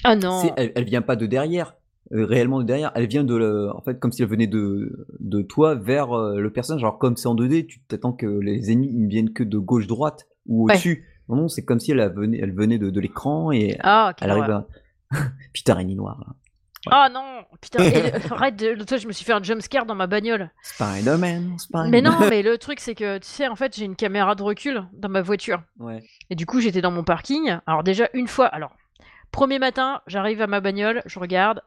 Ah 0.04 0.16
non. 0.16 0.54
Elle, 0.58 0.72
elle 0.76 0.84
vient 0.86 1.02
pas 1.02 1.16
de 1.16 1.26
derrière, 1.26 1.76
euh, 2.14 2.26
réellement 2.26 2.60
de 2.60 2.66
derrière, 2.66 2.92
elle 2.96 3.08
vient 3.08 3.24
de. 3.24 3.36
le- 3.36 3.70
En 3.76 3.82
fait, 3.82 4.00
comme 4.00 4.12
si 4.12 4.22
elle 4.22 4.30
venait 4.30 4.48
de, 4.48 5.08
de 5.20 5.42
toi 5.42 5.76
vers 5.76 6.12
euh, 6.18 6.40
le 6.40 6.52
personnage. 6.52 6.84
Alors, 6.84 6.98
comme 7.00 7.16
c'est 7.18 7.28
en 7.28 7.36
2D, 7.36 7.66
tu 7.68 7.80
t'attends 7.82 8.14
que 8.14 8.26
les 8.26 8.72
ennemis 8.72 8.94
ne 8.94 9.08
viennent 9.08 9.34
que 9.34 9.44
de 9.44 9.58
gauche-droite 9.58 10.26
ou 10.48 10.66
Ouais. 10.68 10.74
au-dessus. 10.74 11.06
Non, 11.30 11.38
non, 11.38 11.48
c'est 11.48 11.64
comme 11.64 11.80
si 11.80 11.92
elle 11.92 12.12
venait, 12.14 12.40
elle 12.42 12.54
venait 12.54 12.78
de, 12.78 12.90
de 12.90 13.00
l'écran 13.00 13.52
et 13.52 13.78
Ah, 13.82 14.14
elle 14.22 14.30
arrive 14.30 14.52
à. 14.52 14.68
Putain, 15.54 15.76
noire, 15.96 16.20
là. 16.28 16.34
Ah 16.92 17.08
non 17.14 17.24
Putain, 17.62 17.80
le- 17.82 18.34
arrête, 18.34 18.58
de- 18.58 18.74
fois 18.74 18.98
je 18.98 19.08
me 19.08 19.14
suis 19.14 19.24
fait 19.24 19.32
un 19.32 19.42
jumpscare 19.42 19.86
dans 19.86 19.96
ma 19.96 20.06
bagnole. 20.06 20.52
Spider-Man, 20.64 21.58
Spider-Man. 21.58 21.92
Mais 21.92 22.02
non, 22.02 22.12
mais 22.30 22.42
le 22.44 22.58
truc 22.58 22.82
c'est 22.82 22.94
que, 22.94 23.20
tu 23.20 23.28
sais, 23.28 23.48
en 23.48 23.56
fait, 23.56 23.74
j'ai 23.78 23.86
une 23.86 23.96
caméra 23.96 24.36
de 24.36 24.44
recul 24.44 24.84
dans 24.92 25.08
ma 25.08 25.22
voiture. 25.22 25.62
Ouais. 25.80 26.04
Et 26.30 26.36
du 26.36 26.46
coup, 26.46 26.60
j'étais 26.60 26.82
dans 26.82 26.92
mon 26.92 27.06
parking. 27.06 27.56
Alors 27.66 27.84
déjà, 27.84 28.10
une 28.14 28.28
fois, 28.28 28.48
alors, 28.48 28.76
premier 29.34 29.60
matin, 29.60 30.02
j'arrive 30.08 30.42
à 30.42 30.48
ma 30.48 30.62
bagnole, 30.62 31.02
je 31.06 31.20
regarde, 31.20 31.62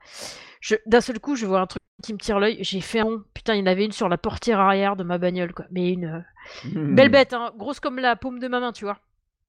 d'un 0.86 1.00
seul 1.02 1.20
coup, 1.20 1.36
je 1.36 1.44
vois 1.44 1.60
un 1.60 1.66
truc 1.66 1.82
qui 2.02 2.14
me 2.14 2.18
tire 2.18 2.38
l'œil. 2.40 2.58
J'ai 2.62 2.80
fait 2.80 3.00
un 3.00 3.22
putain, 3.34 3.54
il 3.54 3.60
y 3.60 3.62
en 3.62 3.66
avait 3.66 3.84
une 3.84 3.92
sur 3.92 4.08
la 4.08 4.16
portière 4.16 4.60
arrière 4.60 4.96
de 4.96 5.04
ma 5.04 5.18
bagnole, 5.18 5.52
quoi. 5.52 5.66
Mais 5.70 5.90
une 5.92 6.24
Hmm. 6.64 6.94
belle 6.94 7.10
bête, 7.10 7.32
hein, 7.32 7.52
grosse 7.56 7.80
comme 7.80 7.98
la 7.98 8.14
paume 8.14 8.38
de 8.38 8.46
ma 8.48 8.60
main, 8.60 8.72
tu 8.72 8.84
vois. 8.84 8.98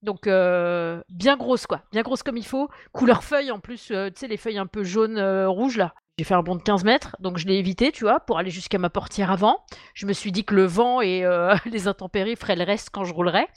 Donc 0.01 0.25
euh, 0.27 1.01
bien 1.09 1.37
grosse, 1.37 1.67
quoi, 1.67 1.83
bien 1.91 2.01
grosse 2.01 2.23
comme 2.23 2.37
il 2.37 2.45
faut. 2.45 2.69
Couleur 2.91 3.23
feuille 3.23 3.51
en 3.51 3.59
plus, 3.59 3.91
euh, 3.91 4.09
tu 4.09 4.19
sais 4.21 4.27
les 4.27 4.37
feuilles 4.37 4.57
un 4.57 4.65
peu 4.67 4.83
jaune 4.83 5.17
euh, 5.17 5.47
rouge 5.47 5.77
là. 5.77 5.93
J'ai 6.17 6.25
fait 6.25 6.33
un 6.33 6.41
bond 6.41 6.55
de 6.55 6.63
15 6.63 6.83
mètres, 6.83 7.15
donc 7.19 7.37
je 7.37 7.45
l'ai 7.47 7.55
évité, 7.57 7.91
tu 7.91 8.03
vois, 8.03 8.19
pour 8.19 8.39
aller 8.39 8.49
jusqu'à 8.49 8.79
ma 8.79 8.89
portière 8.89 9.29
avant. 9.31 9.63
Je 9.93 10.07
me 10.07 10.13
suis 10.13 10.31
dit 10.31 10.43
que 10.43 10.55
le 10.55 10.65
vent 10.65 11.01
et 11.01 11.23
euh, 11.23 11.55
les 11.65 11.87
intempéries 11.87 12.35
feraient 12.35 12.55
le 12.55 12.63
reste 12.63 12.89
quand 12.91 13.03
je 13.03 13.13
roulerais. 13.13 13.47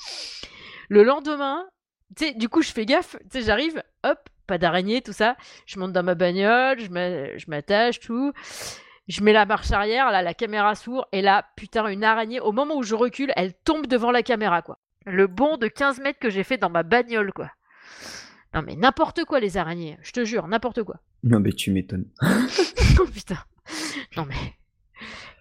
Le 0.90 1.02
lendemain, 1.02 1.64
tu 2.16 2.26
sais, 2.26 2.34
du 2.34 2.50
coup, 2.50 2.60
je 2.60 2.72
fais 2.72 2.84
gaffe, 2.84 3.16
tu 3.30 3.38
sais, 3.38 3.42
j'arrive, 3.42 3.82
hop, 4.04 4.18
pas 4.50 4.58
d'araignée, 4.58 5.00
tout 5.00 5.12
ça. 5.12 5.36
Je 5.66 5.78
monte 5.78 5.92
dans 5.92 6.02
ma 6.02 6.14
bagnole, 6.16 6.80
je 6.80 6.90
m'a- 6.90 7.38
je 7.38 7.44
m'attache, 7.48 8.00
tout. 8.00 8.32
Je 9.08 9.22
mets 9.22 9.32
la 9.32 9.46
marche 9.46 9.70
arrière, 9.70 10.10
là, 10.10 10.22
la 10.22 10.34
caméra 10.34 10.74
s'ouvre, 10.74 11.06
et 11.12 11.22
là, 11.22 11.46
putain, 11.56 11.86
une 11.86 12.02
araignée, 12.04 12.40
au 12.40 12.50
moment 12.52 12.76
où 12.76 12.82
je 12.82 12.94
recule, 12.96 13.32
elle 13.36 13.54
tombe 13.54 13.86
devant 13.86 14.10
la 14.10 14.22
caméra, 14.24 14.60
quoi. 14.62 14.78
Le 15.06 15.26
bond 15.28 15.56
de 15.56 15.68
15 15.68 16.00
mètres 16.00 16.18
que 16.18 16.30
j'ai 16.30 16.42
fait 16.44 16.58
dans 16.58 16.68
ma 16.70 16.82
bagnole, 16.82 17.32
quoi. 17.32 17.50
Non, 18.52 18.62
mais 18.62 18.74
n'importe 18.74 19.24
quoi, 19.24 19.38
les 19.38 19.56
araignées, 19.56 19.96
je 20.02 20.10
te 20.12 20.24
jure, 20.24 20.48
n'importe 20.48 20.82
quoi. 20.82 20.96
Non, 21.22 21.38
mais 21.40 21.52
tu 21.52 21.70
m'étonnes. 21.70 22.06
Oh, 23.00 23.06
putain. 23.06 23.38
Non, 24.16 24.26
mais. 24.26 24.34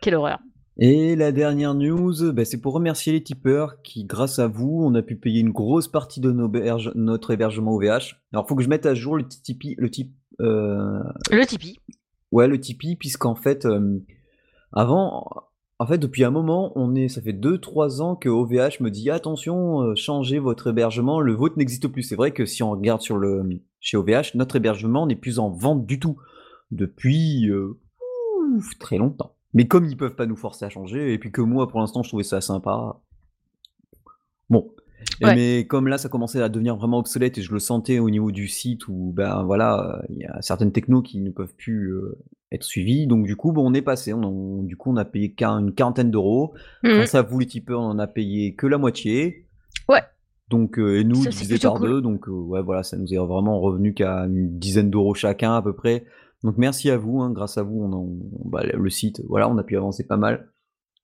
Quelle 0.01 0.15
horreur. 0.15 0.39
Et 0.81 1.17
la 1.17 1.33
dernière 1.33 1.75
news, 1.75 2.31
bah, 2.31 2.45
c'est 2.45 2.61
pour 2.61 2.73
remercier 2.73 3.11
les 3.11 3.21
tipeurs 3.21 3.81
qui, 3.81 4.05
grâce 4.05 4.39
à 4.39 4.47
vous, 4.47 4.81
on 4.81 4.95
a 4.95 5.01
pu 5.01 5.17
payer 5.17 5.41
une 5.41 5.51
grosse 5.51 5.89
partie 5.89 6.21
de 6.21 6.31
nos 6.31 6.49
notre 6.95 7.31
hébergement 7.31 7.73
OVH. 7.73 8.15
Alors, 8.31 8.47
faut 8.47 8.55
que 8.55 8.63
je 8.63 8.69
mette 8.69 8.85
à 8.85 8.93
jour 8.93 9.17
le 9.17 9.27
Tipeee, 9.27 9.75
le 9.77 9.91
type, 9.91 10.15
euh, 10.39 11.03
Le 11.31 11.45
Tipeee. 11.45 11.79
ouais, 12.31 12.47
le 12.47 12.57
Tipeee, 12.57 12.95
puisqu'en 12.95 13.35
fait, 13.35 13.65
euh, 13.65 13.99
avant, 14.71 15.27
en 15.79 15.85
fait, 15.85 15.97
depuis 15.97 16.23
un 16.23 16.31
moment, 16.31 16.71
on 16.77 16.95
est, 16.95 17.09
ça 17.09 17.21
fait 17.21 17.33
2-3 17.33 17.99
ans 18.01 18.15
que 18.15 18.29
OVH 18.29 18.79
me 18.79 18.89
dit 18.89 19.09
attention, 19.09 19.81
euh, 19.81 19.95
changez 19.95 20.39
votre 20.39 20.67
hébergement, 20.67 21.19
le 21.19 21.33
vôtre 21.33 21.57
n'existe 21.57 21.89
plus. 21.89 22.03
C'est 22.03 22.15
vrai 22.15 22.31
que 22.31 22.45
si 22.45 22.63
on 22.63 22.71
regarde 22.71 23.01
sur 23.01 23.17
le, 23.17 23.61
chez 23.81 23.97
OVH, 23.97 24.35
notre 24.35 24.55
hébergement 24.55 25.05
n'est 25.07 25.17
plus 25.17 25.39
en 25.39 25.49
vente 25.49 25.85
du 25.85 25.99
tout 25.99 26.15
depuis 26.71 27.51
ouf, 27.51 28.79
très 28.79 28.97
longtemps. 28.97 29.35
Mais 29.53 29.67
comme 29.67 29.85
ils 29.85 29.97
peuvent 29.97 30.15
pas 30.15 30.25
nous 30.27 30.35
forcer 30.35 30.65
à 30.65 30.69
changer, 30.69 31.13
et 31.13 31.17
puis 31.17 31.31
que 31.31 31.41
moi, 31.41 31.67
pour 31.67 31.79
l'instant, 31.79 32.03
je 32.03 32.09
trouvais 32.09 32.23
ça 32.23 32.39
sympa. 32.41 32.99
Bon. 34.49 34.71
Ouais. 35.21 35.33
Mais 35.35 35.65
comme 35.67 35.87
là, 35.87 35.97
ça 35.97 36.09
commençait 36.09 36.41
à 36.41 36.49
devenir 36.49 36.75
vraiment 36.75 36.99
obsolète 36.99 37.37
et 37.37 37.41
je 37.41 37.53
le 37.53 37.59
sentais 37.59 37.99
au 37.99 38.09
niveau 38.09 38.31
du 38.31 38.47
site 38.47 38.87
où, 38.89 39.13
ben 39.15 39.43
voilà, 39.43 40.01
il 40.09 40.17
y 40.17 40.25
a 40.25 40.41
certaines 40.41 40.71
technos 40.73 41.01
qui 41.01 41.21
ne 41.21 41.29
peuvent 41.29 41.55
plus 41.55 41.93
euh, 41.93 42.17
être 42.51 42.63
suivies. 42.65 43.07
Donc 43.07 43.25
du 43.25 43.35
coup, 43.37 43.53
bon, 43.53 43.69
on 43.69 43.73
est 43.73 43.81
passé. 43.81 44.13
On, 44.13 44.21
on- 44.23 44.63
du 44.63 44.75
coup, 44.75 44.91
on 44.91 44.97
a 44.97 45.05
payé 45.05 45.33
une 45.39 45.73
quarantaine 45.73 46.11
d'euros. 46.11 46.53
Grâce 46.83 47.15
à 47.15 47.21
vous, 47.21 47.39
les 47.39 47.45
tipeurs, 47.45 47.79
on 47.79 47.85
en 47.85 47.99
a 47.99 48.07
payé 48.07 48.55
que 48.55 48.67
la 48.67 48.77
moitié. 48.77 49.47
Ouais. 49.87 50.01
Donc, 50.49 50.77
euh, 50.79 50.99
et 50.99 51.03
nous, 51.05 51.23
Ça, 51.23 51.29
divisé 51.29 51.59
par 51.59 51.75
cool. 51.75 51.87
deux. 51.89 52.01
Donc, 52.01 52.27
euh, 52.27 52.31
ouais, 52.31 52.61
voilà, 52.61 52.83
ça 52.83 52.97
nous 52.97 53.13
est 53.13 53.17
vraiment 53.17 53.59
revenu 53.61 53.93
qu'à 53.93 54.21
une 54.25 54.57
dizaine 54.59 54.89
d'euros 54.89 55.13
chacun 55.13 55.55
à 55.55 55.61
peu 55.61 55.73
près. 55.73 56.03
Donc, 56.43 56.57
merci 56.57 56.89
à 56.89 56.97
vous. 56.97 57.21
hein, 57.21 57.31
grâce 57.31 57.57
à 57.57 57.63
vous, 57.63 57.81
on, 57.83 57.91
en- 57.93 58.09
bah, 58.45 58.63
le 58.63 58.89
site, 58.89 59.21
voilà, 59.27 59.49
on 59.49 59.57
a 59.57 59.63
pu 59.63 59.75
avancer 59.77 60.05
pas 60.07 60.17
mal. 60.17 60.49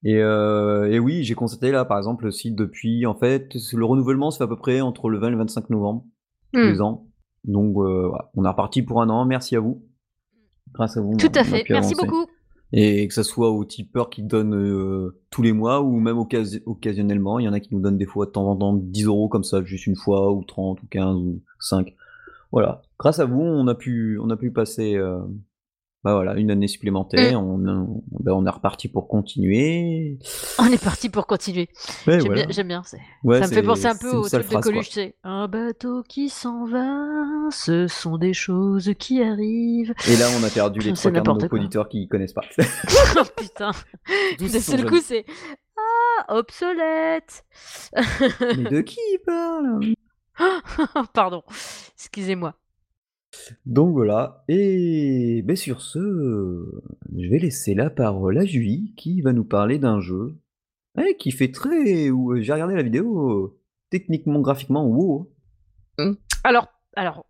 Et, 0.04 0.18
euh, 0.22 0.90
et 0.92 1.00
oui, 1.00 1.24
j'ai 1.24 1.34
constaté 1.36 1.72
là, 1.72 1.84
par 1.84 1.98
exemple, 1.98 2.26
le 2.26 2.32
site 2.32 2.56
depuis, 2.56 3.06
en 3.06 3.16
fait, 3.16 3.56
le 3.74 3.86
renouvellement 3.86 4.32
se 4.32 4.38
fait 4.38 4.44
à 4.44 4.48
peu 4.48 4.56
près 4.58 4.82
entre 4.82 5.10
le 5.10 5.18
20 5.20 5.28
et 5.28 5.32
le 5.32 5.38
25 5.38 5.70
novembre 5.72 6.06
tous 6.54 6.60
les 6.62 6.82
ans. 6.82 7.08
Donc, 7.44 7.76
euh, 7.78 8.08
voilà, 8.08 8.30
on 8.36 8.46
est 8.46 8.48
reparti 8.48 8.82
pour 8.82 9.02
un 9.02 9.10
an. 9.10 9.26
Merci 9.26 9.56
à 9.56 9.60
vous. 9.60 9.84
Grâce 10.74 10.96
à 10.98 11.02
vous. 11.02 11.16
Tout 11.18 11.28
on- 11.36 11.40
à 11.40 11.44
fait. 11.44 11.64
Merci 11.70 11.94
avancer. 11.94 11.96
beaucoup. 11.96 12.26
Et 12.72 13.08
que 13.08 13.14
ce 13.14 13.24
soit 13.24 13.52
aux 13.52 13.64
tipeurs 13.66 14.10
qui 14.10 14.24
donnent 14.24 14.56
euh, 14.56 15.22
tous 15.30 15.42
les 15.42 15.54
mois 15.54 15.82
ou 15.82 16.00
même 16.00 16.18
occasi- 16.18 16.62
occasionnellement. 16.66 17.40
Il 17.40 17.46
y 17.46 17.48
en 17.48 17.54
a 17.54 17.60
qui 17.60 17.74
nous 17.74 17.80
donnent 17.82 17.98
des 17.98 18.06
fois 18.06 18.26
de 18.26 18.32
temps 18.32 18.48
en 18.50 18.56
temps 18.56 18.74
10 18.74 19.06
euros 19.06 19.28
comme 19.30 19.44
ça, 19.44 19.64
juste 19.64 19.86
une 19.88 19.96
fois, 19.96 20.32
ou 20.34 20.44
30, 20.44 20.82
ou 20.82 20.88
15, 20.88 21.16
ou 21.18 21.42
5. 21.60 21.96
Voilà. 22.52 22.82
Grâce 23.00 23.20
à 23.20 23.26
vous, 23.26 23.42
on 23.42 23.68
a 23.68 23.76
pu, 23.76 24.20
on 24.22 24.30
a 24.30 24.38
pu 24.38 24.52
passer 24.52 24.96
euh, 24.96 25.20
bah 26.06 26.14
voilà, 26.14 26.36
une 26.36 26.52
année 26.52 26.68
supplémentaire. 26.68 27.42
On, 27.42 27.56
on, 27.68 28.04
ben, 28.20 28.32
on 28.34 28.46
est 28.46 28.50
reparti 28.52 28.88
pour 28.90 29.08
continuer. 29.08 30.20
On 30.60 30.68
est 30.68 30.82
parti 30.82 31.10
pour 31.10 31.26
continuer. 31.26 31.68
Ouais, 32.06 32.20
J'aime 32.20 32.28
voilà. 32.28 32.46
bien, 32.64 32.84
Ouais, 33.24 33.42
ça 33.42 33.48
me 33.48 33.52
fait 33.54 33.64
penser 33.64 33.88
un 33.88 33.96
peu 33.96 34.12
au 34.12 34.30
truc 34.30 34.44
de 34.44 34.46
phrase. 34.46 34.64
Coluche. 34.64 35.00
Un 35.24 35.48
bateau 35.48 36.04
qui 36.04 36.30
s'en 36.30 36.66
va, 36.66 37.50
ce 37.50 37.88
sont 37.88 38.20
des 38.20 38.34
choses 38.34 38.92
qui 39.00 39.24
arrivent. 39.24 39.96
Et 40.08 40.16
là, 40.18 40.28
on 40.40 40.44
a 40.44 40.50
perdu 40.52 40.80
les 40.80 40.94
trois 40.94 41.10
quarts 41.10 41.24
de 41.38 41.48
nos 41.48 41.50
auditeurs 41.50 41.90
qui 41.90 42.08
connaissent 42.08 42.34
pas. 42.34 42.46
oh 43.18 43.24
putain. 43.36 43.72
D'un 44.40 44.48
seul 44.60 44.86
coup, 44.86 45.00
c'est 45.02 45.26
Ah, 45.76 46.38
obsolète. 46.38 47.44
Mais 48.58 48.70
de 48.70 48.82
qui 48.82 49.00
il 49.12 49.20
parle? 49.26 49.80
Pardon. 51.14 51.42
Excusez-moi. 51.96 52.54
Donc 53.66 53.94
voilà, 53.94 54.44
et 54.48 55.42
ben 55.44 55.56
sur 55.56 55.82
ce, 55.82 56.00
euh, 56.00 56.82
je 57.16 57.30
vais 57.30 57.40
laisser 57.40 57.74
la 57.74 57.90
parole 57.90 58.38
à 58.38 58.46
Julie 58.46 58.94
qui 58.98 59.22
va 59.22 59.34
nous 59.34 59.46
parler 59.46 59.80
d'un 59.80 60.00
jeu 60.02 60.36
eh, 60.98 61.16
qui 61.18 61.32
fait 61.32 61.52
très... 61.52 62.10
ou, 62.10 62.34
euh, 62.34 62.42
J'ai 62.42 62.54
regardé 62.54 62.76
la 62.76 62.84
vidéo, 62.84 63.30
euh, 63.30 63.60
techniquement, 63.90 64.40
graphiquement, 64.40 64.86
wow. 64.86 65.32
Alors, 66.44 66.68
alors. 66.96 67.26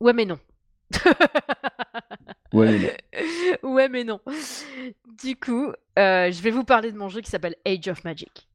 Ouais, 0.00 0.12
mais 0.12 0.24
non. 0.24 0.38
Ouais, 2.52 2.78
mais 2.80 2.96
bon. 3.62 3.74
ouais, 3.74 3.88
mais 3.88 4.02
non. 4.02 4.18
Du 5.22 5.36
coup, 5.36 5.68
euh, 5.98 6.32
je 6.32 6.42
vais 6.42 6.50
vous 6.50 6.64
parler 6.64 6.90
de 6.90 6.98
mon 6.98 7.08
jeu 7.08 7.20
qui 7.20 7.30
s'appelle 7.30 7.54
Age 7.64 7.86
of 7.86 8.02
Magic. 8.02 8.48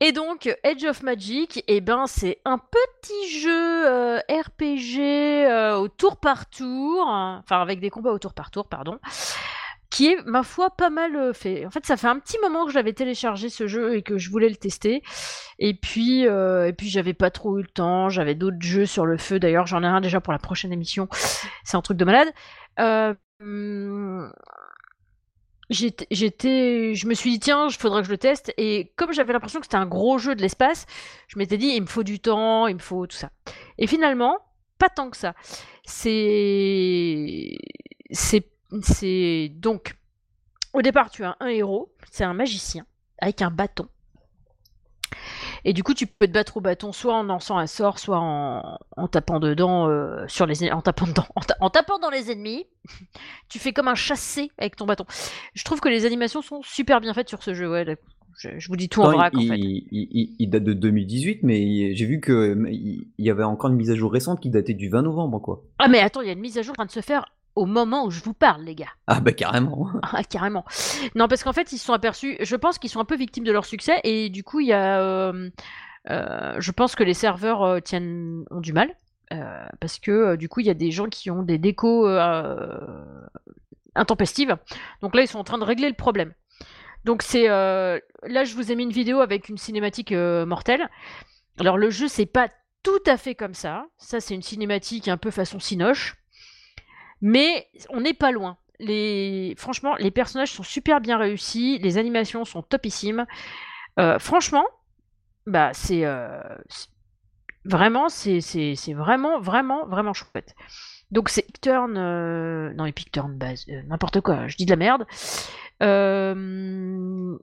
Et 0.00 0.12
donc, 0.12 0.48
Age 0.62 0.84
of 0.84 1.02
Magic, 1.02 1.64
eh 1.66 1.80
ben, 1.80 2.06
c'est 2.06 2.38
un 2.44 2.58
petit 2.58 3.40
jeu 3.40 3.86
euh, 3.86 4.20
RPG 4.28 5.00
euh, 5.00 5.74
au 5.74 5.88
tour 5.88 6.18
par 6.18 6.48
tour, 6.48 7.04
enfin 7.08 7.60
avec 7.60 7.80
des 7.80 7.90
combats 7.90 8.12
au 8.12 8.18
tour 8.20 8.32
par 8.32 8.52
tour, 8.52 8.68
pardon, 8.68 9.00
qui 9.90 10.06
est, 10.06 10.24
ma 10.24 10.44
foi, 10.44 10.70
pas 10.70 10.90
mal 10.90 11.16
euh, 11.16 11.32
fait. 11.32 11.66
En 11.66 11.70
fait, 11.70 11.84
ça 11.84 11.96
fait 11.96 12.06
un 12.06 12.20
petit 12.20 12.38
moment 12.40 12.64
que 12.64 12.70
j'avais 12.70 12.92
téléchargé 12.92 13.48
ce 13.48 13.66
jeu 13.66 13.96
et 13.96 14.02
que 14.02 14.18
je 14.18 14.30
voulais 14.30 14.48
le 14.48 14.54
tester. 14.54 15.02
Et 15.58 15.74
puis, 15.74 16.22
et 16.22 16.72
puis 16.78 16.88
j'avais 16.88 17.14
pas 17.14 17.32
trop 17.32 17.58
eu 17.58 17.62
le 17.62 17.68
temps, 17.68 18.08
j'avais 18.08 18.36
d'autres 18.36 18.60
jeux 18.60 18.86
sur 18.86 19.04
le 19.04 19.18
feu. 19.18 19.40
D'ailleurs, 19.40 19.66
j'en 19.66 19.82
ai 19.82 19.86
un 19.88 20.00
déjà 20.00 20.20
pour 20.20 20.32
la 20.32 20.38
prochaine 20.38 20.72
émission. 20.72 21.08
C'est 21.64 21.76
un 21.76 21.82
truc 21.82 21.96
de 21.96 22.04
malade. 22.04 22.32
J'étais, 25.70 26.94
je 26.94 27.06
me 27.06 27.14
suis 27.14 27.30
dit 27.30 27.40
tiens, 27.40 27.68
il 27.68 27.76
faudrait 27.76 28.02
que 28.02 28.06
je 28.06 28.12
le 28.12 28.18
teste. 28.18 28.52
Et 28.56 28.92
comme 28.96 29.12
j'avais 29.12 29.32
l'impression 29.32 29.60
que 29.60 29.66
c'était 29.66 29.76
un 29.76 29.86
gros 29.86 30.18
jeu 30.18 30.34
de 30.34 30.42
l'espace, 30.42 30.86
je 31.28 31.38
m'étais 31.38 31.58
dit 31.58 31.68
il 31.68 31.82
me 31.82 31.86
faut 31.86 32.02
du 32.02 32.20
temps, 32.20 32.66
il 32.66 32.74
me 32.74 32.80
faut 32.80 33.06
tout 33.06 33.16
ça. 33.16 33.30
Et 33.78 33.86
finalement, 33.86 34.38
pas 34.78 34.88
tant 34.88 35.10
que 35.10 35.16
ça. 35.16 35.34
C'est, 35.84 37.56
c'est, 38.10 38.50
c'est 38.82 39.50
donc 39.54 39.94
au 40.72 40.82
départ 40.82 41.10
tu 41.10 41.24
as 41.24 41.36
un 41.40 41.48
héros, 41.48 41.94
c'est 42.10 42.24
un 42.24 42.34
magicien 42.34 42.86
avec 43.18 43.42
un 43.42 43.50
bâton. 43.50 43.88
Et 45.64 45.72
du 45.72 45.82
coup, 45.82 45.94
tu 45.94 46.06
peux 46.06 46.26
te 46.26 46.32
battre 46.32 46.56
au 46.56 46.60
bâton 46.60 46.92
soit 46.92 47.14
en 47.14 47.22
lançant 47.24 47.58
un 47.58 47.66
sort, 47.66 47.98
soit 47.98 48.18
en, 48.18 48.78
en 48.96 49.08
tapant 49.08 49.40
dedans 49.40 49.88
euh, 49.88 50.24
sur 50.28 50.46
les 50.46 50.70
en 50.70 50.80
tapant 50.82 51.06
dedans, 51.06 51.26
en, 51.34 51.40
ta- 51.40 51.56
en 51.60 51.70
tapant 51.70 51.98
dans 51.98 52.10
les 52.10 52.30
ennemis. 52.30 52.66
tu 53.48 53.58
fais 53.58 53.72
comme 53.72 53.88
un 53.88 53.94
chassé 53.94 54.50
avec 54.58 54.76
ton 54.76 54.86
bâton. 54.86 55.04
Je 55.54 55.64
trouve 55.64 55.80
que 55.80 55.88
les 55.88 56.06
animations 56.06 56.42
sont 56.42 56.62
super 56.62 57.00
bien 57.00 57.12
faites 57.14 57.28
sur 57.28 57.42
ce 57.42 57.54
jeu. 57.54 57.70
Ouais, 57.70 57.84
là, 57.84 57.94
je, 58.38 58.50
je 58.58 58.68
vous 58.68 58.76
dis 58.76 58.88
tout 58.88 59.02
en 59.02 59.10
vrac 59.12 59.34
en 59.34 59.40
il, 59.40 59.48
fait. 59.48 59.58
il- 59.58 59.86
il- 59.90 60.36
il 60.38 60.48
date 60.50 60.64
de 60.64 60.72
2018, 60.72 61.40
mais 61.42 61.94
j'ai 61.94 62.06
vu 62.06 62.20
que 62.20 62.56
il 62.70 63.06
y 63.18 63.30
avait 63.30 63.42
encore 63.44 63.70
une 63.70 63.76
mise 63.76 63.90
à 63.90 63.94
jour 63.96 64.12
récente 64.12 64.40
qui 64.40 64.50
datait 64.50 64.74
du 64.74 64.88
20 64.88 65.02
novembre, 65.02 65.40
quoi. 65.40 65.64
Ah 65.78 65.88
mais 65.88 65.98
attends, 66.00 66.20
il 66.20 66.26
y 66.28 66.30
a 66.30 66.34
une 66.34 66.40
mise 66.40 66.56
à 66.58 66.62
jour 66.62 66.72
en 66.74 66.76
train 66.76 66.86
de 66.86 66.90
se 66.92 67.00
faire 67.00 67.24
au 67.58 67.66
moment 67.66 68.04
où 68.06 68.10
je 68.10 68.20
vous 68.22 68.34
parle, 68.34 68.62
les 68.62 68.74
gars. 68.74 68.92
Ah 69.06 69.20
bah 69.20 69.32
carrément. 69.32 69.88
Ah, 70.02 70.22
carrément. 70.22 70.64
Non, 71.14 71.28
parce 71.28 71.42
qu'en 71.42 71.52
fait, 71.52 71.72
ils 71.72 71.78
se 71.78 71.84
sont 71.84 71.92
aperçus, 71.92 72.36
je 72.40 72.56
pense 72.56 72.78
qu'ils 72.78 72.88
sont 72.90 73.00
un 73.00 73.04
peu 73.04 73.16
victimes 73.16 73.44
de 73.44 73.52
leur 73.52 73.64
succès, 73.64 74.00
et 74.04 74.30
du 74.30 74.44
coup, 74.44 74.60
il 74.60 74.68
y 74.68 74.72
a. 74.72 75.00
euh, 75.00 75.50
euh, 76.10 76.54
je 76.58 76.70
pense 76.72 76.94
que 76.94 77.02
les 77.02 77.14
serveurs 77.14 77.62
euh, 77.62 77.80
tiennent, 77.80 78.44
ont 78.50 78.60
du 78.60 78.72
mal 78.72 78.90
parce 79.80 79.98
que 79.98 80.36
du 80.36 80.48
coup, 80.48 80.60
il 80.60 80.66
y 80.66 80.70
a 80.70 80.74
des 80.74 80.90
gens 80.90 81.04
qui 81.06 81.30
ont 81.30 81.42
des 81.42 81.58
décos 81.58 82.08
intempestives. 83.94 84.56
Donc 85.02 85.14
là, 85.14 85.20
ils 85.20 85.28
sont 85.28 85.38
en 85.38 85.44
train 85.44 85.58
de 85.58 85.64
régler 85.64 85.88
le 85.88 85.94
problème. 85.94 86.32
Donc 87.04 87.22
c'est 87.22 87.46
là, 87.46 88.44
je 88.44 88.54
vous 88.54 88.72
ai 88.72 88.74
mis 88.74 88.84
une 88.84 88.90
vidéo 88.90 89.20
avec 89.20 89.50
une 89.50 89.58
cinématique 89.58 90.12
mortelle. 90.12 90.88
Alors 91.60 91.76
le 91.76 91.90
jeu, 91.90 92.08
c'est 92.08 92.24
pas 92.24 92.48
tout 92.82 93.02
à 93.06 93.18
fait 93.18 93.34
comme 93.34 93.52
ça. 93.52 93.84
Ça, 93.98 94.20
c'est 94.20 94.34
une 94.34 94.40
cinématique 94.40 95.08
un 95.08 95.18
peu 95.18 95.30
façon 95.30 95.58
Cinoche. 95.60 96.16
Mais 97.20 97.66
on 97.90 98.00
n'est 98.00 98.14
pas 98.14 98.30
loin. 98.30 98.56
Franchement, 99.56 99.96
les 99.96 100.10
personnages 100.10 100.52
sont 100.52 100.62
super 100.62 101.00
bien 101.00 101.18
réussis, 101.18 101.78
les 101.78 101.98
animations 101.98 102.44
sont 102.44 102.62
topissimes. 102.62 103.26
Euh, 103.98 104.18
franchement, 104.18 104.64
bah 105.46 105.70
c'est 105.72 106.04
euh, 106.04 106.40
vraiment, 107.64 108.08
c'est 108.08 108.40
vraiment, 108.94 109.40
vraiment, 109.40 109.86
vraiment 109.86 110.12
chouette. 110.12 110.54
Donc 111.10 111.28
c'est 111.30 111.46
Turn, 111.60 111.96
euh, 111.96 112.72
non 112.74 112.86
Epic 112.86 113.10
Turn 113.10 113.36
base, 113.36 113.66
n'importe 113.86 114.20
quoi, 114.20 114.46
je 114.46 114.56
dis 114.56 114.66
de 114.66 114.70
la 114.70 114.76
merde. 114.76 115.06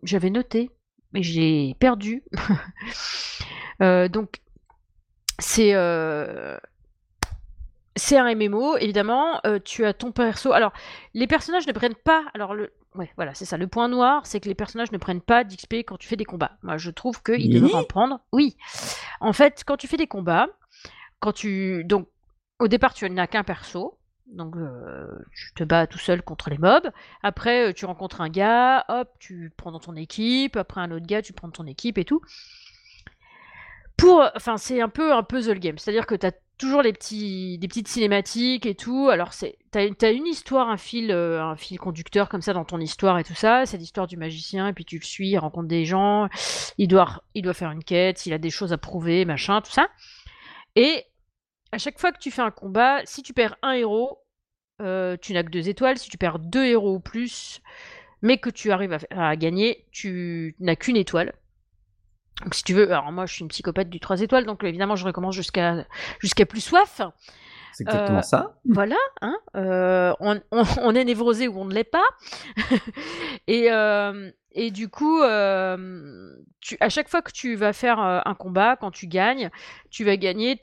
J'avais 0.04 0.30
noté, 0.30 0.72
mais 1.12 1.24
j'ai 1.24 1.76
perdu. 1.80 2.24
donc 3.82 4.40
c'est 5.40 5.74
c'est 7.96 8.18
un 8.18 8.34
MMO, 8.36 8.78
évidemment. 8.78 9.40
Euh, 9.46 9.60
tu 9.64 9.86
as 9.86 9.94
ton 9.94 10.12
perso. 10.12 10.52
Alors, 10.52 10.74
les 11.14 11.28
personnages 11.28 11.66
ne 11.68 11.72
prennent 11.72 11.96
pas. 11.96 12.26
Alors, 12.34 12.54
le. 12.54 12.74
Ouais, 12.94 13.12
voilà, 13.16 13.34
c'est 13.34 13.46
ça. 13.46 13.58
Le 13.58 13.68
point 13.68 13.90
noir, 13.90 14.26
c'est 14.26 14.40
que 14.40 14.48
les 14.48 14.56
personnages 14.56 14.92
ne 14.92 14.98
prennent 14.98 15.22
pas 15.22 15.44
d'XP 15.44 15.76
quand 15.86 15.98
tu 15.98 16.08
fais 16.08 16.16
des 16.16 16.26
combats. 16.26 16.58
Moi, 16.64 16.78
je 16.78 16.92
trouve 16.92 17.22
qu'ils 17.22 17.54
devraient 17.54 17.76
en 17.76 17.84
prendre. 17.84 18.20
Oui. 18.32 18.56
En 19.20 19.34
fait, 19.34 19.64
quand 19.66 19.78
tu 19.78 19.88
fais 19.88 19.98
des 19.98 20.08
combats, 20.08 20.48
quand 21.20 21.34
tu. 21.34 21.84
Donc, 21.86 22.08
au 22.60 22.68
départ, 22.68 22.94
tu 22.94 23.10
n'as 23.10 23.28
qu'un 23.28 23.44
perso. 23.44 23.98
Donc, 24.28 24.56
euh, 24.56 25.08
tu 25.34 25.54
te 25.54 25.64
bats 25.64 25.88
tout 25.88 26.00
seul 26.00 26.22
contre 26.22 26.50
les 26.50 26.58
mobs. 26.58 26.90
Après, 27.22 27.70
euh, 27.70 27.74
tu 27.74 27.86
rencontres 27.86 28.22
un 28.22 28.30
gars, 28.30 28.84
hop, 28.88 29.10
tu 29.20 29.52
prends 29.56 29.72
dans 29.72 29.80
ton 29.80 29.96
équipe. 29.96 30.58
Après, 30.58 30.82
un 30.82 30.92
autre 30.92 31.06
gars, 31.06 31.22
tu 31.22 31.34
prends 31.34 31.48
dans 31.48 31.54
ton 31.54 31.68
équipe 31.68 31.98
et 31.98 32.06
tout. 32.06 32.22
Pour. 33.98 34.26
Enfin, 34.36 34.58
c'est 34.58 34.82
un 34.82 34.90
peu 34.90 35.14
un 35.14 35.24
puzzle 35.24 35.60
game. 35.60 35.78
C'est-à-dire 35.78 36.06
que 36.06 36.16
tu 36.16 36.26
as 36.26 36.32
toujours 36.58 36.82
les 36.82 36.94
petits, 36.94 37.58
des 37.58 37.68
petites 37.68 37.88
cinématiques 37.88 38.66
et 38.66 38.76
tout. 38.76 39.10
Alors, 39.10 39.32
t'as, 39.72 39.88
as 40.02 40.10
une 40.10 40.28
histoire, 40.28 40.70
un 40.70 40.78
fil, 40.78 41.12
euh, 41.12 41.42
un 41.42 41.56
fil 41.56 41.78
conducteur 41.78 42.30
comme 42.30 42.42
ça 42.42 42.54
dans 42.54 42.66
ton 42.66 42.80
histoire 42.80 43.20
et 43.20 43.24
tout 43.24 43.36
ça. 43.36 43.66
C'est 43.66 43.78
l'histoire 43.78 44.08
du 44.08 44.18
magicien, 44.18 44.68
et 44.68 44.74
puis 44.74 44.86
tu 44.86 44.98
le 44.98 45.06
suis, 45.06 45.30
il 45.30 45.38
rencontre 45.38 45.68
des 45.68 45.86
gens, 45.86 46.28
il 46.78 46.88
doit, 46.88 47.24
il 47.34 47.42
doit 47.42 47.54
faire 47.54 47.72
une 47.72 47.84
quête, 47.84 48.26
il 48.26 48.34
a 48.34 48.38
des 48.38 48.50
choses 48.50 48.74
à 48.74 48.78
prouver, 48.78 49.26
machin, 49.26 49.62
tout 49.62 49.72
ça. 49.72 49.88
Et 50.76 51.06
à 51.72 51.78
chaque 51.78 52.00
fois 52.00 52.12
que 52.12 52.20
tu 52.20 52.32
fais 52.32 52.42
un 52.42 52.52
combat, 52.52 53.02
si 53.06 53.22
tu 53.24 53.34
perds 53.34 53.58
un 53.62 53.74
héros, 53.74 54.20
euh, 54.82 55.18
tu 55.22 55.34
n'as 55.34 55.44
que 55.44 55.50
deux 55.50 55.70
étoiles. 55.70 55.98
Si 55.98 56.10
tu 56.10 56.18
perds 56.18 56.40
deux 56.40 56.66
héros 56.66 56.96
ou 56.96 57.00
plus, 57.00 57.62
mais 58.22 58.38
que 58.38 58.50
tu 58.50 58.72
arrives 58.72 58.98
à 59.12 59.36
gagner, 59.36 59.86
tu 59.92 60.56
n'as 60.60 60.76
qu'une 60.76 60.98
étoile. 60.98 61.34
Donc 62.44 62.54
si 62.54 62.64
tu 62.64 62.74
veux, 62.74 62.92
alors 62.92 63.12
moi 63.12 63.26
je 63.26 63.34
suis 63.34 63.42
une 63.42 63.48
psychopathe 63.48 63.90
du 63.90 64.00
3 64.00 64.22
étoiles, 64.22 64.46
donc 64.46 64.64
évidemment 64.64 64.96
je 64.96 65.06
recommence 65.06 65.36
jusqu'à 65.36 65.86
jusqu'à 66.20 66.46
plus 66.46 66.62
soif. 66.62 67.02
C'est 67.76 67.84
exactement 67.84 68.20
euh, 68.20 68.22
ça. 68.22 68.56
Voilà, 68.66 68.96
hein, 69.22 69.36
euh, 69.58 70.14
on, 70.22 70.96
est 70.96 71.04
névrosé 71.04 71.50
ou 71.50 71.60
on 71.60 71.66
ne 71.66 71.74
l'est 71.74 71.84
pas. 71.84 72.06
et, 73.48 73.70
euh, 73.70 74.32
et 74.54 74.72
du 74.72 74.88
coup, 74.88 75.20
tu, 76.62 76.78
à 76.80 76.90
chaque 76.90 77.10
fois 77.10 77.22
que 77.22 77.34
tu 77.34 77.56
vas 77.56 77.74
faire 77.74 78.00
un 78.00 78.36
combat, 78.36 78.78
quand 78.78 78.92
tu 78.92 79.08
gagnes, 79.08 79.50
tu 79.90 80.06
vas 80.06 80.16
gagner. 80.16 80.60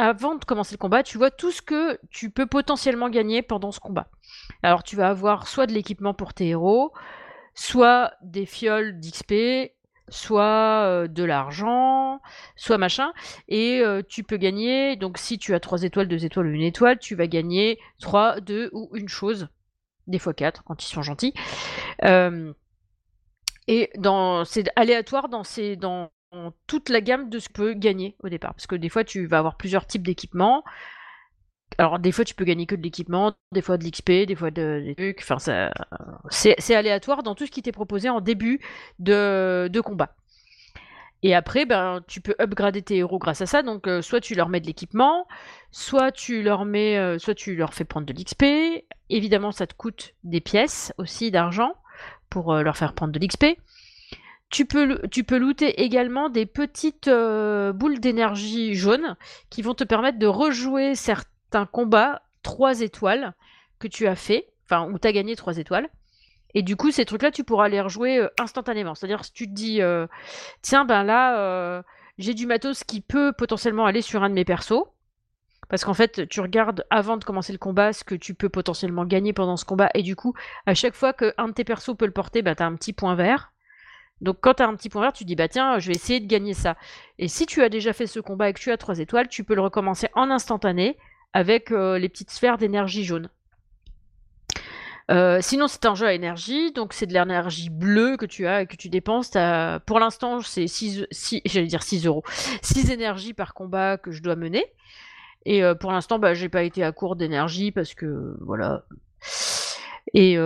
Avant 0.00 0.36
de 0.36 0.44
commencer 0.44 0.76
le 0.76 0.78
combat, 0.78 1.02
tu 1.02 1.18
vois 1.18 1.32
tout 1.32 1.50
ce 1.50 1.60
que 1.60 1.98
tu 2.10 2.30
peux 2.30 2.46
potentiellement 2.46 3.08
gagner 3.10 3.42
pendant 3.42 3.72
ce 3.72 3.80
combat. 3.80 4.06
Alors 4.62 4.84
tu 4.84 4.94
vas 4.94 5.08
avoir 5.08 5.48
soit 5.48 5.66
de 5.66 5.72
l'équipement 5.72 6.14
pour 6.14 6.34
tes 6.34 6.50
héros, 6.50 6.92
soit 7.54 8.12
des 8.22 8.46
fioles 8.46 9.00
d'XP, 9.00 9.72
soit 10.10 11.06
de 11.08 11.24
l'argent, 11.24 12.20
soit 12.56 12.78
machin. 12.78 13.12
Et 13.48 13.82
tu 14.08 14.24
peux 14.24 14.36
gagner, 14.36 14.96
donc 14.96 15.18
si 15.18 15.38
tu 15.38 15.54
as 15.54 15.60
3 15.60 15.82
étoiles, 15.82 16.08
2 16.08 16.24
étoiles 16.24 16.46
ou 16.46 16.50
une 16.50 16.62
étoile, 16.62 16.98
tu 16.98 17.14
vas 17.14 17.26
gagner 17.26 17.78
3, 18.00 18.40
2 18.40 18.70
ou 18.72 18.90
une 18.94 19.08
chose. 19.08 19.48
Des 20.06 20.18
fois 20.18 20.32
4 20.34 20.64
quand 20.64 20.82
ils 20.82 20.88
sont 20.88 21.02
gentils. 21.02 21.34
et 23.66 23.90
dans, 23.96 24.44
c'est 24.44 24.64
aléatoire 24.76 25.28
dans, 25.28 25.44
ces, 25.44 25.76
dans 25.76 26.10
toute 26.66 26.88
la 26.88 27.00
gamme 27.00 27.30
de 27.30 27.38
ce 27.38 27.48
que 27.48 27.52
tu 27.52 27.60
peux 27.60 27.72
gagner 27.74 28.16
au 28.20 28.28
départ. 28.28 28.54
Parce 28.54 28.66
que 28.66 28.76
des 28.76 28.88
fois, 28.88 29.04
tu 29.04 29.26
vas 29.26 29.38
avoir 29.38 29.56
plusieurs 29.56 29.86
types 29.86 30.02
d'équipements. 30.06 30.64
Alors, 31.76 31.98
des 31.98 32.12
fois, 32.12 32.24
tu 32.24 32.34
peux 32.34 32.44
gagner 32.44 32.66
que 32.66 32.74
de 32.74 32.82
l'équipement, 32.82 33.34
des 33.52 33.62
fois 33.62 33.76
de 33.76 33.84
l'XP, 33.84 34.10
des 34.26 34.34
fois 34.34 34.50
de, 34.50 34.82
des 34.84 34.94
trucs. 34.94 35.20
Enfin, 35.20 35.38
ça, 35.38 35.70
c'est, 36.30 36.74
aléatoire 36.74 37.22
dans 37.22 37.34
tout 37.34 37.46
ce 37.46 37.50
qui 37.50 37.62
t'est 37.62 37.72
proposé 37.72 38.08
en 38.08 38.20
début 38.20 38.60
de, 38.98 39.80
combat. 39.84 40.14
Et 41.22 41.34
après, 41.34 41.66
ben, 41.66 42.00
tu 42.06 42.20
peux 42.20 42.34
upgrader 42.40 42.82
tes 42.82 42.96
héros 42.96 43.18
grâce 43.18 43.40
à 43.40 43.46
ça. 43.46 43.62
Donc, 43.62 43.86
euh, 43.86 44.02
soit 44.02 44.20
tu 44.20 44.34
leur 44.34 44.48
mets 44.48 44.60
de 44.60 44.66
l'équipement, 44.66 45.26
soit 45.70 46.12
tu 46.12 46.42
leur 46.42 46.64
mets, 46.64 46.96
euh, 46.96 47.18
soit 47.18 47.34
tu 47.34 47.56
leur 47.56 47.74
fais 47.74 47.84
prendre 47.84 48.06
de 48.06 48.12
l'XP. 48.12 48.44
Évidemment, 49.08 49.52
ça 49.52 49.66
te 49.66 49.74
coûte 49.74 50.14
des 50.24 50.40
pièces 50.40 50.92
aussi 50.96 51.30
d'argent 51.30 51.74
pour 52.30 52.52
euh, 52.52 52.62
leur 52.62 52.76
faire 52.76 52.92
prendre 52.92 53.12
de 53.12 53.18
l'XP. 53.18 53.46
Tu 54.50 54.64
peux, 54.64 55.00
tu 55.08 55.24
peux 55.24 55.38
looter 55.38 55.82
également 55.82 56.28
des 56.30 56.46
petites 56.46 57.10
boules 57.10 58.00
d'énergie 58.00 58.74
jaune 58.74 59.16
qui 59.50 59.60
vont 59.60 59.74
te 59.74 59.84
permettre 59.84 60.18
de 60.18 60.26
rejouer 60.26 60.94
certains 60.94 61.28
un 61.56 61.66
combat 61.66 62.22
3 62.42 62.80
étoiles 62.80 63.34
que 63.78 63.88
tu 63.88 64.06
as 64.06 64.16
fait, 64.16 64.48
enfin, 64.64 64.88
où 64.90 64.98
tu 64.98 65.08
as 65.08 65.12
gagné 65.12 65.36
3 65.36 65.58
étoiles. 65.58 65.88
Et 66.54 66.62
du 66.62 66.76
coup, 66.76 66.90
ces 66.90 67.04
trucs-là, 67.04 67.30
tu 67.30 67.44
pourras 67.44 67.68
les 67.68 67.80
rejouer 67.80 68.18
euh, 68.18 68.28
instantanément. 68.40 68.94
C'est-à-dire, 68.94 69.24
si 69.24 69.32
tu 69.32 69.46
te 69.46 69.52
dis, 69.52 69.82
euh, 69.82 70.06
tiens, 70.62 70.84
ben 70.84 71.04
là, 71.04 71.38
euh, 71.38 71.82
j'ai 72.16 72.34
du 72.34 72.46
matos 72.46 72.84
qui 72.84 73.00
peut 73.00 73.32
potentiellement 73.32 73.86
aller 73.86 74.02
sur 74.02 74.22
un 74.22 74.30
de 74.30 74.34
mes 74.34 74.44
persos. 74.44 74.84
Parce 75.68 75.84
qu'en 75.84 75.92
fait, 75.92 76.26
tu 76.28 76.40
regardes 76.40 76.86
avant 76.88 77.18
de 77.18 77.24
commencer 77.24 77.52
le 77.52 77.58
combat 77.58 77.92
ce 77.92 78.02
que 78.02 78.14
tu 78.14 78.32
peux 78.32 78.48
potentiellement 78.48 79.04
gagner 79.04 79.34
pendant 79.34 79.58
ce 79.58 79.66
combat. 79.66 79.90
Et 79.94 80.02
du 80.02 80.16
coup, 80.16 80.32
à 80.64 80.74
chaque 80.74 80.94
fois 80.94 81.12
qu'un 81.12 81.48
de 81.48 81.52
tes 81.52 81.64
persos 81.64 81.94
peut 81.94 82.06
le 82.06 82.12
porter, 82.12 82.40
bah, 82.40 82.54
tu 82.54 82.62
un 82.62 82.74
petit 82.74 82.94
point 82.94 83.14
vert. 83.14 83.52
Donc 84.20 84.38
quand 84.40 84.54
tu 84.54 84.62
as 84.62 84.66
un 84.66 84.74
petit 84.74 84.88
point 84.88 85.02
vert, 85.02 85.12
tu 85.12 85.24
dis, 85.24 85.36
bah 85.36 85.48
tiens, 85.48 85.78
je 85.78 85.88
vais 85.88 85.94
essayer 85.94 86.20
de 86.20 86.26
gagner 86.26 86.54
ça. 86.54 86.76
Et 87.18 87.28
si 87.28 87.46
tu 87.46 87.62
as 87.62 87.68
déjà 87.68 87.92
fait 87.92 88.06
ce 88.06 88.18
combat 88.18 88.48
et 88.48 88.52
que 88.52 88.58
tu 88.58 88.72
as 88.72 88.76
3 88.76 88.98
étoiles, 88.98 89.28
tu 89.28 89.44
peux 89.44 89.54
le 89.54 89.60
recommencer 89.60 90.08
en 90.14 90.30
instantané 90.30 90.96
avec 91.32 91.70
euh, 91.70 91.98
les 91.98 92.08
petites 92.08 92.30
sphères 92.30 92.58
d'énergie 92.58 93.04
jaune. 93.04 93.28
Euh, 95.10 95.38
sinon, 95.40 95.68
c'est 95.68 95.86
un 95.86 95.94
jeu 95.94 96.06
à 96.06 96.12
énergie, 96.12 96.70
donc 96.72 96.92
c'est 96.92 97.06
de 97.06 97.14
l'énergie 97.14 97.70
bleue 97.70 98.18
que 98.18 98.26
tu 98.26 98.46
as 98.46 98.62
et 98.62 98.66
que 98.66 98.76
tu 98.76 98.90
dépenses. 98.90 99.30
Pour 99.86 100.00
l'instant, 100.00 100.40
c'est 100.40 100.66
6, 100.66 101.06
j'allais 101.46 101.66
dire 101.66 101.82
6 101.82 102.06
euros. 102.06 102.22
6 102.62 102.90
énergies 102.90 103.32
par 103.32 103.54
combat 103.54 103.96
que 103.96 104.10
je 104.10 104.22
dois 104.22 104.36
mener. 104.36 104.66
Et 105.46 105.62
euh, 105.62 105.74
pour 105.74 105.92
l'instant, 105.92 106.18
bah, 106.18 106.34
j'ai 106.34 106.50
pas 106.50 106.62
été 106.62 106.84
à 106.84 106.92
court 106.92 107.16
d'énergie 107.16 107.72
parce 107.72 107.94
que 107.94 108.36
voilà. 108.40 108.84
Et 110.14 110.38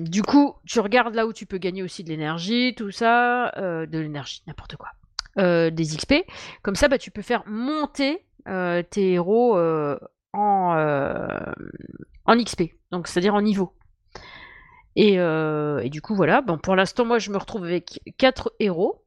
du 0.00 0.22
coup, 0.22 0.54
tu 0.66 0.80
regardes 0.80 1.14
là 1.14 1.26
où 1.26 1.32
tu 1.34 1.44
peux 1.44 1.58
gagner 1.58 1.82
aussi 1.82 2.04
de 2.04 2.08
l'énergie, 2.08 2.74
tout 2.74 2.90
ça, 2.90 3.52
de 3.56 3.98
l'énergie, 3.98 4.42
n'importe 4.46 4.76
quoi, 4.76 4.90
des 5.36 5.84
XP. 5.84 6.24
Comme 6.62 6.74
ça, 6.74 6.88
bah, 6.88 6.96
tu 6.96 7.10
peux 7.10 7.20
faire 7.20 7.42
monter 7.46 8.24
tes 8.46 9.12
héros 9.12 9.58
en, 10.32 10.76
euh, 10.76 11.28
XP, 12.28 12.74
donc 12.90 13.08
c'est-à-dire 13.08 13.34
en 13.34 13.42
niveau. 13.42 13.72
Et, 14.96 15.18
euh, 15.18 15.78
et, 15.78 15.88
du 15.88 16.02
coup, 16.02 16.14
voilà. 16.14 16.40
Bon, 16.42 16.58
pour 16.58 16.76
l'instant, 16.76 17.04
moi, 17.04 17.18
je 17.18 17.30
me 17.30 17.38
retrouve 17.38 17.64
avec 17.64 18.00
4 18.18 18.52
héros. 18.58 19.04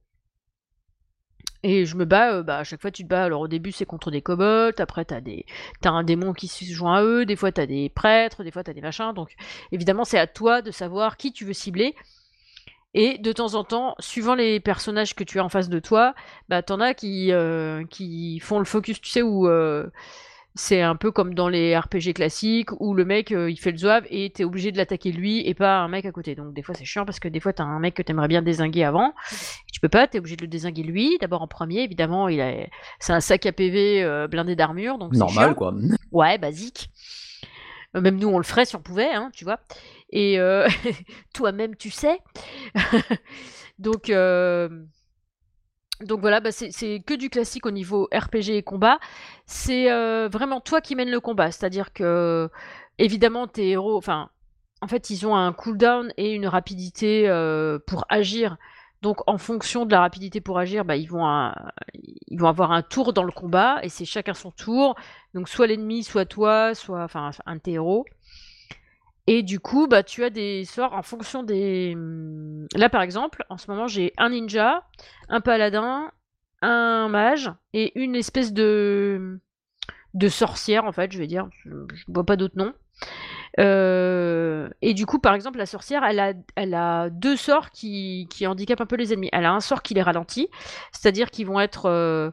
Et 1.66 1.86
je 1.86 1.96
me 1.96 2.04
bats, 2.04 2.34
euh, 2.34 2.44
bah, 2.44 2.58
à 2.58 2.64
chaque 2.66 2.82
fois 2.82 2.92
tu 2.92 3.04
te 3.04 3.08
bats, 3.08 3.24
alors 3.24 3.40
au 3.40 3.48
début 3.48 3.72
c'est 3.72 3.86
contre 3.86 4.12
des 4.12 4.22
kobolds, 4.22 4.82
après 4.82 5.06
t'as 5.06 5.22
des, 5.22 5.46
un 5.86 6.04
démon 6.04 6.34
qui 6.34 6.50
se 6.50 6.66
joint 6.66 6.98
à 6.98 7.04
eux, 7.04 7.26
des 7.26 7.38
fois 7.38 7.54
t'as 7.54 7.66
des 7.66 7.88
prêtres, 7.88 8.44
des 8.44 8.52
fois 8.52 8.66
t'as 8.66 8.74
des 8.74 8.82
machins, 8.82 9.14
donc 9.14 9.34
évidemment 9.72 10.04
c'est 10.04 10.20
à 10.20 10.28
toi 10.28 10.62
de 10.62 10.72
savoir 10.72 11.16
qui 11.16 11.32
tu 11.32 11.46
veux 11.46 11.54
cibler. 11.54 11.96
Et 12.94 13.18
de 13.18 13.32
temps 13.32 13.56
en 13.56 13.64
temps, 13.64 13.96
suivant 14.00 14.36
les 14.36 14.60
personnages 14.60 15.16
que 15.16 15.24
tu 15.24 15.40
as 15.40 15.46
en 15.46 15.48
face 15.48 15.70
de 15.70 15.80
toi, 15.80 16.14
bah 16.50 16.62
t'en 16.64 16.82
as 16.82 16.94
qui, 16.94 17.32
qui 17.90 18.40
font 18.42 18.60
le 18.60 18.66
focus, 18.66 19.00
tu 19.00 19.10
sais, 19.10 19.22
où 19.22 19.48
c'est 20.56 20.82
un 20.82 20.96
peu 20.96 21.12
comme 21.12 21.34
dans 21.34 21.50
les 21.50 21.76
RPG 21.76 22.14
classiques 22.14 22.70
où 22.80 22.94
le 22.94 23.06
mec 23.06 23.32
euh, 23.32 23.50
il 23.50 23.58
fait 23.58 23.72
le 23.72 23.78
zouave 23.78 24.06
et 24.10 24.30
t'es 24.30 24.44
obligé 24.44 24.72
de 24.72 24.78
l'attaquer 24.78 25.12
lui 25.12 25.48
et 25.48 25.56
pas 25.56 25.80
un 25.80 25.88
mec 25.88 26.06
à 26.06 26.12
côté. 26.12 26.36
Donc 26.36 26.54
des 26.54 26.62
fois 26.62 26.76
c'est 26.76 26.86
chiant 26.86 27.06
parce 27.06 27.20
que 27.20 27.28
des 27.28 27.40
fois 27.40 27.54
t'as 27.54 27.64
un 27.64 27.80
mec 27.80 27.96
que 27.96 28.04
t'aimerais 28.04 28.28
bien 28.28 28.44
désinguer 28.44 28.84
avant 28.84 29.10
et 29.10 29.72
tu 29.72 29.80
peux 29.80 29.90
pas, 29.90 30.08
t'es 30.08 30.20
obligé 30.20 30.36
de 30.36 30.44
le 30.44 30.48
désinguer 30.48 30.84
lui. 30.84 31.18
D'abord 31.20 31.42
en 31.42 31.48
premier, 31.48 31.82
évidemment, 31.82 32.28
il 32.28 32.40
a 32.40 32.54
c'est 33.00 33.14
un 33.14 33.20
sac 33.20 33.46
à 33.48 33.52
PV 33.52 34.04
euh, 34.04 34.28
blindé 34.28 34.56
d'armure 34.56 35.00
donc 35.00 35.14
normal 35.14 35.56
quoi. 35.56 35.74
Ouais, 36.12 36.38
basique. 36.38 36.92
Euh, 37.96 38.02
même 38.02 38.18
nous 38.18 38.28
on 38.28 38.38
le 38.38 38.44
ferait 38.44 38.66
si 38.66 38.76
on 38.76 38.82
pouvait, 38.82 39.12
hein, 39.12 39.32
tu 39.34 39.46
vois. 39.46 39.60
Et 40.12 40.38
toi-même 41.34 41.76
tu 41.76 41.90
sais. 41.90 42.20
donc 43.80 44.12
Donc 46.04 46.22
voilà, 46.22 46.40
bah, 46.40 46.52
c'est 46.52 47.02
que 47.06 47.14
du 47.14 47.30
classique 47.30 47.66
au 47.66 47.72
niveau 47.72 48.08
RPG 48.14 48.52
et 48.52 48.64
combat. 48.64 49.00
C'est 49.46 49.90
vraiment 50.30 50.62
toi 50.62 50.82
qui 50.82 50.96
mènes 50.96 51.12
le 51.12 51.20
combat. 51.20 51.52
C'est-à-dire 51.52 51.94
que, 51.94 52.50
évidemment, 53.00 53.48
tes 53.48 53.70
héros, 53.70 53.98
enfin, 53.98 54.30
en 54.82 54.88
fait, 54.88 55.10
ils 55.10 55.26
ont 55.26 55.36
un 55.36 55.54
cooldown 55.54 56.12
et 56.18 56.34
une 56.34 56.48
rapidité 56.48 57.28
pour 57.88 58.06
agir. 58.10 58.58
Donc, 59.02 59.20
en 59.28 59.38
fonction 59.38 59.86
de 59.86 59.92
la 59.92 60.00
rapidité 60.00 60.40
pour 60.40 60.58
agir, 60.58 60.86
bah, 60.86 60.96
ils, 60.96 61.10
vont 61.10 61.52
ils 62.28 62.40
vont 62.40 62.48
avoir 62.48 62.72
un 62.72 62.82
tour 62.82 63.12
dans 63.12 63.24
le 63.24 63.34
combat 63.34 63.80
et 63.84 63.90
c'est 63.90 64.06
chacun 64.06 64.34
son 64.34 64.52
tour. 64.52 64.96
Donc, 65.34 65.50
soit 65.50 65.68
l'ennemi, 65.68 66.04
soit 66.04 66.26
toi, 66.26 66.74
soit 66.74 67.04
enfin 67.04 67.32
un 67.46 67.56
de 67.56 67.60
tes 67.60 67.74
héros. 67.74 68.06
Et 69.28 69.42
du 69.44 69.60
coup, 69.60 69.88
bah, 69.88 70.04
tu 70.04 70.24
as 70.24 70.30
des 70.30 70.66
sorts 70.66 70.94
en 70.94 71.02
fonction 71.02 71.44
des. 71.44 71.96
Mmh, 71.96 72.68
là, 72.76 72.90
par 72.90 73.02
exemple, 73.02 73.46
en 73.50 73.58
ce 73.58 73.70
moment, 73.72 73.88
j'ai 73.88 74.14
un 74.18 74.30
ninja, 74.30 74.84
un 75.30 75.42
paladin, 75.42 76.12
un 76.62 77.08
mage 77.10 77.52
et 77.74 77.98
une 78.00 78.16
espèce 78.16 78.54
de 78.54 79.40
de 80.14 80.28
sorcière, 80.28 80.86
en 80.86 80.92
fait, 80.92 81.12
je 81.12 81.18
vais 81.18 81.28
dire. 81.28 81.48
Je, 81.64 81.70
ne 81.70 82.14
vois 82.14 82.26
pas 82.26 82.36
d'autres 82.36 82.58
noms. 82.58 82.74
Euh, 83.60 84.70
et 84.82 84.94
du 84.94 85.06
coup, 85.06 85.20
par 85.20 85.34
exemple, 85.34 85.58
la 85.58 85.66
sorcière, 85.66 86.04
elle 86.04 86.20
a, 86.20 86.34
elle 86.56 86.74
a 86.74 87.10
deux 87.10 87.36
sorts 87.36 87.72
qui, 87.72 88.28
qui 88.30 88.48
handicapent 88.48 88.82
un 88.82 88.86
peu 88.86 88.96
les 88.96 89.14
ennemis. 89.14 89.30
Elle 89.32 89.46
a 89.46 89.54
un 89.54 89.60
sort 89.60 89.82
qui 89.82 89.94
les 89.94 90.02
ralentit, 90.02 90.50
c'est-à-dire 90.92 91.32
qu'ils 91.32 91.48
vont 91.48 91.60
être 91.60 91.86
euh, 91.88 92.32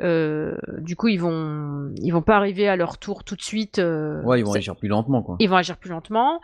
euh, 0.00 0.56
du 0.78 0.96
coup, 0.96 1.08
ils 1.08 1.20
vont, 1.20 1.92
ils 1.96 2.10
vont 2.10 2.22
pas 2.22 2.36
arriver 2.36 2.68
à 2.68 2.76
leur 2.76 2.98
tour 2.98 3.24
tout 3.24 3.36
de 3.36 3.42
suite. 3.42 3.78
Euh, 3.78 4.22
ouais, 4.22 4.40
ils 4.40 4.44
vont 4.44 4.54
agir 4.54 4.76
plus 4.76 4.88
lentement, 4.88 5.22
quoi. 5.22 5.36
Ils 5.40 5.48
vont 5.48 5.56
agir 5.56 5.76
plus 5.76 5.90
lentement. 5.90 6.40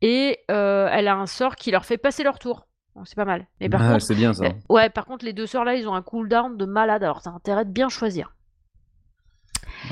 Et 0.00 0.38
euh, 0.50 0.88
elle 0.90 1.08
a 1.08 1.16
un 1.16 1.26
sort 1.26 1.56
qui 1.56 1.70
leur 1.70 1.84
fait 1.84 1.98
passer 1.98 2.22
leur 2.22 2.38
tour. 2.38 2.66
c'est 3.04 3.16
pas 3.16 3.24
mal. 3.24 3.46
Mais 3.60 3.68
par 3.68 3.82
ah, 3.82 4.00
c'est 4.00 4.14
bien 4.14 4.32
ça. 4.32 4.44
ouais, 4.68 4.90
par 4.90 5.06
contre, 5.06 5.24
les 5.24 5.32
deux 5.32 5.46
sorts 5.46 5.64
là, 5.64 5.74
ils 5.74 5.88
ont 5.88 5.94
un 5.94 6.02
cooldown 6.02 6.56
de 6.56 6.64
malade. 6.64 7.02
Alors, 7.02 7.22
t'as 7.22 7.30
intérêt 7.30 7.64
de 7.64 7.70
bien 7.70 7.88
choisir. 7.88 8.34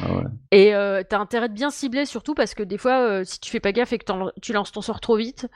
Ah 0.03 0.14
ouais. 0.14 0.25
Et 0.53 0.73
t'as 1.09 1.18
intérêt 1.18 1.49
de 1.49 1.55
bien 1.55 1.70
cibler 1.70 2.05
surtout 2.05 2.35
parce 2.35 2.55
que 2.55 2.62
des 2.62 2.79
fois, 2.79 3.25
si 3.25 3.40
tu 3.40 3.51
fais 3.51 3.61
pas 3.61 3.73
gaffe 3.73 3.92
et 3.92 3.99
que 3.99 4.05
tu 4.40 4.53
lances 4.53 4.70
ton 4.70 4.83
sort 4.83 5.01
trop 5.01 5.16
vite, 5.16 5.49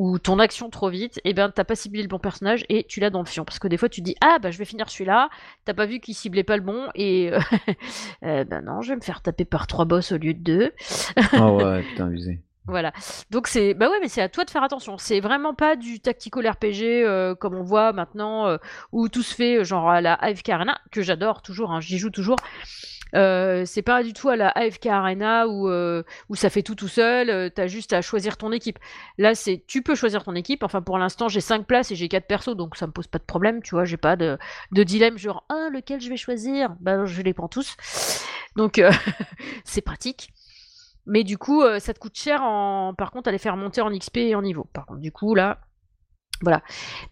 ou 0.00 0.18
ton 0.18 0.38
action 0.38 0.70
trop 0.70 0.88
vite, 0.88 1.18
et 1.18 1.30
eh 1.30 1.34
ben 1.34 1.50
t'as 1.50 1.64
pas 1.64 1.74
ciblé 1.74 2.00
le 2.00 2.08
bon 2.08 2.18
personnage 2.18 2.64
et 2.70 2.84
tu 2.84 3.00
l'as 3.00 3.10
dans 3.10 3.20
le 3.20 3.26
fion. 3.26 3.44
Parce 3.44 3.58
que 3.58 3.68
des 3.68 3.76
fois 3.76 3.90
tu 3.90 4.00
dis 4.00 4.16
ah 4.22 4.38
bah 4.40 4.50
je 4.50 4.56
vais 4.56 4.64
finir 4.64 4.88
celui-là, 4.88 5.28
t'as 5.66 5.74
pas 5.74 5.84
vu 5.84 6.00
qu'il 6.00 6.14
ciblait 6.14 6.42
pas 6.42 6.56
le 6.56 6.62
bon 6.62 6.88
et 6.94 7.30
euh, 7.30 7.38
ben 8.22 8.62
non 8.64 8.80
je 8.80 8.88
vais 8.88 8.96
me 8.96 9.02
faire 9.02 9.20
taper 9.20 9.44
par 9.44 9.66
trois 9.66 9.84
boss 9.84 10.12
au 10.12 10.16
lieu 10.16 10.32
de 10.32 10.38
deux. 10.38 10.72
oh 11.34 11.60
ouais 11.62 11.82
putain 11.90 12.10
usé. 12.12 12.40
Voilà. 12.64 12.92
Donc 13.30 13.46
c'est 13.46 13.74
bah 13.74 13.90
ouais 13.90 13.98
mais 14.00 14.08
c'est 14.08 14.22
à 14.22 14.30
toi 14.30 14.46
de 14.46 14.50
faire 14.50 14.62
attention. 14.62 14.96
C'est 14.96 15.20
vraiment 15.20 15.52
pas 15.52 15.76
du 15.76 16.00
tactical 16.00 16.48
RPG 16.48 17.04
euh, 17.04 17.34
comme 17.34 17.54
on 17.54 17.62
voit 17.62 17.92
maintenant 17.92 18.46
euh, 18.46 18.56
où 18.92 19.10
tout 19.10 19.22
se 19.22 19.34
fait 19.34 19.66
genre 19.66 19.90
à 19.90 20.00
la 20.00 20.14
AFK 20.14 20.48
Arena 20.48 20.80
que 20.90 21.02
j'adore 21.02 21.42
toujours, 21.42 21.72
hein, 21.72 21.80
j'y 21.80 21.98
joue 21.98 22.10
toujours. 22.10 22.36
Euh, 23.14 23.64
c'est 23.66 23.82
pas 23.82 24.02
du 24.02 24.12
tout 24.12 24.28
à 24.28 24.36
la 24.36 24.48
AFK 24.48 24.86
Arena 24.86 25.48
où, 25.48 25.68
euh, 25.68 26.02
où 26.28 26.34
ça 26.36 26.50
fait 26.50 26.62
tout 26.62 26.74
tout 26.74 26.88
seul, 26.88 27.30
euh, 27.30 27.48
t'as 27.48 27.66
juste 27.66 27.92
à 27.92 28.02
choisir 28.02 28.36
ton 28.36 28.52
équipe. 28.52 28.78
Là, 29.18 29.34
c'est 29.34 29.64
tu 29.66 29.82
peux 29.82 29.94
choisir 29.94 30.24
ton 30.24 30.34
équipe. 30.34 30.62
Enfin, 30.62 30.82
pour 30.82 30.98
l'instant, 30.98 31.28
j'ai 31.28 31.40
5 31.40 31.66
places 31.66 31.90
et 31.90 31.96
j'ai 31.96 32.08
4 32.08 32.26
persos, 32.26 32.56
donc 32.56 32.76
ça 32.76 32.86
me 32.86 32.92
pose 32.92 33.06
pas 33.06 33.18
de 33.18 33.24
problème, 33.24 33.62
tu 33.62 33.74
vois. 33.74 33.84
J'ai 33.84 33.96
pas 33.96 34.16
de, 34.16 34.38
dilemme 34.72 35.18
genre, 35.18 35.44
ah, 35.48 35.68
lequel 35.72 36.00
je 36.00 36.08
vais 36.08 36.16
choisir? 36.16 36.74
Bah, 36.80 37.04
je 37.04 37.22
les 37.22 37.34
prends 37.34 37.48
tous. 37.48 37.76
Donc, 38.56 38.80
c'est 39.64 39.82
pratique. 39.82 40.30
Mais 41.06 41.24
du 41.24 41.38
coup, 41.38 41.62
ça 41.78 41.94
te 41.94 41.98
coûte 41.98 42.16
cher 42.16 42.42
en... 42.42 42.94
par 42.94 43.10
contre 43.10 43.28
à 43.28 43.32
les 43.32 43.38
faire 43.38 43.56
monter 43.56 43.80
en 43.80 43.90
XP 43.90 44.18
et 44.18 44.34
en 44.34 44.42
niveau. 44.42 44.64
Par 44.72 44.86
contre, 44.86 45.00
du 45.00 45.10
coup, 45.10 45.34
là, 45.34 45.60
voilà. 46.42 46.62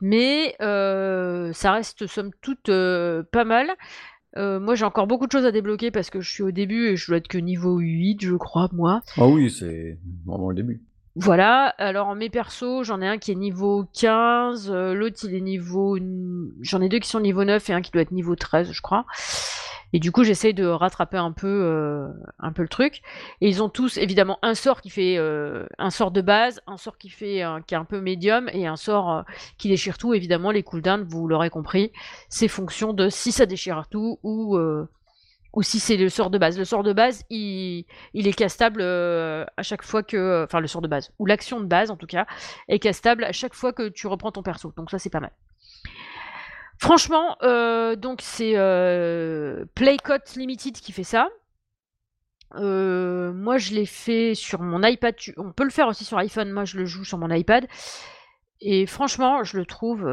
Mais 0.00 0.54
ça 0.60 1.72
reste 1.72 2.06
somme 2.06 2.30
toute 2.40 2.70
pas 3.32 3.44
mal. 3.44 3.74
Euh, 4.36 4.60
moi, 4.60 4.74
j'ai 4.74 4.84
encore 4.84 5.06
beaucoup 5.06 5.26
de 5.26 5.32
choses 5.32 5.46
à 5.46 5.52
débloquer 5.52 5.90
parce 5.90 6.10
que 6.10 6.20
je 6.20 6.30
suis 6.30 6.42
au 6.42 6.50
début 6.50 6.88
et 6.88 6.96
je 6.96 7.06
dois 7.06 7.16
être 7.16 7.28
que 7.28 7.38
niveau 7.38 7.78
8, 7.78 8.18
je 8.22 8.34
crois, 8.34 8.68
moi. 8.72 9.00
Ah 9.16 9.26
oui, 9.26 9.50
c'est 9.50 9.98
vraiment 10.26 10.50
le 10.50 10.56
début. 10.56 10.82
Voilà, 11.16 11.74
alors 11.78 12.14
mes 12.14 12.30
persos, 12.30 12.84
j'en 12.84 13.00
ai 13.00 13.08
un 13.08 13.18
qui 13.18 13.32
est 13.32 13.34
niveau 13.34 13.86
15, 13.98 14.70
euh, 14.70 14.94
l'autre 14.94 15.16
il 15.24 15.34
est 15.34 15.40
niveau... 15.40 15.98
J'en 16.60 16.80
ai 16.80 16.88
deux 16.88 17.00
qui 17.00 17.08
sont 17.08 17.18
niveau 17.18 17.42
9 17.44 17.70
et 17.70 17.72
un 17.72 17.80
qui 17.80 17.90
doit 17.90 18.02
être 18.02 18.12
niveau 18.12 18.36
13, 18.36 18.70
je 18.70 18.80
crois. 18.80 19.04
Et 19.92 20.00
du 20.00 20.12
coup, 20.12 20.24
j'essaye 20.24 20.54
de 20.54 20.66
rattraper 20.66 21.16
un 21.16 21.32
peu, 21.32 21.46
euh, 21.46 22.08
un 22.38 22.52
peu 22.52 22.62
le 22.62 22.68
truc. 22.68 23.00
Et 23.40 23.48
ils 23.48 23.62
ont 23.62 23.68
tous 23.68 23.96
évidemment 23.96 24.38
un 24.42 24.54
sort 24.54 24.80
qui 24.80 24.90
fait 24.90 25.16
euh, 25.18 25.66
un 25.78 25.90
sort 25.90 26.10
de 26.10 26.20
base, 26.20 26.60
un 26.66 26.76
sort 26.76 26.98
qui 26.98 27.08
fait 27.08 27.42
qui 27.66 27.74
est 27.74 27.78
un 27.78 27.84
peu 27.84 28.00
médium 28.00 28.48
et 28.52 28.66
un 28.66 28.76
sort 28.76 29.10
euh, 29.10 29.22
qui 29.56 29.68
déchire 29.68 29.98
tout. 29.98 30.14
Évidemment, 30.14 30.50
les 30.50 30.62
cooldowns, 30.62 31.04
vous 31.04 31.26
l'aurez 31.26 31.50
compris, 31.50 31.92
c'est 32.28 32.48
fonction 32.48 32.92
de 32.92 33.08
si 33.08 33.32
ça 33.32 33.46
déchire 33.46 33.86
tout 33.90 34.18
ou 34.22 34.58
ou 35.54 35.62
si 35.62 35.80
c'est 35.80 35.96
le 35.96 36.08
sort 36.10 36.30
de 36.30 36.38
base. 36.38 36.58
Le 36.58 36.64
sort 36.64 36.82
de 36.82 36.92
base, 36.92 37.24
il, 37.30 37.86
il 38.14 38.26
est 38.26 38.32
castable 38.34 38.82
à 38.82 39.62
chaque 39.62 39.82
fois 39.82 40.02
que, 40.02 40.44
enfin 40.44 40.60
le 40.60 40.66
sort 40.66 40.82
de 40.82 40.88
base 40.88 41.10
ou 41.18 41.26
l'action 41.26 41.60
de 41.60 41.66
base 41.66 41.90
en 41.90 41.96
tout 41.96 42.06
cas 42.06 42.26
est 42.68 42.78
castable 42.78 43.24
à 43.24 43.32
chaque 43.32 43.54
fois 43.54 43.72
que 43.72 43.88
tu 43.88 44.06
reprends 44.06 44.32
ton 44.32 44.42
perso. 44.42 44.72
Donc 44.76 44.90
ça 44.90 44.98
c'est 44.98 45.10
pas 45.10 45.20
mal. 45.20 45.32
Franchement, 46.78 47.36
euh, 47.42 47.96
donc 47.96 48.20
c'est 48.22 48.52
euh, 48.54 49.64
Playcott 49.74 50.36
Limited 50.36 50.74
qui 50.74 50.92
fait 50.92 51.04
ça. 51.04 51.28
Euh, 52.54 53.32
moi, 53.32 53.58
je 53.58 53.74
l'ai 53.74 53.84
fait 53.84 54.34
sur 54.34 54.62
mon 54.62 54.82
iPad. 54.82 55.14
On 55.36 55.52
peut 55.52 55.64
le 55.64 55.70
faire 55.70 55.88
aussi 55.88 56.04
sur 56.04 56.18
iPhone. 56.18 56.50
Moi, 56.50 56.64
je 56.64 56.78
le 56.78 56.86
joue 56.86 57.04
sur 57.04 57.18
mon 57.18 57.30
iPad. 57.30 57.66
Et 58.60 58.86
franchement, 58.86 59.42
je 59.44 59.56
le 59.56 59.66
trouve 59.66 60.08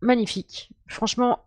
magnifique. 0.00 0.70
Franchement, 0.86 1.44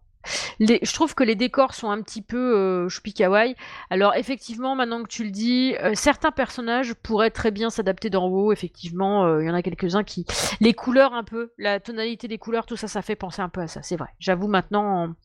je 0.59 0.93
trouve 0.93 1.15
que 1.15 1.23
les 1.23 1.35
décors 1.35 1.73
sont 1.73 1.89
un 1.89 2.01
petit 2.01 2.21
peu 2.21 2.55
euh, 2.55 2.87
kawaii. 3.15 3.55
Alors 3.89 4.15
effectivement, 4.15 4.75
maintenant 4.75 5.03
que 5.03 5.07
tu 5.07 5.23
le 5.23 5.31
dis, 5.31 5.75
euh, 5.81 5.91
certains 5.95 6.31
personnages 6.31 6.93
pourraient 6.93 7.31
très 7.31 7.51
bien 7.51 7.69
s'adapter 7.69 8.09
d'en 8.09 8.27
haut. 8.27 8.51
Effectivement, 8.51 9.25
euh, 9.25 9.43
il 9.43 9.47
y 9.47 9.49
en 9.49 9.53
a 9.53 9.61
quelques-uns 9.61 10.03
qui... 10.03 10.25
Les 10.59 10.73
couleurs 10.73 11.13
un 11.13 11.23
peu, 11.23 11.51
la 11.57 11.79
tonalité 11.79 12.27
des 12.27 12.37
couleurs, 12.37 12.65
tout 12.65 12.75
ça, 12.75 12.87
ça 12.87 13.01
fait 13.01 13.15
penser 13.15 13.41
un 13.41 13.49
peu 13.49 13.61
à 13.61 13.67
ça. 13.67 13.81
C'est 13.81 13.95
vrai. 13.95 14.09
J'avoue 14.19 14.47
maintenant, 14.47 15.15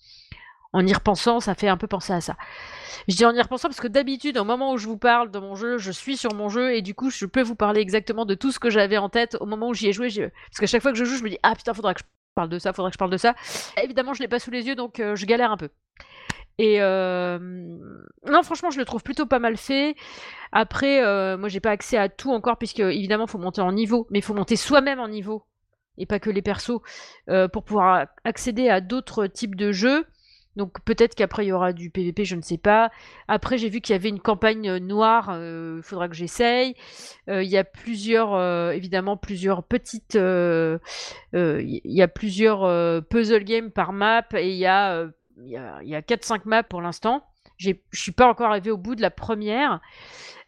en... 0.72 0.86
y 0.86 0.92
repensant, 0.92 1.40
ça 1.40 1.54
fait 1.54 1.68
un 1.68 1.76
peu 1.76 1.86
penser 1.86 2.12
à 2.12 2.20
ça. 2.20 2.36
Je 3.08 3.16
dis 3.16 3.24
en 3.24 3.34
y 3.34 3.42
repensant 3.42 3.68
parce 3.68 3.80
que 3.80 3.88
d'habitude, 3.88 4.38
au 4.38 4.44
moment 4.44 4.72
où 4.72 4.78
je 4.78 4.86
vous 4.86 4.96
parle 4.96 5.30
de 5.30 5.38
mon 5.38 5.54
jeu, 5.56 5.78
je 5.78 5.90
suis 5.90 6.16
sur 6.16 6.34
mon 6.34 6.48
jeu 6.48 6.74
et 6.74 6.82
du 6.82 6.94
coup, 6.94 7.10
je 7.10 7.26
peux 7.26 7.42
vous 7.42 7.54
parler 7.54 7.80
exactement 7.80 8.24
de 8.24 8.34
tout 8.34 8.50
ce 8.50 8.58
que 8.58 8.70
j'avais 8.70 8.96
en 8.96 9.08
tête 9.08 9.36
au 9.40 9.46
moment 9.46 9.68
où 9.68 9.74
j'y 9.74 9.88
ai 9.88 9.92
joué. 9.92 10.08
Parce 10.08 10.60
qu'à 10.60 10.66
chaque 10.66 10.82
fois 10.82 10.92
que 10.92 10.98
je 10.98 11.04
joue, 11.04 11.16
je 11.16 11.24
me 11.24 11.28
dis, 11.30 11.38
ah 11.42 11.54
putain, 11.54 11.74
faudra 11.74 11.92
que 11.92 12.00
je 12.00 12.04
parle 12.34 12.48
de 12.48 12.58
ça, 12.58 12.72
faudrait 12.72 12.90
que 12.90 12.94
je 12.94 12.98
parle 12.98 13.10
de 13.10 13.16
ça. 13.16 13.34
Évidemment, 13.82 14.14
je 14.14 14.22
l'ai 14.22 14.28
pas 14.28 14.38
sous 14.38 14.50
les 14.50 14.66
yeux, 14.66 14.74
donc 14.74 15.00
euh, 15.00 15.16
je 15.16 15.26
galère 15.26 15.50
un 15.50 15.56
peu. 15.56 15.68
Et 16.58 16.80
euh, 16.80 17.38
non, 17.40 18.42
franchement, 18.42 18.70
je 18.70 18.78
le 18.78 18.84
trouve 18.84 19.02
plutôt 19.02 19.26
pas 19.26 19.38
mal 19.38 19.56
fait. 19.56 19.96
Après, 20.52 21.04
euh, 21.04 21.36
moi, 21.36 21.48
j'ai 21.48 21.60
pas 21.60 21.70
accès 21.70 21.96
à 21.96 22.08
tout 22.08 22.30
encore, 22.30 22.58
puisque 22.58 22.80
évidemment, 22.80 23.26
faut 23.26 23.38
monter 23.38 23.60
en 23.60 23.72
niveau, 23.72 24.06
mais 24.10 24.20
il 24.20 24.22
faut 24.22 24.34
monter 24.34 24.56
soi-même 24.56 25.00
en 25.00 25.08
niveau, 25.08 25.46
et 25.98 26.06
pas 26.06 26.20
que 26.20 26.30
les 26.30 26.42
persos, 26.42 26.80
pour 27.52 27.64
pouvoir 27.64 28.06
accéder 28.24 28.68
à 28.68 28.80
d'autres 28.80 29.26
types 29.26 29.56
de 29.56 29.72
jeux. 29.72 30.06
Donc 30.56 30.80
peut-être 30.84 31.14
qu'après 31.14 31.44
il 31.44 31.48
y 31.48 31.52
aura 31.52 31.72
du 31.72 31.90
PVP, 31.90 32.24
je 32.24 32.36
ne 32.36 32.42
sais 32.42 32.58
pas. 32.58 32.90
Après 33.26 33.58
j'ai 33.58 33.68
vu 33.68 33.80
qu'il 33.80 33.92
y 33.94 33.96
avait 33.96 34.08
une 34.08 34.20
campagne 34.20 34.68
euh, 34.68 34.78
noire, 34.78 35.26
il 35.30 35.40
euh, 35.40 35.82
faudra 35.82 36.08
que 36.08 36.14
j'essaye. 36.14 36.74
Euh, 37.28 37.42
il 37.42 37.50
y 37.50 37.56
a 37.56 37.64
plusieurs, 37.64 38.40
évidemment 38.72 39.16
plusieurs 39.16 39.64
petites, 39.64 40.14
il 40.14 40.80
y 41.32 42.02
a 42.02 42.08
plusieurs 42.08 43.04
puzzle 43.06 43.44
games 43.44 43.70
par 43.70 43.92
map 43.92 44.24
et 44.34 44.50
il 44.50 44.56
y 44.56 44.66
a, 44.66 45.02
a, 45.02 45.82
y 45.82 45.94
a 45.94 46.00
4-5 46.00 46.42
maps 46.44 46.62
pour 46.62 46.80
l'instant. 46.80 47.24
Je 47.56 47.72
suis 47.92 48.12
pas 48.12 48.26
encore 48.26 48.50
arrivé 48.50 48.70
au 48.70 48.76
bout 48.76 48.94
de 48.94 49.02
la 49.02 49.10
première. 49.10 49.80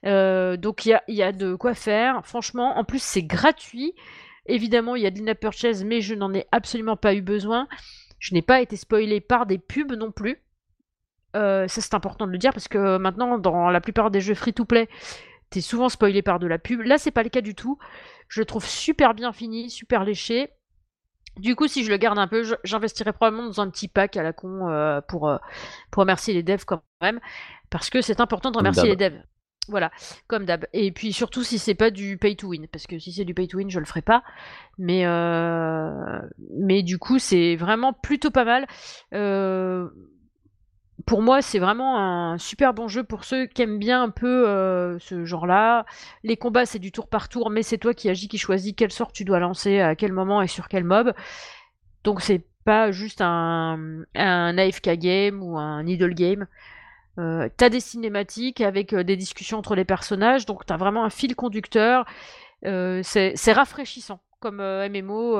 donc 0.05 0.87
il 0.87 0.91
y 0.91 0.95
a, 0.95 1.03
y 1.09 1.23
a 1.23 1.33
de 1.33 1.55
quoi 1.57 1.75
faire. 1.75 2.21
Franchement, 2.25 2.79
en 2.79 2.85
plus 2.85 3.03
c'est 3.03 3.23
gratuit. 3.23 3.95
Évidemment 4.47 4.95
il 4.95 5.03
y 5.03 5.07
a 5.07 5.11
de 5.11 5.21
l'in 5.25 5.35
purchase 5.35 5.83
mais 5.83 6.01
je 6.01 6.15
n'en 6.15 6.33
ai 6.33 6.47
absolument 6.53 6.97
pas 6.97 7.15
eu 7.15 7.23
besoin. 7.23 7.67
Je 8.19 8.35
n'ai 8.35 8.43
pas 8.43 8.61
été 8.61 8.77
spoilé 8.77 9.21
par 9.21 9.47
des 9.47 9.59
pubs 9.59 9.93
non 9.93 10.11
plus. 10.11 10.43
Euh, 11.35 11.69
ça 11.69 11.81
c'est 11.81 11.95
important 11.95 12.27
de 12.27 12.33
le 12.33 12.39
dire 12.39 12.53
parce 12.53 12.69
que 12.69 12.97
maintenant 12.97 13.39
dans 13.39 13.69
la 13.69 13.81
plupart 13.81 14.11
des 14.11 14.21
jeux 14.21 14.35
free-to-play, 14.35 14.89
t'es 15.51 15.61
souvent 15.61 15.89
spoilé 15.89 16.23
par 16.23 16.39
de 16.39 16.47
la 16.47 16.59
pub. 16.59 16.81
Là 16.81 16.99
c'est 16.99 17.11
pas 17.11 17.23
le 17.23 17.29
cas 17.29 17.41
du 17.43 17.55
tout. 17.55 17.79
Je 18.29 18.41
le 18.41 18.47
trouve 18.47 18.65
super 18.65 19.15
bien 19.15 19.33
fini, 19.33 19.71
super 19.71 20.05
léché. 20.05 20.51
Du 21.39 21.55
coup, 21.55 21.69
si 21.69 21.85
je 21.85 21.91
le 21.91 21.99
garde 21.99 22.19
un 22.19 22.29
peu, 22.29 22.45
j'investirai 22.65 23.13
probablement 23.13 23.47
dans 23.47 23.61
un 23.61 23.69
petit 23.69 23.89
pack 23.89 24.17
à 24.17 24.23
la 24.23 24.33
con 24.33 24.69
euh, 24.69 25.01
pour, 25.03 25.29
euh, 25.29 25.37
pour 25.91 26.01
remercier 26.01 26.33
les 26.33 26.43
devs 26.43 26.65
quand 26.65 26.83
même. 27.03 27.21
Parce 27.69 27.91
que 27.91 28.01
c'est 28.01 28.21
important 28.21 28.51
de 28.51 28.57
remercier 28.57 28.89
les 28.89 28.97
devs. 28.97 29.21
Voilà, 29.69 29.91
comme 30.27 30.45
d'hab. 30.45 30.67
Et 30.73 30.93
puis 30.93 31.13
surtout 31.13 31.43
si 31.43 31.59
c'est 31.59 31.75
pas 31.75 31.91
du 31.91 32.19
pay 32.19 32.37
to 32.37 32.49
win, 32.49 32.67
parce 32.69 32.87
que 32.87 32.99
si 32.99 33.13
c'est 33.13 33.25
du 33.25 33.35
pay 33.35 33.49
to 33.49 33.59
win, 33.59 33.71
je 33.71 33.79
le 33.79 33.87
ferai 33.87 34.03
pas. 34.03 34.23
Mais 34.79 35.07
euh... 35.07 36.21
du 36.83 36.99
coup, 36.99 37.19
c'est 37.19 37.57
vraiment 37.57 37.93
plutôt 37.93 38.31
pas 38.31 38.45
mal. 38.45 38.67
Euh... 39.15 39.89
Pour 41.05 41.23
moi, 41.23 41.43
c'est 41.43 41.59
vraiment 41.59 41.99
un 41.99 42.39
super 42.39 42.75
bon 42.75 42.89
jeu 42.89 43.05
pour 43.05 43.25
ceux 43.25 43.47
qui 43.47 43.63
aiment 43.63 43.79
bien 43.79 44.03
un 44.03 44.11
peu 44.11 44.49
euh, 44.49 44.99
ce 44.99 45.25
genre-là. 45.25 45.85
Les 46.25 46.37
combats, 46.37 46.67
c'est 46.67 46.79
du 46.79 46.91
tour 46.91 47.09
par 47.09 47.29
tour, 47.29 47.51
mais 47.51 47.63
c'est 47.63 47.79
toi 47.79 47.95
qui 47.95 48.09
agis, 48.09 48.29
qui 48.29 48.39
choisis 48.39 48.73
quel 48.77 48.91
sort 48.91 49.13
tu 49.13 49.25
dois 49.25 49.39
lancer, 49.39 49.81
à 49.81 49.95
quel 49.95 50.13
moment 50.13 50.43
et 50.43 50.49
sur 50.49 50.69
quel 50.69 50.85
mob. 50.85 51.13
Donc 52.03 52.23
c'est 52.23 52.45
pas 52.65 52.91
juste 52.91 53.21
un, 53.21 54.05
un 54.17 54.59
AFK 54.59 54.91
game 54.99 55.43
ou 55.43 55.59
un 55.59 55.87
idle 55.87 56.15
game. 56.15 56.47
Euh, 57.19 57.49
t'as 57.57 57.71
des 57.71 57.81
cinématiques 57.81 58.61
avec 58.61 58.93
euh, 58.93 59.03
des 59.03 59.17
discussions 59.17 59.59
entre 59.59 59.75
les 59.75 59.87
personnages, 59.87 60.45
donc 60.45 60.67
t'as 60.67 60.77
vraiment 60.77 61.05
un 61.05 61.11
fil 61.11 61.35
conducteur. 61.35 62.05
Euh, 62.65 63.01
c'est 63.03 63.53
rafraîchissant 63.53 64.21
comme 64.41 64.59
MMO. 64.59 65.37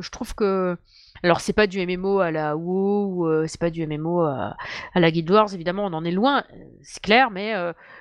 je 0.00 0.10
trouve 0.10 0.34
que. 0.34 0.76
Alors, 1.24 1.40
c'est 1.40 1.52
pas 1.52 1.66
du 1.66 1.84
MMO 1.84 2.20
à 2.20 2.30
la 2.30 2.56
WoW, 2.56 3.26
ou 3.26 3.46
c'est 3.48 3.60
pas 3.60 3.70
du 3.70 3.84
MMO 3.84 4.20
à, 4.22 4.56
la 4.94 5.10
Guild 5.10 5.28
Wars, 5.30 5.52
évidemment, 5.52 5.84
on 5.86 5.92
en 5.92 6.04
est 6.04 6.12
loin, 6.12 6.44
c'est 6.82 7.02
clair, 7.02 7.30
mais 7.32 7.54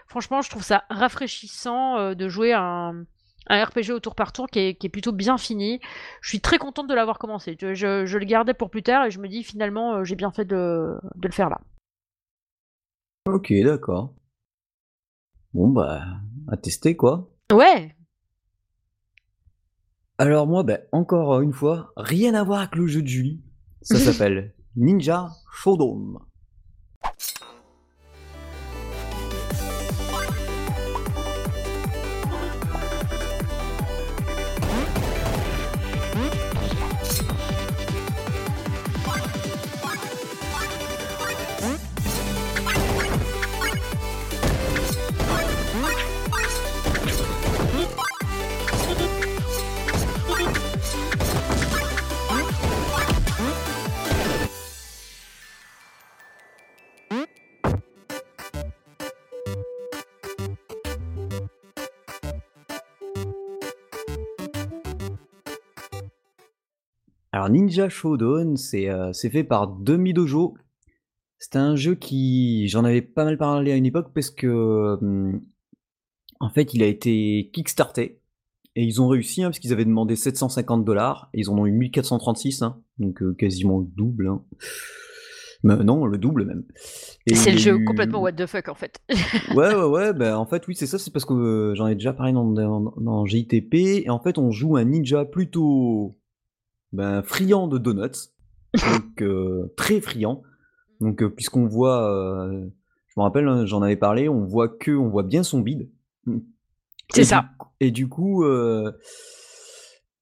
franchement, 0.06 0.42
je 0.44 0.50
trouve 0.52 0.64
ça 0.64 0.84
rafraîchissant 0.92 2.14
de 2.14 2.28
jouer 2.30 2.54
un, 2.54 3.06
un 3.48 3.64
RPG 3.64 3.92
au 3.92 4.00
tour 4.00 4.14
par 4.14 4.34
tour 4.34 4.48
qui 4.48 4.60
est, 4.60 4.90
plutôt 4.90 5.12
bien 5.12 5.40
fini. 5.40 5.80
Je 6.22 6.30
suis 6.30 6.42
très 6.42 6.60
contente 6.60 6.88
de 6.88 6.94
l'avoir 6.94 7.18
commencé. 7.18 7.58
Je, 7.60 8.18
le 8.18 8.26
gardais 8.26 8.54
pour 8.54 8.70
plus 8.70 8.84
tard 8.84 9.06
et 9.06 9.12
je 9.12 9.20
me 9.20 9.28
dis 9.28 9.44
finalement, 9.44 10.04
j'ai 10.04 10.16
bien 10.16 10.32
fait 10.32 10.46
de 10.46 11.00
le 11.24 11.32
faire 11.32 11.50
là. 11.50 11.60
OK, 13.38 13.54
d'accord. 13.64 14.16
Bon, 15.54 15.70
bah, 15.70 16.04
à 16.48 16.58
tester, 16.58 16.96
quoi. 16.96 17.30
Ouais! 17.54 17.96
Alors 20.18 20.48
moi, 20.48 20.64
bah, 20.64 20.80
encore 20.92 21.40
une 21.42 21.54
fois, 21.54 21.94
rien 21.98 22.34
à 22.34 22.44
voir 22.44 22.62
avec 22.62 22.76
le 22.76 22.88
jeu 22.88 23.04
de 23.04 23.08
Julie. 23.08 23.44
Ça 23.84 23.96
s'appelle 24.00 24.56
Ninja 24.76 25.30
Showdown. 25.54 26.18
Alors 67.38 67.50
Ninja 67.50 67.88
Showdown, 67.88 68.58
c'est, 68.58 68.90
euh, 68.90 69.14
c'est 69.14 69.30
fait 69.30 69.44
par 69.44 69.68
Demi 69.68 70.12
Dojo. 70.12 70.56
C'était 71.38 71.60
un 71.60 71.76
jeu 71.76 71.94
qui 71.94 72.68
j'en 72.68 72.84
avais 72.84 73.04
pas 73.04 73.26
mal 73.26 73.38
parlé 73.38 73.72
à 73.72 73.76
une 73.76 73.86
époque 73.86 74.12
parce 74.12 74.32
que, 74.32 74.98
en 76.40 76.50
fait, 76.50 76.74
il 76.74 76.82
a 76.82 76.88
été 76.88 77.52
kickstarté 77.54 78.22
et 78.76 78.84
ils 78.84 79.04
ont 79.04 79.08
réussi, 79.08 79.44
hein, 79.44 79.50
parce 79.50 79.60
qu'ils 79.60 79.72
avaient 79.72 79.86
demandé 79.86 80.16
750 80.16 80.84
dollars 80.84 81.30
et 81.36 81.42
ils 81.42 81.52
en 81.52 81.60
ont 81.60 81.68
eu 81.68 81.74
1436, 81.74 82.64
hein, 82.64 82.82
donc 82.98 83.22
euh, 83.22 83.36
quasiment 83.36 83.82
le 83.82 83.86
double, 83.86 84.30
hein. 84.30 84.44
non, 85.64 86.08
le 86.08 86.18
double 86.18 86.44
même 86.44 86.64
c'est 87.32 87.52
le 87.52 87.60
jeu 87.60 87.78
complètement 87.86 88.20
what 88.20 88.32
the 88.32 88.48
fuck, 88.48 88.68
en 88.68 88.74
fait. 88.74 89.00
Ouais, 89.54 89.76
ouais, 89.76 89.84
ouais, 89.84 90.14
bah, 90.14 90.40
en 90.40 90.48
fait, 90.48 90.68
oui, 90.68 90.76
c'est 90.76 90.88
ça, 90.88 90.98
c'est 90.98 91.14
parce 91.14 91.26
que, 91.26 91.34
euh, 91.36 91.76
j'en 91.76 91.86
ai 91.86 91.94
déjà 91.94 92.14
parlé 92.14 92.34
dans 92.34 92.46
dans 92.46 92.96
dans 92.98 93.26
JTP 93.28 93.76
et 93.76 94.10
en 94.10 94.18
fait, 94.18 94.40
on 94.40 94.50
joue 94.50 94.76
un 94.76 94.86
ninja 94.86 95.24
plutôt 95.24 96.18
ben, 96.94 97.22
friand 97.22 97.68
de 97.68 97.78
donuts, 97.78 98.32
donc 98.74 99.22
euh, 99.22 99.74
très 99.76 100.02
friand. 100.02 100.44
Donc 101.00 101.22
euh, 101.22 101.30
puisqu'on 101.30 101.68
voit, 101.68 102.10
euh, 102.12 102.68
je 103.08 103.14
me 103.20 103.24
rappelle, 103.24 103.48
hein, 103.48 103.66
j'en 103.66 103.82
avais 103.82 103.96
parlé, 103.96 104.30
on 104.30 104.46
voit 104.46 104.70
que, 104.70 104.92
on 104.92 105.10
voit 105.10 105.24
bien 105.24 105.44
son 105.44 105.60
bide. 105.60 105.90
C'est 107.14 107.24
ça. 107.24 107.50
et 107.80 107.92
du 107.92 108.10
coup, 108.10 108.46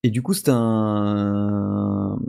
et 0.04 0.12
du 0.12 0.21
coup, 0.21 0.34
c'est 0.34 0.49
un, 0.49 2.19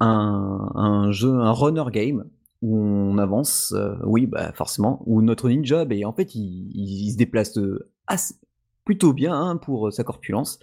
un, 0.00 1.12
jeu, 1.12 1.30
un 1.30 1.52
runner 1.52 1.84
game 1.92 2.24
où 2.62 2.78
on 2.78 3.18
avance. 3.18 3.74
oui, 4.04 4.26
bah 4.26 4.52
forcément. 4.52 5.02
Où 5.04 5.20
notre 5.20 5.50
ninja, 5.50 5.84
ben, 5.84 6.04
en 6.06 6.14
fait, 6.14 6.34
il, 6.34 7.10
se 7.12 7.18
déplace 7.18 7.58
assez, 8.06 8.34
plutôt 8.84 9.12
bien 9.12 9.34
hein, 9.34 9.56
pour 9.58 9.92
sa 9.92 10.02
corpulence. 10.02 10.58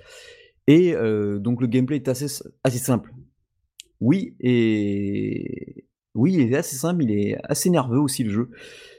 Et 0.67 0.93
donc 1.39 1.61
le 1.61 1.67
gameplay 1.67 1.95
est 1.95 2.07
assez, 2.09 2.43
assez 2.63 2.77
simple. 2.77 3.13
Oui, 3.99 4.35
et 4.39 5.87
oui, 6.13 6.33
il 6.33 6.53
est 6.53 6.57
assez 6.57 6.75
simple, 6.75 7.03
il 7.03 7.11
est 7.11 7.37
assez 7.43 7.69
nerveux 7.69 7.99
aussi 7.99 8.23
le 8.23 8.31
jeu. 8.31 8.49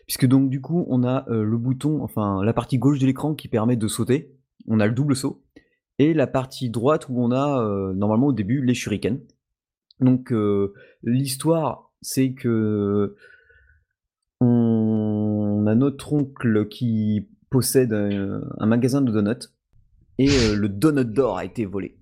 Puisque 0.07 0.27
donc 0.27 0.49
du 0.49 0.61
coup, 0.61 0.87
on 0.89 1.05
a 1.05 1.27
le 1.29 1.59
bouton, 1.59 2.03
enfin 2.03 2.43
la 2.43 2.53
partie 2.55 2.79
gauche 2.79 2.99
de 2.99 3.07
l'écran 3.07 3.35
qui 3.35 3.49
permet 3.49 3.77
de 3.77 3.87
sauter. 3.87 4.35
On 4.67 4.81
a 4.81 4.87
le 4.87 4.95
double 4.95 5.15
saut. 5.15 5.45
Et 5.99 6.15
la 6.15 6.27
partie 6.27 6.71
droite 6.71 7.09
où 7.09 7.23
on 7.23 7.33
a 7.33 7.93
normalement 7.95 8.29
au 8.29 8.33
début 8.33 8.65
les 8.65 8.75
shurikens. 8.75 9.21
Donc 10.01 10.33
l'histoire, 11.03 11.93
c'est 12.01 12.33
que 12.33 13.15
on 14.41 15.65
a 15.67 15.75
notre 15.75 16.13
oncle 16.13 16.69
qui 16.69 17.29
possède 17.51 17.93
un 17.93 18.67
magasin 18.67 19.03
de 19.03 19.11
donuts 19.11 19.51
et 20.19 20.29
euh, 20.29 20.57
le 20.57 20.69
donut 20.69 21.05
d'or 21.05 21.39
a 21.39 21.45
été 21.45 21.65
volé. 21.65 21.99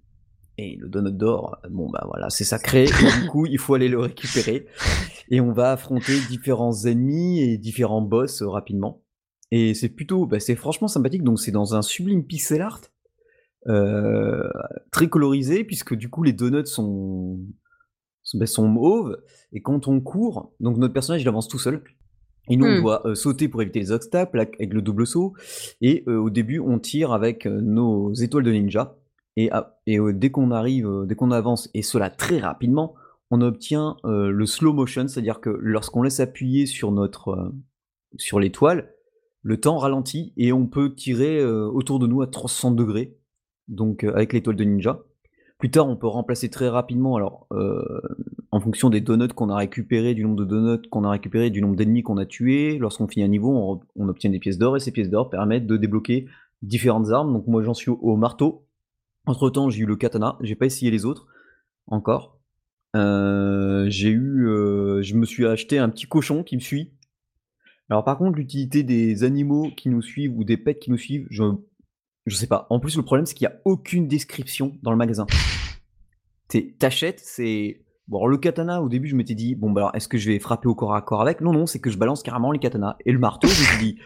Et 0.59 0.77
le 0.77 0.89
donut 0.89 1.13
d'or, 1.17 1.59
euh, 1.65 1.69
bon 1.71 1.91
bah 1.91 2.05
voilà, 2.09 2.31
c'est 2.31 2.45
sacré, 2.45 2.87
du 2.87 3.29
coup 3.29 3.47
il 3.47 3.59
faut 3.59 3.75
aller 3.75 3.89
le 3.89 3.99
récupérer. 3.99 4.67
Et 5.29 5.41
on 5.41 5.53
va 5.53 5.73
affronter 5.73 6.19
différents 6.29 6.85
ennemis 6.85 7.41
et 7.41 7.59
différents 7.59 8.03
boss 8.03 8.43
euh, 8.43 8.49
rapidement. 8.49 9.03
Et 9.51 9.75
c'est 9.75 9.91
plutôt, 9.91 10.27
bah, 10.27 10.41
c'est 10.41 10.57
franchement 10.57 10.89
sympathique, 10.89 11.23
donc 11.23 11.39
c'est 11.39 11.53
dans 11.53 11.75
un 11.75 11.83
sublime 11.83 12.25
pixel 12.25 12.63
art, 12.63 12.81
très 14.91 15.09
colorisé, 15.09 15.63
puisque 15.65 15.95
du 15.95 16.09
coup 16.09 16.23
les 16.23 16.33
donuts 16.33 16.67
sont, 16.67 17.39
sont, 18.23 18.39
bah, 18.39 18.47
sont 18.47 18.67
mauves, 18.67 19.23
et 19.53 19.63
quand 19.63 19.87
on 19.87 20.01
court, 20.01 20.53
donc 20.59 20.79
notre 20.79 20.95
personnage 20.95 21.23
il 21.23 21.29
avance 21.29 21.47
tout 21.47 21.59
seul, 21.59 21.83
et 22.49 22.57
nous, 22.57 22.67
on 22.67 22.79
mmh. 22.79 22.81
doit 22.81 23.03
sauter 23.15 23.49
pour 23.49 23.63
éviter 23.63 23.81
les 23.81 23.93
obstacles 23.93 24.39
avec 24.39 24.73
le 24.73 24.83
double 24.83 25.07
saut. 25.07 25.35
Et 25.81 26.05
au 26.07 26.31
début, 26.31 26.59
on 26.61 26.79
tire 26.79 27.13
avec 27.13 27.47
nos 27.47 28.13
étoiles 28.15 28.45
de 28.45 28.53
ninja. 28.53 28.97
Et, 29.37 29.51
et 29.87 29.99
dès 30.13 30.31
qu'on 30.31 30.51
arrive, 30.51 30.89
dès 31.07 31.15
qu'on 31.15 31.31
avance, 31.31 31.69
et 31.75 31.83
cela 31.83 32.09
très 32.09 32.39
rapidement, 32.39 32.95
on 33.31 33.41
obtient 33.41 33.97
le 34.05 34.47
slow 34.47 34.73
motion, 34.73 35.09
c'est-à-dire 35.09 35.41
que 35.41 35.51
lorsqu'on 35.51 36.03
laisse 36.03 36.21
appuyer 36.21 36.67
sur 36.67 36.93
notre 36.93 37.53
sur 38.17 38.41
l'étoile, 38.41 38.95
le 39.43 39.61
temps 39.61 39.79
ralentit 39.79 40.33
et 40.37 40.53
on 40.53 40.67
peut 40.67 40.95
tirer 40.95 41.45
autour 41.45 41.99
de 41.99 42.07
nous 42.07 42.23
à 42.23 42.29
360 42.29 42.77
degrés, 42.77 43.17
donc 43.69 44.05
avec 44.05 44.33
l'étoile 44.33 44.57
de 44.57 44.65
ninja. 44.65 45.03
Plus 45.59 45.71
tard, 45.71 45.89
on 45.89 45.97
peut 45.97 46.07
remplacer 46.07 46.51
très 46.51 46.69
rapidement, 46.69 47.17
alors 47.17 47.49
en 48.57 48.61
fonction 48.61 48.89
des 48.89 49.03
donuts 49.03 49.29
qu'on 49.29 49.51
a 49.51 49.57
récupérés, 49.57 50.15
du 50.15 50.23
nombre 50.23 50.37
de 50.37 50.45
donuts 50.47 50.89
qu'on 50.89 51.05
a 51.05 51.11
récupérés, 51.11 51.51
du 51.51 51.61
nombre 51.61 51.77
d'ennemis 51.77 52.03
qu'on 52.03 52.17
a 52.17 52.25
tués. 52.25 52.79
Lorsqu'on 52.79 53.07
finit 53.07 53.25
un 53.25 53.29
niveau, 53.29 53.83
on, 53.95 54.09
obtient 54.09 54.31
des 54.31 54.39
pièces 54.39 54.57
d'or 54.57 54.77
et 54.77 54.81
ces 54.81 54.93
pièces 54.93 55.11
d'or 55.11 55.29
permettent 55.29 55.67
de 55.67 55.77
débloquer 55.77 56.27
différentes 56.63 57.11
armes. 57.11 57.35
Donc 57.35 57.47
moi 57.47 57.63
j'en 57.63 57.75
suis 57.75 57.91
au, 57.91 58.17
marteau. 58.17 58.67
Entre 59.27 59.51
temps 59.51 59.69
j'ai 59.69 59.83
eu 59.83 59.87
le 59.87 59.97
katana, 59.97 60.39
j'ai 60.41 60.55
pas 60.55 60.65
essayé 60.65 60.91
les 60.91 61.05
autres 61.05 61.27
encore. 61.87 62.39
Euh, 62.95 63.85
j'ai 63.89 64.09
eu, 64.09 64.49
euh, 64.49 65.03
je 65.03 65.15
me 65.17 65.27
suis 65.27 65.47
acheté 65.47 65.79
un 65.79 65.91
petit 65.91 66.07
cochon 66.07 66.43
qui 66.43 66.57
me 66.57 66.63
suit. 66.63 66.93
Alors 67.91 68.05
par 68.05 68.17
contre 68.17 68.37
l'utilité 68.37 68.85
des 68.85 69.23
animaux 69.23 69.71
qui 69.77 69.91
nous 69.91 70.03
suivent 70.03 70.37
ou 70.37 70.45
des 70.45 70.57
pets 70.57 70.79
qui 70.79 70.91
nous 70.91 70.97
suivent, 70.97 71.27
je, 71.31 71.43
je 72.27 72.37
sais 72.37 72.47
pas. 72.47 72.67
En 72.71 72.81
plus 72.81 72.97
le 72.97 73.03
problème 73.03 73.27
c'est 73.27 73.35
qu'il 73.35 73.47
n'y 73.49 73.55
a 73.55 73.61
aucune 73.65 74.09
description 74.09 74.77
dans 74.83 74.91
le 74.91 74.97
magasin. 74.97 75.27
T'achètes, 76.79 77.21
c'est 77.21 77.83
Bon, 78.09 78.25
le 78.27 78.37
katana, 78.37 78.83
au 78.83 78.89
début, 78.89 79.09
je 79.09 79.17
m'étais 79.17 79.35
dit, 79.35 79.57
bon, 79.57 79.71
bah 79.71 79.81
alors, 79.81 79.97
est-ce 79.97 80.07
que 80.07 80.17
je 80.17 80.31
vais 80.31 80.39
frapper 80.39 80.69
au 80.69 80.77
corps 80.77 80.95
à 80.95 81.03
corps 81.03 81.23
avec? 81.23 81.41
Non, 81.41 81.53
non, 81.53 81.67
c'est 81.67 81.81
que 81.81 81.91
je 81.91 81.99
balance 81.99 82.23
carrément 82.23 82.53
les 82.53 82.61
katanas. 82.61 82.97
Et 83.05 83.11
le 83.11 83.19
marteau, 83.19 83.49
je 83.49 83.61
me 83.61 83.67
suis 83.67 83.79
dit, 83.79 83.99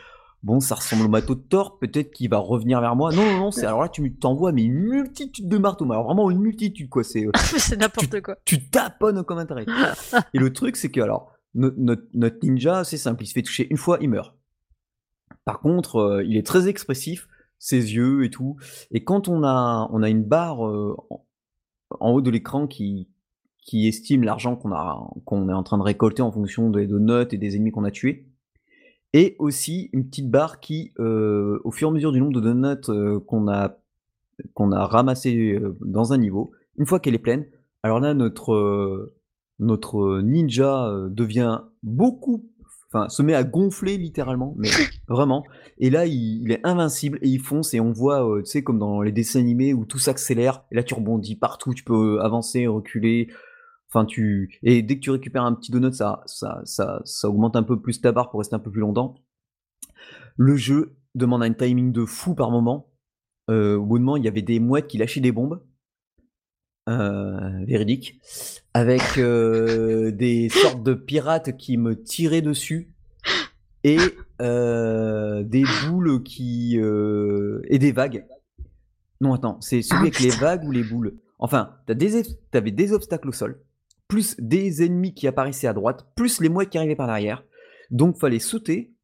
bon, 0.43 0.59
ça 0.61 0.75
ressemble 0.75 1.05
au 1.05 1.09
marteau 1.09 1.35
de 1.35 1.41
Thor, 1.41 1.79
peut-être 1.79 2.11
qu'il 2.11 2.31
va 2.31 2.39
revenir 2.39 2.81
vers 2.81 2.97
moi. 2.97 3.13
Non, 3.13 3.25
non, 3.25 3.39
non, 3.39 3.51
c'est 3.51 3.67
alors 3.67 3.83
là, 3.83 3.91
tu 3.91 4.15
t'envoies 4.15 4.53
mais 4.53 4.65
une 4.65 4.79
multitude 4.79 5.49
de 5.49 5.59
marteaux, 5.59 5.85
mais 5.85 5.93
alors 5.93 6.07
vraiment 6.07 6.31
une 6.31 6.41
multitude, 6.41 6.89
quoi. 6.89 7.05
C'est 7.05 7.27
euh, 7.27 7.31
c'est 7.59 7.77
n'importe 7.77 8.23
quoi. 8.23 8.37
Tu 8.47 8.71
taponnes 8.71 9.23
comme 9.23 9.39
intérêt. 9.39 9.67
Et 10.33 10.39
le 10.39 10.51
truc, 10.51 10.77
c'est 10.77 10.91
que, 10.91 11.01
alors, 11.03 11.33
notre, 11.55 12.39
ninja, 12.43 12.85
c'est 12.85 12.97
simple, 12.97 13.23
il 13.25 13.27
se 13.27 13.35
fait 13.35 13.43
toucher 13.43 13.67
une 13.71 13.77
fois, 13.77 13.99
il 14.01 14.09
meurt. 14.09 14.35
Par 15.45 15.61
contre, 15.61 15.97
euh, 15.97 16.25
il 16.25 16.39
est 16.39 16.47
très 16.47 16.69
expressif, 16.69 17.29
ses 17.61 17.95
yeux 17.95 18.25
et 18.25 18.31
tout. 18.31 18.57
Et 18.91 19.05
quand 19.05 19.29
on 19.29 19.45
a, 19.45 19.89
on 19.93 20.03
a 20.03 20.09
une 20.09 20.25
barre 20.25 20.67
euh, 20.67 20.97
en 22.01 22.11
haut 22.11 22.23
de 22.23 22.31
l'écran 22.31 22.67
qui, 22.67 23.09
qui 23.59 23.87
estime 23.87 24.25
l'argent 24.25 24.57
qu'on 24.57 24.73
a 24.73 25.09
qu'on 25.25 25.49
est 25.49 25.53
en 25.53 25.63
train 25.63 25.79
de 25.79 25.83
récolter 25.83 26.23
en 26.23 26.33
fonction 26.33 26.71
des 26.71 26.89
notes 26.89 27.33
et 27.33 27.39
des 27.39 27.55
ennemis 27.55 27.71
qu'on 27.71 27.85
a 27.85 27.93
tués. 27.93 28.27
Et 29.13 29.37
aussi 29.39 29.91
une 29.93 30.09
petite 30.09 30.31
barre 30.31 30.61
qui, 30.61 30.93
euh, 30.99 31.61
au 31.65 31.71
fur 31.71 31.89
et 31.89 31.91
à 31.91 31.95
mesure 31.95 32.13
du 32.13 32.21
nombre 32.21 32.33
de 32.33 32.41
donuts 32.41 32.89
euh, 32.89 33.21
qu'on 33.21 33.47
a 33.49 33.77
qu'on 34.55 34.73
a 34.73 34.87
ramassé 34.87 35.61
dans 35.83 36.15
un 36.15 36.19
niveau, 36.19 36.53
une 36.79 36.87
fois 36.87 36.99
qu'elle 36.99 37.15
est 37.15 37.19
pleine, 37.19 37.47
alors 37.83 38.01
là 38.01 38.15
notre 38.15 39.13
notre 39.59 40.23
ninja 40.23 40.91
devient 41.11 41.61
beaucoup 41.83 42.50
enfin, 42.93 43.09
se 43.09 43.23
met 43.23 43.35
à 43.35 43.45
gonfler 43.45 43.97
littéralement, 43.97 44.55
mais 44.57 44.69
vraiment. 45.09 45.45
Et 45.79 45.91
là, 45.91 46.07
il, 46.07 46.51
est 46.51 46.61
invincible 46.65 47.19
et 47.23 47.29
il 47.29 47.41
fonce 47.41 47.75
et 47.75 47.81
on 47.81 47.93
voit, 47.93 48.29
euh, 48.29 48.43
tu 48.43 48.51
sais, 48.51 48.63
comme 48.63 48.79
dans 48.79 49.03
les 49.03 49.13
dessins 49.13 49.41
animés 49.41 49.75
où 49.75 49.85
tout 49.85 49.99
s'accélère 49.99 50.65
et 50.71 50.77
là 50.77 50.83
tu 50.83 50.95
rebondis 50.95 51.37
partout, 51.37 51.75
tu 51.75 51.85
peux 51.85 52.21
avancer, 52.21 52.67
reculer. 52.67 53.29
Enfin, 53.93 54.05
tu 54.05 54.59
et 54.63 54.83
dès 54.83 54.97
que 54.97 55.01
tu 55.01 55.11
récupères 55.11 55.45
un 55.45 55.55
petit 55.55 55.73
donut, 55.73 55.93
ça, 55.93 56.23
ça, 56.27 56.61
ça, 56.65 57.01
ça 57.05 57.29
augmente 57.29 57.57
un 57.57 57.65
peu 57.65 57.81
plus 57.81 58.01
ta 58.01 58.13
barre 58.13 58.31
pour 58.31 58.39
rester 58.39 58.55
un 58.55 58.61
peu 58.61 58.71
plus 58.71 58.81
longtemps. 58.81 59.17
Le 60.37 60.57
jeu 60.57 60.97
demande 61.15 61.43
un 61.43 61.53
timing 61.53 61.93
de 61.93 62.05
fou 62.05 62.35
par 62.35 62.51
moment. 62.51 62.93
Euh, 63.51 63.77
au 63.77 63.85
bout 63.85 63.99
de 63.99 64.05
moment, 64.05 64.17
il 64.17 64.25
y 64.25 64.29
avait 64.29 64.43
des 64.43 64.61
mouettes 64.61 64.87
qui 64.87 64.99
lâchaient 64.99 65.21
des 65.21 65.33
bombes. 65.33 65.61
Euh, 66.89 67.65
véridique, 67.67 68.19
avec 68.73 69.03
euh, 69.19 70.11
des 70.11 70.49
sortes 70.49 70.83
de 70.83 70.95
pirates 70.95 71.57
qui 71.57 71.77
me 71.77 72.03
tiraient 72.03 72.41
dessus 72.41 72.95
et 73.85 73.99
euh, 74.41 75.45
des 75.45 75.63
boules 75.85 76.23
qui 76.23 76.77
et 76.77 77.79
des 77.79 77.93
vagues. 77.93 78.27
Non, 79.21 79.35
attends, 79.35 79.61
c'est 79.61 79.83
celui 79.83 80.03
avec 80.03 80.21
les 80.21 80.31
vagues 80.31 80.65
ou 80.65 80.73
les 80.73 80.83
boules? 80.83 81.19
Enfin, 81.39 81.77
t'avais 81.87 82.71
des 82.71 82.93
obstacles 82.93 83.29
au 83.29 83.33
sol, 83.33 83.61
plus 84.09 84.35
des 84.41 84.83
ennemis 84.83 85.15
qui 85.15 85.29
apparaissaient 85.29 85.69
à 85.69 85.75
droite, 85.75 86.07
plus 86.17 86.41
les 86.41 86.49
mouettes 86.49 86.71
qui 86.71 86.79
arrivaient 86.79 86.97
par 86.97 87.07
derrière. 87.07 87.45
Donc, 87.91 88.17
fallait 88.19 88.39
sauter 88.39 88.95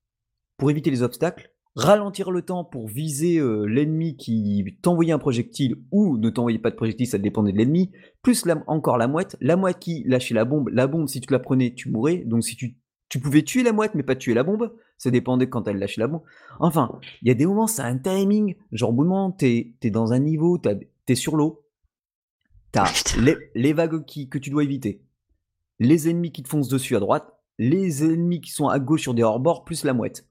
pour 0.56 0.70
éviter 0.70 0.90
les 0.90 1.02
obstacles 1.02 1.52
ralentir 1.76 2.30
le 2.30 2.42
temps 2.42 2.64
pour 2.64 2.88
viser 2.88 3.36
euh, 3.36 3.66
l'ennemi 3.66 4.16
qui 4.16 4.78
t'envoyait 4.80 5.12
un 5.12 5.18
projectile 5.18 5.76
ou 5.92 6.16
ne 6.16 6.30
t'envoyait 6.30 6.58
pas 6.58 6.70
de 6.70 6.74
projectile, 6.74 7.06
ça 7.06 7.18
dépendait 7.18 7.52
de 7.52 7.58
l'ennemi, 7.58 7.92
plus 8.22 8.44
encore 8.66 8.96
la 8.96 9.06
mouette, 9.06 9.36
la 9.40 9.56
mouette 9.56 9.78
qui 9.78 10.02
lâchait 10.06 10.34
la 10.34 10.46
bombe, 10.46 10.70
la 10.70 10.86
bombe 10.86 11.06
si 11.06 11.20
tu 11.20 11.30
la 11.30 11.38
prenais 11.38 11.74
tu 11.74 11.90
mourais, 11.90 12.24
donc 12.24 12.42
si 12.44 12.56
tu, 12.56 12.78
tu 13.10 13.20
pouvais 13.20 13.42
tuer 13.42 13.62
la 13.62 13.72
mouette 13.72 13.94
mais 13.94 14.02
pas 14.02 14.16
tuer 14.16 14.32
la 14.32 14.42
bombe, 14.42 14.74
ça 14.96 15.10
dépendait 15.10 15.50
quand 15.50 15.68
elle 15.68 15.78
lâchait 15.78 16.00
la 16.00 16.08
bombe. 16.08 16.22
Enfin, 16.60 16.98
il 17.20 17.28
y 17.28 17.30
a 17.30 17.34
des 17.34 17.44
moments, 17.44 17.66
c'est 17.66 17.82
un 17.82 17.98
timing, 17.98 18.56
genre 18.72 18.90
au 18.90 18.94
bout 18.94 19.04
moment, 19.04 19.30
t'es 19.30 19.74
es 19.82 19.90
dans 19.90 20.14
un 20.14 20.18
niveau, 20.18 20.58
t'es 20.58 21.14
sur 21.14 21.36
l'eau, 21.36 21.66
t'as 22.72 22.90
les, 23.20 23.36
les, 23.54 23.74
vagues 23.74 24.06
qui, 24.06 24.30
que 24.30 24.38
tu 24.38 24.48
dois 24.48 24.64
éviter, 24.64 25.02
les 25.78 26.08
ennemis 26.08 26.32
qui 26.32 26.42
te 26.42 26.48
foncent 26.48 26.68
dessus 26.68 26.96
à 26.96 27.00
droite, 27.00 27.34
les 27.58 28.02
ennemis 28.02 28.40
qui 28.40 28.50
sont 28.50 28.68
à 28.68 28.78
gauche 28.78 29.02
sur 29.02 29.12
des 29.12 29.22
hors-bords, 29.22 29.64
plus 29.64 29.84
la 29.84 29.92
mouette. 29.92 30.26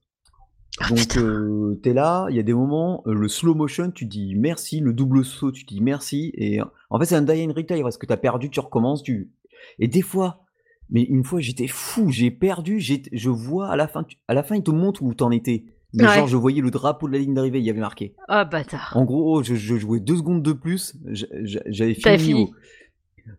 Ah, 0.78 0.88
Donc 0.90 1.16
euh, 1.16 1.78
t'es 1.82 1.94
là, 1.94 2.26
il 2.28 2.36
y 2.36 2.38
a 2.38 2.42
des 2.42 2.52
moments, 2.52 3.02
euh, 3.06 3.14
le 3.14 3.28
slow 3.28 3.54
motion, 3.54 3.90
tu 3.90 4.04
dis 4.04 4.34
merci, 4.34 4.80
le 4.80 4.92
double 4.92 5.24
saut, 5.24 5.50
tu 5.50 5.64
dis 5.64 5.80
merci, 5.80 6.32
et 6.34 6.60
en 6.90 6.98
fait 6.98 7.06
c'est 7.06 7.14
un 7.14 7.22
die 7.22 7.46
and 7.46 7.52
retire, 7.54 7.82
parce 7.82 7.96
que 7.96 8.06
t'as 8.06 8.18
perdu, 8.18 8.50
tu 8.50 8.60
recommences, 8.60 9.02
tu... 9.02 9.30
Et 9.78 9.88
des 9.88 10.02
fois, 10.02 10.44
mais 10.90 11.02
une 11.02 11.24
fois 11.24 11.40
j'étais 11.40 11.66
fou, 11.66 12.10
j'ai 12.10 12.30
perdu, 12.30 12.78
je 12.80 13.30
vois 13.30 13.68
à 13.68 13.76
la 13.76 13.88
fin, 13.88 14.04
à 14.28 14.34
la 14.34 14.42
fin 14.42 14.56
il 14.56 14.62
te 14.62 14.70
montre 14.70 15.02
où 15.02 15.14
t'en 15.14 15.30
étais. 15.30 15.64
Mais 15.94 16.04
genre 16.04 16.26
je 16.26 16.36
voyais 16.36 16.60
le 16.60 16.70
drapeau 16.70 17.08
de 17.08 17.12
la 17.14 17.18
ligne 17.20 17.32
d'arrivée, 17.32 17.58
il 17.58 17.64
y 17.64 17.70
avait 17.70 17.80
marqué. 17.80 18.14
Oh 18.28 18.42
bâtard. 18.50 18.92
En 18.94 19.04
gros, 19.04 19.42
je, 19.42 19.54
jouais 19.54 20.00
deux 20.00 20.16
secondes 20.16 20.42
de 20.42 20.52
plus, 20.52 20.94
j'avais 21.06 21.94
fini, 21.94 22.18
fini. 22.18 22.50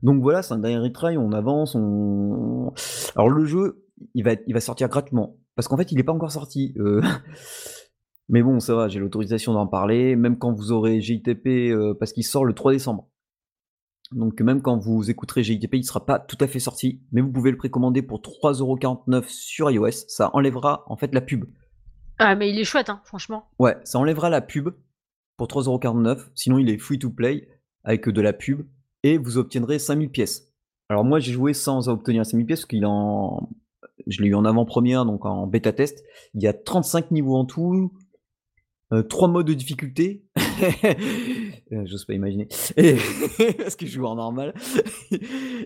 Donc 0.01 0.21
voilà, 0.21 0.41
c'est 0.41 0.53
un 0.53 0.59
die 0.59 0.75
and 0.75 0.81
retry, 0.81 1.17
on 1.17 1.31
avance, 1.33 1.75
on... 1.75 2.73
Alors 3.15 3.29
le 3.29 3.45
jeu, 3.45 3.85
il 4.15 4.23
va, 4.23 4.31
il 4.47 4.53
va 4.53 4.59
sortir 4.59 4.89
gratuitement. 4.89 5.35
Parce 5.57 5.67
qu'en 5.67 5.75
fait, 5.75 5.91
il 5.91 5.95
n'est 5.95 6.03
pas 6.03 6.13
encore 6.13 6.31
sorti. 6.31 6.73
Euh. 6.77 7.01
Mais 8.29 8.43
bon, 8.43 8.59
ça 8.59 8.75
va, 8.75 8.87
j'ai 8.87 8.99
l'autorisation 8.99 9.53
d'en 9.53 9.67
parler, 9.67 10.15
même 10.15 10.37
quand 10.37 10.53
vous 10.53 10.71
aurez 10.71 11.01
GITP, 11.01 11.47
euh, 11.47 11.93
parce 11.93 12.13
qu'il 12.13 12.23
sort 12.23 12.45
le 12.45 12.53
3 12.53 12.73
décembre. 12.73 13.09
Donc 14.11 14.39
même 14.39 14.61
quand 14.61 14.77
vous 14.77 15.09
écouterez 15.09 15.43
GITP, 15.43 15.75
il 15.75 15.79
ne 15.79 15.85
sera 15.85 16.05
pas 16.05 16.19
tout 16.19 16.37
à 16.39 16.47
fait 16.47 16.59
sorti, 16.59 17.01
mais 17.11 17.21
vous 17.21 17.31
pouvez 17.31 17.51
le 17.51 17.57
précommander 17.57 18.01
pour 18.01 18.21
3,49€ 18.21 19.29
sur 19.29 19.71
iOS. 19.71 19.91
Ça 20.07 20.29
enlèvera 20.33 20.83
en 20.87 20.95
fait 20.95 21.13
la 21.13 21.21
pub. 21.21 21.45
Ah 22.19 22.35
mais 22.35 22.49
il 22.49 22.59
est 22.59 22.63
chouette, 22.63 22.89
hein, 22.89 23.01
franchement. 23.03 23.49
Ouais, 23.59 23.77
ça 23.83 23.97
enlèvera 23.97 24.29
la 24.29 24.41
pub 24.41 24.69
pour 25.37 25.47
3,49€. 25.47 26.27
Sinon, 26.35 26.59
il 26.59 26.69
est 26.69 26.77
free 26.77 26.99
to 26.99 27.09
play 27.09 27.49
avec 27.83 28.07
de 28.07 28.21
la 28.21 28.33
pub 28.33 28.67
et 29.03 29.17
vous 29.17 29.37
obtiendrez 29.37 29.79
5000 29.79 30.09
pièces. 30.09 30.53
Alors 30.89 31.03
moi, 31.03 31.19
j'ai 31.19 31.31
joué 31.31 31.53
sans 31.53 31.89
obtenir 31.89 32.25
5000 32.25 32.45
pièces 32.45 32.59
parce 32.61 32.69
qu'il 32.69 32.85
en 32.85 33.49
je 34.07 34.21
l'ai 34.21 34.29
eu 34.29 34.35
en 34.35 34.45
avant-première, 34.45 35.05
donc 35.05 35.25
en 35.25 35.47
bêta 35.47 35.73
test. 35.73 36.03
Il 36.33 36.41
y 36.41 36.47
a 36.47 36.53
35 36.53 37.11
niveaux 37.11 37.35
en 37.35 37.45
tout, 37.45 37.91
euh, 38.93 39.03
trois 39.03 39.27
modes 39.27 39.47
de 39.47 39.53
difficulté. 39.53 40.23
Euh, 41.73 41.85
j'ose 41.85 42.05
pas 42.05 42.13
imaginer. 42.13 42.47
Et 42.77 42.95
parce 43.57 43.75
que 43.75 43.85
je 43.85 43.91
joue 43.91 44.05
en 44.05 44.15
normal. 44.15 44.53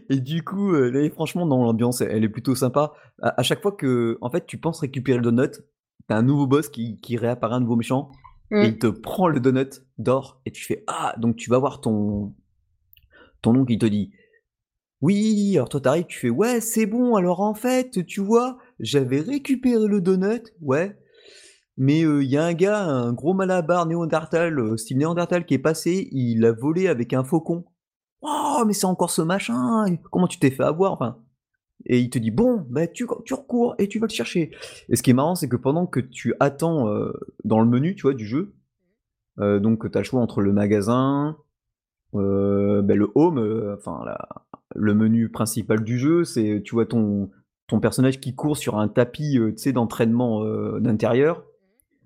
et 0.09 0.19
du 0.19 0.43
coup, 0.43 0.73
euh, 0.73 1.09
franchement, 1.11 1.45
dans 1.45 1.63
l'ambiance, 1.63 2.01
elle 2.01 2.23
est 2.23 2.29
plutôt 2.29 2.55
sympa. 2.55 2.91
À, 3.21 3.43
chaque 3.43 3.61
fois 3.61 3.71
que, 3.71 4.17
en 4.19 4.31
fait, 4.31 4.47
tu 4.47 4.57
penses 4.57 4.79
récupérer 4.79 5.19
le 5.19 5.23
donut, 5.23 5.61
t'as 6.07 6.17
un 6.17 6.23
nouveau 6.23 6.47
boss 6.47 6.69
qui, 6.69 6.97
réapparaît, 7.15 7.55
un 7.55 7.59
nouveau 7.59 7.75
méchant, 7.75 8.11
et 8.51 8.65
il 8.65 8.79
te 8.79 8.87
prend 8.87 9.27
le 9.27 9.39
donut 9.39 9.83
d'or, 9.99 10.41
et 10.47 10.51
tu 10.51 10.65
fais 10.65 10.83
ah, 10.87 11.13
donc 11.19 11.35
tu 11.35 11.51
vas 11.51 11.59
voir 11.59 11.81
ton 11.81 12.33
ton 13.43 13.55
oncle, 13.55 13.71
il 13.71 13.77
te 13.79 13.85
dit 13.85 14.11
oui, 15.01 15.53
alors 15.55 15.69
toi 15.69 15.81
t'arrives, 15.81 16.05
tu 16.05 16.19
fais 16.19 16.29
ouais, 16.29 16.61
c'est 16.61 16.85
bon. 16.85 17.15
Alors 17.15 17.41
en 17.41 17.55
fait, 17.55 18.05
tu 18.05 18.21
vois, 18.21 18.57
j'avais 18.79 19.19
récupéré 19.19 19.87
le 19.87 19.99
donut, 19.99 20.53
ouais. 20.61 20.97
Mais 21.77 22.01
il 22.01 22.23
y 22.29 22.37
a 22.37 22.43
un 22.45 22.53
gars, 22.53 22.83
un 22.83 23.13
gros 23.13 23.33
malabar 23.33 23.87
néandertal, 23.87 24.77
style 24.77 24.99
néandertal, 24.99 25.45
qui 25.45 25.55
est 25.55 25.59
passé, 25.59 26.09
il 26.11 26.45
a 26.45 26.51
volé 26.51 26.87
avec 26.87 27.13
un 27.13 27.23
faucon. 27.23 27.65
Oh, 28.21 28.63
mais 28.67 28.73
c'est 28.73 28.85
encore 28.85 29.09
ce 29.09 29.23
machin, 29.23 29.85
comment 30.11 30.27
tu 30.27 30.37
t'es 30.37 30.51
fait 30.51 30.63
avoir 30.63 30.91
enfin, 30.91 31.17
Et 31.87 31.99
il 31.99 32.09
te 32.11 32.19
dit, 32.19 32.29
bon, 32.29 32.63
bah, 32.69 32.85
tu, 32.87 33.07
tu 33.25 33.33
recours 33.33 33.73
et 33.79 33.87
tu 33.87 33.97
vas 33.97 34.05
le 34.05 34.13
chercher. 34.13 34.51
Et 34.89 34.95
ce 34.95 35.01
qui 35.01 35.09
est 35.09 35.13
marrant, 35.13 35.33
c'est 35.33 35.49
que 35.49 35.55
pendant 35.55 35.87
que 35.87 35.99
tu 35.99 36.35
attends 36.39 36.87
dans 37.43 37.59
le 37.59 37.65
menu, 37.67 37.95
tu 37.95 38.03
vois, 38.03 38.13
du 38.13 38.27
jeu, 38.27 38.53
donc 39.37 39.89
tu 39.91 39.97
as 39.97 40.01
le 40.01 40.05
choix 40.05 40.21
entre 40.21 40.41
le 40.41 40.53
magasin, 40.53 41.37
bah, 42.13 42.19
le 42.19 43.11
home, 43.15 43.75
enfin, 43.75 44.03
la, 44.05 44.27
le 44.75 44.93
menu 44.93 45.29
principal 45.29 45.83
du 45.83 45.97
jeu, 45.97 46.23
c'est 46.23 46.61
tu 46.63 46.75
vois 46.75 46.85
ton, 46.85 47.29
ton 47.71 47.79
personnage 47.79 48.19
qui 48.19 48.35
court 48.35 48.57
sur 48.57 48.77
un 48.77 48.89
tapis 48.89 49.39
euh, 49.39 49.53
d'entraînement 49.71 50.43
euh, 50.43 50.79
d'intérieur 50.81 51.45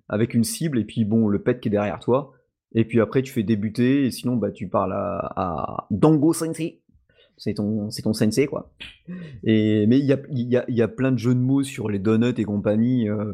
avec 0.07 0.36
une 0.36 0.43
cible 0.43 0.78
et 0.78 0.86
puis 0.86 1.05
bon 1.05 1.28
le 1.28 1.41
pet 1.41 1.59
qui 1.59 1.70
est 1.70 1.72
derrière 1.72 1.99
toi 1.99 2.34
et 2.76 2.86
puis 2.86 3.01
après 3.01 3.24
tu 3.24 3.34
fais 3.34 3.41
débuter 3.41 4.05
et 4.05 4.11
sinon 4.11 4.36
bah 4.36 4.51
tu 4.51 4.68
parles 4.70 4.93
à, 4.93 5.88
Dango 5.89 6.34
Sensei. 6.34 6.84
C'est 7.38 7.55
ton 7.55 7.89
c'est 7.89 8.03
ton 8.03 8.13
sensei 8.13 8.45
quoi. 8.45 8.72
Et 9.43 9.88
mais 9.88 9.97
il 9.97 10.05
y 10.05 10.13
a, 10.13 10.20
y, 10.30 10.55
a, 10.55 10.66
y 10.70 10.82
a 10.82 10.88
plein 10.88 11.11
de 11.11 11.18
jeux 11.18 11.34
de 11.34 11.39
mots 11.39 11.63
sur 11.63 11.89
les 11.89 11.99
donuts 11.99 12.36
et 12.38 12.43
compagnie 12.43 13.09
euh, 13.09 13.34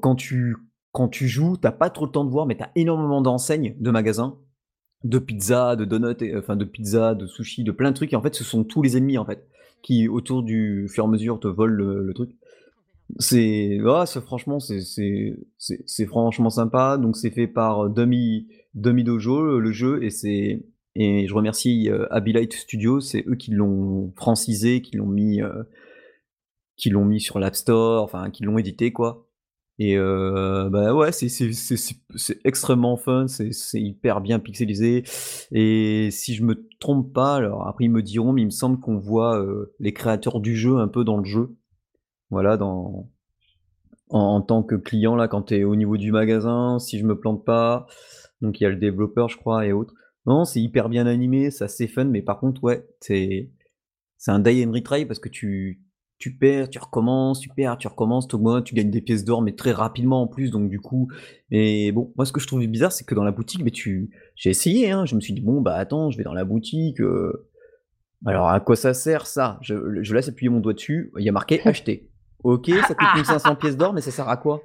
quand 0.00 0.14
tu 0.14 0.56
quand 0.92 1.08
tu 1.08 1.26
joues 1.26 1.56
t'as 1.56 1.72
pas 1.72 1.90
trop 1.90 2.06
le 2.06 2.12
temps 2.12 2.24
de 2.24 2.30
voir 2.30 2.46
mais 2.46 2.56
t'as 2.56 2.70
énormément 2.76 3.20
d'enseignes 3.20 3.74
de 3.78 3.90
magasins 3.90 4.38
de 5.04 5.18
pizza, 5.18 5.76
de 5.76 5.84
donuts, 5.84 6.36
enfin 6.36 6.56
de 6.56 6.64
pizza, 6.64 7.14
de 7.14 7.26
sushi, 7.26 7.64
de 7.64 7.72
plein 7.72 7.90
de 7.90 7.96
trucs. 7.96 8.12
Et 8.12 8.16
en 8.16 8.22
fait, 8.22 8.34
ce 8.34 8.44
sont 8.44 8.64
tous 8.64 8.82
les 8.82 8.96
ennemis 8.96 9.18
en 9.18 9.24
fait 9.24 9.46
qui, 9.82 10.08
autour 10.08 10.42
du 10.42 10.88
fur 10.88 11.04
et 11.04 11.06
à 11.06 11.10
mesure, 11.10 11.38
te 11.38 11.48
volent 11.48 11.74
le, 11.74 12.12
truc. 12.14 12.30
C'est, 13.18 13.78
ah, 13.86 14.04
franchement, 14.06 14.58
c'est 14.60 16.06
franchement 16.06 16.50
sympa. 16.50 16.98
Donc 16.98 17.16
c'est 17.16 17.30
fait 17.30 17.46
par 17.46 17.88
Dummy, 17.88 18.48
Dummy 18.74 19.04
Dojo 19.04 19.58
le 19.60 19.72
jeu 19.72 20.02
et 20.02 20.10
c'est 20.10 20.62
et 21.00 21.28
je 21.28 21.34
remercie 21.34 21.88
euh, 21.90 22.12
Abilite 22.12 22.54
Studio, 22.54 22.98
c'est 22.98 23.24
eux 23.28 23.36
qui 23.36 23.52
l'ont 23.52 24.12
francisé, 24.16 24.82
qui 24.82 24.96
l'ont 24.96 25.06
mis, 25.06 25.40
euh, 25.40 25.62
qui 26.76 26.90
l'ont 26.90 27.04
mis 27.04 27.20
sur 27.20 27.38
l'App 27.38 27.54
Store, 27.54 28.02
enfin 28.02 28.30
qui 28.30 28.42
l'ont 28.42 28.58
édité 28.58 28.92
quoi. 28.92 29.27
Et 29.78 29.96
euh, 29.96 30.68
bah 30.70 30.92
ouais, 30.92 31.12
c'est 31.12 31.50
extrêmement 32.44 32.96
fun, 32.96 33.26
c'est 33.28 33.80
hyper 33.80 34.20
bien 34.20 34.40
pixelisé. 34.40 35.04
Et 35.52 36.10
si 36.10 36.34
je 36.34 36.42
me 36.42 36.66
trompe 36.80 37.12
pas, 37.12 37.36
alors 37.36 37.68
après 37.68 37.84
ils 37.84 37.90
me 37.90 38.02
diront, 38.02 38.32
mais 38.32 38.42
il 38.42 38.46
me 38.46 38.50
semble 38.50 38.80
qu'on 38.80 38.98
voit 38.98 39.40
euh, 39.40 39.72
les 39.78 39.92
créateurs 39.92 40.40
du 40.40 40.56
jeu 40.56 40.78
un 40.78 40.88
peu 40.88 41.04
dans 41.04 41.16
le 41.16 41.24
jeu. 41.24 41.56
Voilà, 42.30 42.56
dans 42.56 43.08
en, 44.10 44.40
tant 44.42 44.62
que 44.62 44.74
client 44.74 45.16
là, 45.16 45.28
quand 45.28 45.42
tu 45.42 45.56
es 45.56 45.64
au 45.64 45.76
niveau 45.76 45.96
du 45.96 46.12
magasin, 46.12 46.78
si 46.78 46.98
je 46.98 47.04
me 47.06 47.18
plante 47.18 47.44
pas. 47.44 47.86
Donc 48.40 48.60
il 48.60 48.64
y 48.64 48.66
a 48.66 48.70
le 48.70 48.76
développeur, 48.76 49.28
je 49.28 49.36
crois, 49.36 49.66
et 49.66 49.72
autres. 49.72 49.94
Non, 50.26 50.44
c'est 50.44 50.60
hyper 50.60 50.88
bien 50.88 51.06
animé, 51.06 51.50
c'est 51.50 51.64
assez 51.64 51.88
fun, 51.88 52.04
mais 52.04 52.22
par 52.22 52.38
contre, 52.40 52.62
ouais, 52.64 52.86
c'est 53.00 53.50
c'est 54.18 54.32
un 54.32 54.40
die 54.40 54.64
and 54.66 54.72
retry 54.72 55.06
parce 55.06 55.20
que 55.20 55.28
tu 55.28 55.80
tu 56.18 56.34
perds, 56.34 56.68
tu 56.68 56.78
recommences, 56.78 57.40
tu 57.40 57.48
perds, 57.48 57.78
tu 57.78 57.86
recommences, 57.86 58.26
toi, 58.26 58.60
tu 58.62 58.74
gagnes 58.74 58.90
des 58.90 59.00
pièces 59.00 59.24
d'or, 59.24 59.40
mais 59.40 59.52
très 59.52 59.72
rapidement 59.72 60.22
en 60.22 60.26
plus, 60.26 60.50
donc 60.50 60.68
du 60.68 60.80
coup, 60.80 61.08
mais 61.50 61.92
bon, 61.92 62.12
moi 62.16 62.26
ce 62.26 62.32
que 62.32 62.40
je 62.40 62.46
trouve 62.46 62.66
bizarre, 62.66 62.92
c'est 62.92 63.04
que 63.04 63.14
dans 63.14 63.24
la 63.24 63.30
boutique, 63.30 63.62
mais 63.62 63.70
tu, 63.70 64.10
j'ai 64.34 64.50
essayé, 64.50 64.90
hein, 64.90 65.06
je 65.06 65.14
me 65.14 65.20
suis 65.20 65.32
dit 65.32 65.40
bon 65.40 65.60
bah 65.60 65.74
attends, 65.74 66.10
je 66.10 66.18
vais 66.18 66.24
dans 66.24 66.34
la 66.34 66.44
boutique, 66.44 67.00
euh, 67.00 67.48
alors 68.26 68.48
à 68.48 68.58
quoi 68.58 68.74
ça 68.74 68.94
sert 68.94 69.26
ça? 69.26 69.58
Je, 69.62 70.02
je 70.02 70.14
laisse 70.14 70.28
appuyer 70.28 70.48
mon 70.48 70.58
doigt 70.58 70.74
dessus, 70.74 71.12
il 71.18 71.24
y 71.24 71.28
a 71.28 71.32
marqué 71.32 71.60
acheter. 71.66 72.10
Ok, 72.42 72.70
ça 72.86 72.94
coûte 72.94 73.08
1500 73.14 73.56
pièces 73.60 73.76
d'or, 73.76 73.92
mais 73.92 74.00
ça 74.00 74.10
sert 74.10 74.28
à 74.28 74.36
quoi? 74.36 74.62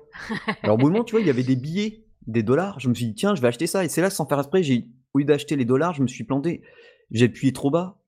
Alors 0.64 0.76
au 0.76 0.80
bout 0.80 0.90
moment, 0.90 1.04
tu 1.04 1.12
vois, 1.12 1.22
il 1.22 1.28
y 1.28 1.32
avait 1.32 1.44
des 1.44 1.56
billets, 1.56 2.06
des 2.26 2.42
dollars, 2.42 2.80
je 2.80 2.90
me 2.90 2.96
suis 2.96 3.06
dit 3.06 3.16
tiens, 3.16 3.36
je 3.36 3.42
vais 3.42 3.48
acheter 3.48 3.68
ça, 3.68 3.86
et 3.86 3.90
c'est 3.90 4.02
là 4.02 4.10
sans 4.10 4.26
faire 4.26 4.40
exprès, 4.40 4.64
j'ai 4.64 4.88
au 5.14 5.20
lieu 5.20 5.26
d'acheter 5.26 5.56
les 5.56 5.66
dollars, 5.66 5.94
je 5.94 6.02
me 6.02 6.08
suis 6.08 6.24
planté, 6.24 6.64
j'ai 7.12 7.26
appuyé 7.26 7.54
trop 7.54 7.70
bas, 7.70 8.00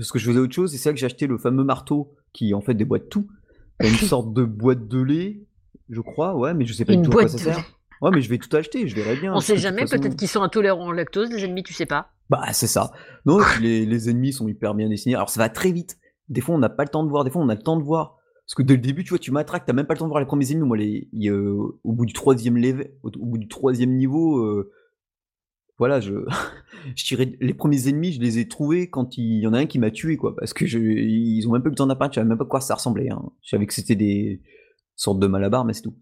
ce 0.00 0.12
que 0.12 0.18
je 0.18 0.26
faisais 0.26 0.38
autre 0.38 0.54
chose, 0.54 0.74
et 0.74 0.78
c'est 0.78 0.84
ça 0.84 0.92
que 0.92 0.98
j'ai 0.98 1.06
acheté 1.06 1.26
le 1.26 1.38
fameux 1.38 1.64
marteau 1.64 2.14
qui 2.32 2.54
en 2.54 2.60
fait 2.60 2.74
déboîte 2.74 3.08
tout. 3.08 3.28
T'as 3.78 3.88
une 3.88 3.94
sorte 3.96 4.32
de 4.32 4.42
boîte 4.44 4.88
de 4.88 5.00
lait, 5.00 5.42
je 5.90 6.00
crois, 6.00 6.34
ouais, 6.36 6.54
mais 6.54 6.64
je 6.64 6.72
sais 6.72 6.84
pas 6.84 6.94
Une 6.94 7.02
du 7.02 7.10
tout 7.10 7.18
à 7.18 7.22
quoi 7.22 7.28
ça 7.28 7.38
sert. 7.38 7.64
Ouais, 8.02 8.10
mais 8.12 8.20
je 8.20 8.28
vais 8.28 8.38
tout 8.38 8.54
acheter, 8.56 8.88
je 8.88 8.94
verrai 8.94 9.16
bien. 9.16 9.34
On 9.34 9.40
sait 9.40 9.56
jamais, 9.56 9.82
façon- 9.82 9.98
peut-être 9.98 10.16
qu'ils 10.16 10.28
sont 10.28 10.42
intolérants 10.42 10.88
au 10.88 10.92
lactose, 10.92 11.30
les 11.30 11.44
ennemis, 11.44 11.62
tu 11.62 11.72
sais 11.74 11.86
pas. 11.86 12.10
Bah, 12.28 12.42
c'est 12.52 12.66
ça. 12.66 12.92
Non, 13.24 13.38
les, 13.60 13.86
les 13.86 14.10
ennemis 14.10 14.32
sont 14.32 14.48
hyper 14.48 14.74
bien 14.74 14.88
dessinés. 14.88 15.14
Alors, 15.14 15.30
ça 15.30 15.40
va 15.40 15.48
très 15.48 15.72
vite. 15.72 15.96
Des 16.28 16.40
fois, 16.40 16.54
on 16.54 16.58
n'a 16.58 16.68
pas 16.68 16.82
le 16.82 16.88
temps 16.88 17.04
de 17.04 17.08
voir. 17.08 17.24
Des 17.24 17.30
fois, 17.30 17.40
on 17.42 17.48
a 17.48 17.54
le 17.54 17.62
temps 17.62 17.76
de 17.78 17.84
voir. 17.84 18.16
Parce 18.46 18.54
que 18.54 18.62
dès 18.62 18.74
le 18.74 18.80
début, 18.80 19.02
tu 19.04 19.10
vois, 19.10 19.18
tu 19.18 19.30
m'attraques, 19.32 19.64
t'as 19.66 19.72
même 19.72 19.86
pas 19.86 19.94
le 19.94 19.98
temps 19.98 20.04
de 20.06 20.10
voir 20.10 20.20
les 20.20 20.26
premiers 20.26 20.50
ennemis. 20.52 20.66
Moi, 20.66 20.76
les, 20.76 21.08
y 21.12 21.28
euh, 21.28 21.54
au 21.84 21.92
bout 21.92 22.06
du 22.06 22.12
troisième 22.12 22.56
level, 22.56 22.90
au, 23.02 23.08
au 23.08 23.24
bout 23.26 23.38
du 23.38 23.48
troisième 23.48 23.94
niveau, 23.96 24.38
euh, 24.38 24.70
voilà, 25.78 26.00
je, 26.00 26.14
je 26.96 27.04
tirais 27.04 27.36
les 27.40 27.54
premiers 27.54 27.88
ennemis, 27.88 28.12
je 28.12 28.20
les 28.20 28.38
ai 28.38 28.48
trouvés 28.48 28.88
quand 28.88 29.18
il 29.18 29.40
y 29.40 29.46
en 29.46 29.52
a 29.52 29.58
un 29.58 29.66
qui 29.66 29.78
m'a 29.78 29.90
tué, 29.90 30.16
quoi. 30.16 30.34
Parce 30.36 30.52
que 30.52 30.66
je, 30.66 30.78
ils 30.78 31.46
ont 31.48 31.52
même 31.52 31.62
pas 31.62 31.68
eu 31.68 31.72
le 31.72 31.76
temps 31.76 31.86
d'apparaître. 31.86 32.14
Je 32.14 32.20
savais 32.20 32.28
même 32.28 32.38
pas 32.38 32.44
à 32.44 32.48
quoi 32.48 32.60
ça 32.60 32.74
ressemblait. 32.74 33.10
Hein. 33.10 33.22
Je 33.42 33.50
savais 33.50 33.66
que 33.66 33.74
c'était 33.74 33.96
des 33.96 34.42
sortes 34.94 35.20
de 35.20 35.26
malabars, 35.26 35.64
mais 35.64 35.72
c'est 35.72 35.82
tout. 35.82 35.96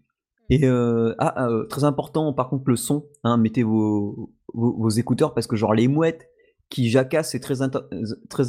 Et 0.49 0.65
euh, 0.65 1.15
ah, 1.17 1.47
euh, 1.47 1.65
très 1.65 1.83
important, 1.83 2.31
par 2.33 2.49
contre, 2.49 2.63
le 2.67 2.75
son. 2.75 3.07
Hein, 3.23 3.37
mettez 3.37 3.63
vos, 3.63 4.31
vos, 4.53 4.77
vos 4.77 4.89
écouteurs 4.89 5.33
parce 5.33 5.47
que 5.47 5.55
genre 5.55 5.73
les 5.73 5.87
mouettes 5.87 6.29
qui 6.69 6.89
jacassent, 6.89 7.31
c'est 7.31 7.39
très, 7.39 7.61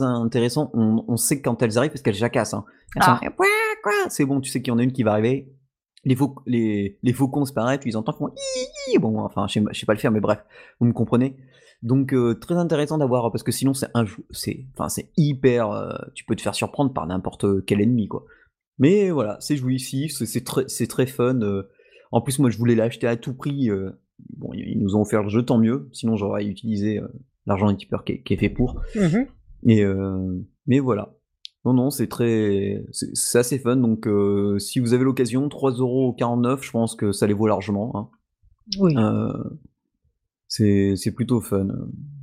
intéressant. 0.03 0.70
On, 0.74 1.05
on 1.09 1.16
sait 1.16 1.41
quand 1.41 1.62
elles 1.62 1.79
arrivent 1.79 1.91
parce 1.91 2.03
qu'elles 2.03 2.14
jacassent. 2.14 2.55
Hein. 2.55 2.64
Ah. 3.01 3.20
C'est 4.09 4.24
bon, 4.24 4.41
tu 4.41 4.51
sais 4.51 4.62
qu'il 4.62 4.72
y 4.72 4.74
en 4.74 4.79
a 4.79 4.83
une 4.83 4.93
qui 4.93 5.03
va 5.03 5.12
arriver. 5.12 5.53
Les, 6.07 6.14
fau- 6.16 6.36
les, 6.46 6.98
les 7.02 7.12
faucons, 7.12 7.44
les 7.84 7.96
entends, 7.96 8.12
ils 8.14 8.18
font 8.18 8.28
Hi, 8.28 8.94
hi 8.94 8.98
Bon, 8.98 9.18
enfin, 9.20 9.46
je 9.48 9.54
sais, 9.54 9.62
je 9.72 9.78
sais 9.80 9.86
pas 9.86 9.92
le 9.92 9.98
faire, 9.98 10.12
mais 10.12 10.20
bref, 10.20 10.38
vous 10.80 10.86
me 10.86 10.92
comprenez. 10.94 11.36
Donc, 11.82 12.14
euh, 12.14 12.34
très 12.34 12.54
intéressant 12.54 12.96
d'avoir, 12.96 13.30
parce 13.30 13.42
que 13.42 13.52
sinon, 13.52 13.74
c'est 13.74 13.88
un 13.92 14.07
jeu, 14.07 14.24
c'est, 14.30 14.64
enfin, 14.72 14.88
c'est 14.88 15.11
hyper, 15.18 15.70
euh, 15.70 15.92
tu 16.14 16.24
peux 16.24 16.34
te 16.34 16.40
faire 16.42 16.54
surprendre 16.54 16.92
par 16.94 17.07
n'importe 17.07 17.64
quel 17.66 17.80
ennemi, 17.82 18.09
quoi. 18.09 18.24
Mais 18.78 19.11
voilà, 19.11 19.36
c'est 19.40 19.57
jouissif, 19.57 20.12
c'est 20.12 20.26
c'est 20.26 20.44
très, 20.44 20.64
c'est 20.68 20.86
très 20.86 21.07
fun. 21.07 21.40
euh. 21.42 21.64
En 22.12 22.20
plus, 22.22 22.38
moi, 22.38 22.50
je 22.50 22.57
voulais 22.59 22.74
l'acheter 22.76 23.07
à 23.07 23.16
tout 23.16 23.34
prix. 23.34 23.68
Bon, 24.38 24.52
ils 24.54 24.78
nous 24.80 24.96
ont 24.96 25.02
offert 25.02 25.22
le 25.22 25.28
jeu, 25.28 25.42
tant 25.44 25.59
mieux. 25.59 25.88
Sinon, 25.92 26.16
j'aurais 26.16 26.46
utilisé 26.46 27.00
l'argent 27.46 27.70
des 27.70 27.76
tipeurs 27.76 28.04
qui, 28.04 28.12
est- 28.12 28.22
qui 28.22 28.32
est 28.34 28.36
fait 28.38 28.48
pour. 28.48 28.80
Et 29.66 29.82
euh, 29.84 30.38
mais 30.66 30.78
voilà. 30.78 31.14
Non, 31.66 31.74
non, 31.74 31.90
c'est 31.90 32.06
très, 32.06 32.82
c'est 32.92 33.38
assez 33.38 33.58
fun. 33.58 33.76
Donc, 33.76 34.06
euh, 34.06 34.58
si 34.58 34.78
vous 34.80 34.94
avez 34.94 35.04
l'occasion, 35.04 35.48
3,49€, 35.48 36.62
je 36.62 36.70
pense 36.70 36.94
que 36.94 37.12
ça 37.12 37.26
les 37.26 37.34
vaut 37.34 37.46
largement. 37.48 37.94
hein. 37.96 38.08
Oui. 38.78 38.94
Euh, 38.96 39.32
c'est 40.48 40.94
c'est 40.96 41.10
plutôt 41.12 41.40
fun. 41.40 41.66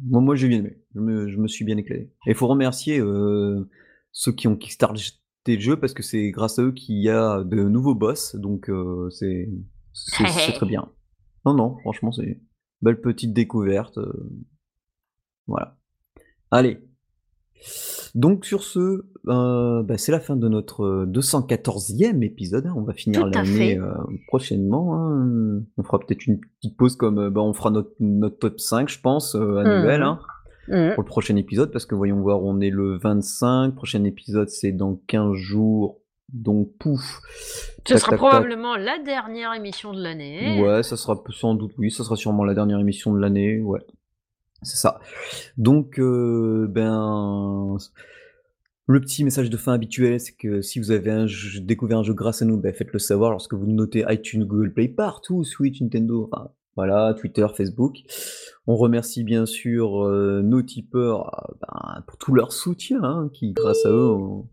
Moi, 0.05 0.21
moi 0.21 0.35
j'ai 0.35 0.47
bien 0.47 0.59
aimé. 0.59 0.81
Je 0.95 0.99
me, 1.01 1.27
je 1.27 1.37
me 1.37 1.47
suis 1.47 1.65
bien 1.65 1.77
éclaté. 1.77 2.03
Et 2.25 2.29
il 2.29 2.35
faut 2.35 2.47
remercier 2.47 2.99
euh, 2.99 3.69
ceux 4.13 4.31
qui 4.31 4.47
ont 4.47 4.55
kickstarté 4.55 5.11
le 5.47 5.59
jeu 5.59 5.77
parce 5.77 5.93
que 5.93 6.03
c'est 6.03 6.31
grâce 6.31 6.57
à 6.57 6.63
eux 6.63 6.71
qu'il 6.71 6.95
y 7.01 7.09
a 7.09 7.43
de 7.43 7.63
nouveaux 7.63 7.95
boss. 7.95 8.35
Donc, 8.37 8.69
euh, 8.69 9.09
c'est 9.09 9.49
très 10.55 10.65
bien. 10.65 10.89
Non, 11.45 11.53
non, 11.53 11.77
franchement, 11.79 12.11
c'est 12.13 12.23
une 12.23 12.39
belle 12.81 13.01
petite 13.01 13.33
découverte. 13.33 13.97
euh, 13.97 14.29
Voilà. 15.47 15.77
Allez. 16.49 16.79
Donc 18.15 18.45
sur 18.45 18.63
ce, 18.63 19.05
euh, 19.27 19.83
bah, 19.83 19.97
c'est 19.97 20.11
la 20.11 20.19
fin 20.19 20.35
de 20.35 20.47
notre 20.47 20.83
euh, 20.83 21.05
214e 21.07 22.21
épisode. 22.23 22.67
hein. 22.67 22.73
On 22.75 22.81
va 22.81 22.93
finir 22.93 23.25
l'année 23.25 23.77
euh, 23.79 23.93
prochainement. 24.27 24.95
hein. 24.95 25.61
On 25.77 25.83
fera 25.83 25.99
peut-être 25.99 26.25
une 26.27 26.39
petite 26.39 26.77
pause 26.77 26.95
comme 26.95 27.19
euh, 27.19 27.29
bah, 27.29 27.41
on 27.41 27.53
fera 27.53 27.71
notre, 27.71 27.91
notre 27.99 28.37
top 28.37 28.59
5, 28.59 28.89
je 28.89 28.99
pense, 29.01 29.35
euh, 29.35 29.57
annuel 29.57 30.01
Mhm. 30.01 30.07
hein, 30.07 30.19
Mhm. 30.69 30.93
pour 30.93 31.03
le 31.03 31.07
prochain 31.07 31.35
épisode. 31.35 31.71
Parce 31.71 31.85
que 31.85 31.95
voyons 31.95 32.21
voir, 32.21 32.43
on 32.43 32.59
est 32.61 32.69
le 32.69 32.97
25. 32.97 33.73
Prochain 33.75 34.03
épisode, 34.03 34.49
c'est 34.49 34.71
dans 34.71 34.99
15 35.07 35.33
jours. 35.33 35.99
Donc 36.31 36.69
pouf. 36.79 37.19
Ce 37.85 37.93
Tac, 37.93 37.99
sera 37.99 38.11
tac, 38.11 38.19
tac. 38.21 38.29
probablement 38.29 38.75
la 38.77 38.97
dernière 39.03 39.53
émission 39.53 39.93
de 39.93 40.01
l'année. 40.01 40.61
Ouais, 40.63 40.81
ça 40.83 40.95
sera 40.97 41.21
sans 41.31 41.53
doute, 41.53 41.73
oui, 41.77 41.91
ça 41.91 42.03
sera 42.03 42.15
sûrement 42.15 42.43
la 42.45 42.53
dernière 42.55 42.79
émission 42.79 43.13
de 43.13 43.19
l'année, 43.19 43.61
ouais. 43.61 43.81
C'est 44.63 44.77
ça. 44.77 44.99
Donc, 45.57 45.99
euh, 45.99 46.67
ben, 46.69 47.77
le 48.87 48.99
petit 48.99 49.23
message 49.23 49.49
de 49.49 49.57
fin 49.57 49.73
habituel, 49.73 50.19
c'est 50.19 50.33
que 50.35 50.61
si 50.61 50.79
vous 50.79 50.91
avez 50.91 51.09
un 51.11 51.25
jeu- 51.27 51.61
découvert 51.61 51.99
un 51.99 52.03
jeu 52.03 52.13
grâce 52.13 52.41
à 52.41 52.45
nous, 52.45 52.57
ben, 52.57 52.73
faites-le 52.73 52.99
savoir 52.99 53.31
lorsque 53.31 53.53
vous 53.53 53.65
notez 53.67 54.03
iTunes, 54.09 54.43
Google 54.45 54.73
Play, 54.73 54.87
partout, 54.89 55.43
Switch, 55.43 55.79
Nintendo, 55.81 56.29
enfin, 56.31 56.49
voilà, 56.75 57.13
Twitter, 57.13 57.45
Facebook. 57.55 57.97
On 58.67 58.75
remercie 58.75 59.23
bien 59.23 59.45
sûr 59.45 60.03
euh, 60.05 60.41
nos 60.41 60.61
tipeurs 60.61 61.27
euh, 61.49 61.53
ben, 61.61 62.01
pour 62.07 62.17
tout 62.17 62.33
leur 62.33 62.51
soutien, 62.51 63.01
hein, 63.03 63.29
qui, 63.33 63.53
grâce 63.53 63.85
à 63.85 63.89
eux, 63.89 64.09
on- 64.11 64.47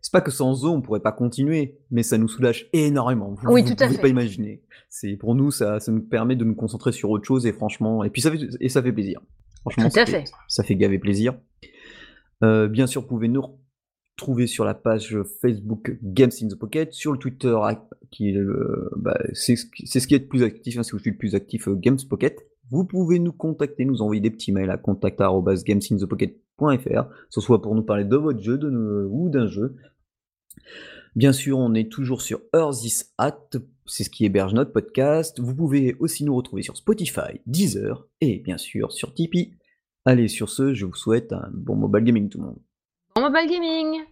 c'est 0.00 0.12
pas 0.12 0.20
que 0.22 0.30
sans 0.30 0.64
eux 0.64 0.68
on 0.68 0.80
pourrait 0.80 1.00
pas 1.00 1.12
continuer, 1.12 1.76
mais 1.90 2.02
ça 2.02 2.16
nous 2.18 2.28
soulage 2.28 2.68
énormément. 2.72 3.34
Vous, 3.34 3.52
Oui, 3.52 3.62
vous 3.62 3.68
tout 3.74 3.82
à 3.82 3.86
pouvez 3.86 3.96
fait. 3.96 4.02
pas 4.02 4.08
imaginer. 4.08 4.62
C'est 4.88 5.16
pour 5.16 5.34
nous 5.34 5.50
ça, 5.50 5.80
ça 5.80 5.92
nous 5.92 6.00
permet 6.00 6.34
de 6.36 6.44
nous 6.44 6.54
concentrer 6.54 6.92
sur 6.92 7.10
autre 7.10 7.24
chose 7.26 7.44
et 7.46 7.52
franchement 7.52 8.02
et 8.04 8.08
puis 8.10 8.22
ça 8.22 8.30
fait 8.30 8.38
et 8.60 8.68
ça 8.70 8.80
fait 8.82 8.92
plaisir. 8.92 9.20
Franchement, 9.70 9.90
Tout 9.90 10.00
à 10.00 10.06
ça 10.06 10.12
fait. 10.12 10.24
ça 10.48 10.62
fait 10.64 10.76
gaver 10.76 10.98
plaisir. 10.98 11.34
Euh, 12.42 12.68
bien 12.68 12.86
sûr, 12.86 13.02
vous 13.02 13.08
pouvez 13.08 13.28
nous 13.28 13.42
retrouver 14.16 14.46
sur 14.46 14.64
la 14.64 14.74
page 14.74 15.16
Facebook 15.40 15.98
Games 16.02 16.30
in 16.42 16.48
the 16.48 16.54
Pocket, 16.56 16.92
sur 16.92 17.12
le 17.12 17.18
Twitter 17.18 17.56
ah, 17.62 17.88
qui 18.10 18.34
bah, 18.96 19.18
c'est 19.32 19.56
ce 19.56 19.66
qui 19.66 19.86
c'est 19.86 20.00
ce 20.00 20.06
qui 20.08 20.14
est 20.14 20.18
le 20.20 20.26
plus 20.28 20.42
actif, 20.42 20.78
hein, 20.78 20.82
c'est 20.82 20.94
où 20.94 20.98
je 20.98 21.02
suis 21.02 21.10
le 21.12 21.16
plus 21.18 21.34
actif 21.34 21.68
euh, 21.68 21.74
Games 21.74 21.98
Pocket. 22.08 22.38
Vous 22.70 22.84
pouvez 22.84 23.18
nous 23.18 23.32
contacter, 23.32 23.84
nous 23.84 24.02
envoyer 24.02 24.20
des 24.20 24.30
petits 24.30 24.52
mails 24.52 24.70
à 24.70 24.76
contact@gamesinthepocket.fr, 24.76 27.08
ce 27.30 27.40
soit 27.40 27.62
pour 27.62 27.74
nous 27.74 27.82
parler 27.82 28.04
de 28.04 28.16
votre 28.16 28.40
jeu 28.40 28.58
de, 28.58 28.68
nous- 28.70 29.08
ou 29.10 29.28
d'un 29.30 29.46
jeu. 29.46 29.76
Bien 31.16 31.32
sûr, 31.32 31.58
on 31.58 31.74
est 31.74 31.90
toujours 31.90 32.22
sur 32.22 32.40
Earth 32.54 32.84
is 32.84 33.04
At, 33.16 33.48
c'est 33.86 34.04
ce 34.04 34.10
qui 34.10 34.24
héberge 34.24 34.54
notre 34.54 34.72
podcast. 34.72 35.40
Vous 35.40 35.54
pouvez 35.54 35.96
aussi 35.98 36.24
nous 36.24 36.36
retrouver 36.36 36.62
sur 36.62 36.76
Spotify, 36.76 37.40
Deezer 37.46 38.06
et 38.20 38.38
bien 38.40 38.58
sûr 38.58 38.92
sur 38.92 39.14
Tipeee. 39.14 39.54
Allez, 40.08 40.28
sur 40.28 40.48
ce, 40.48 40.72
je 40.72 40.86
vous 40.86 40.94
souhaite 40.94 41.34
un 41.34 41.50
bon 41.52 41.76
mobile 41.76 42.02
gaming 42.02 42.30
tout 42.30 42.38
le 42.38 42.44
monde. 42.44 42.58
Bon 43.14 43.20
mobile 43.20 43.46
gaming 43.46 44.06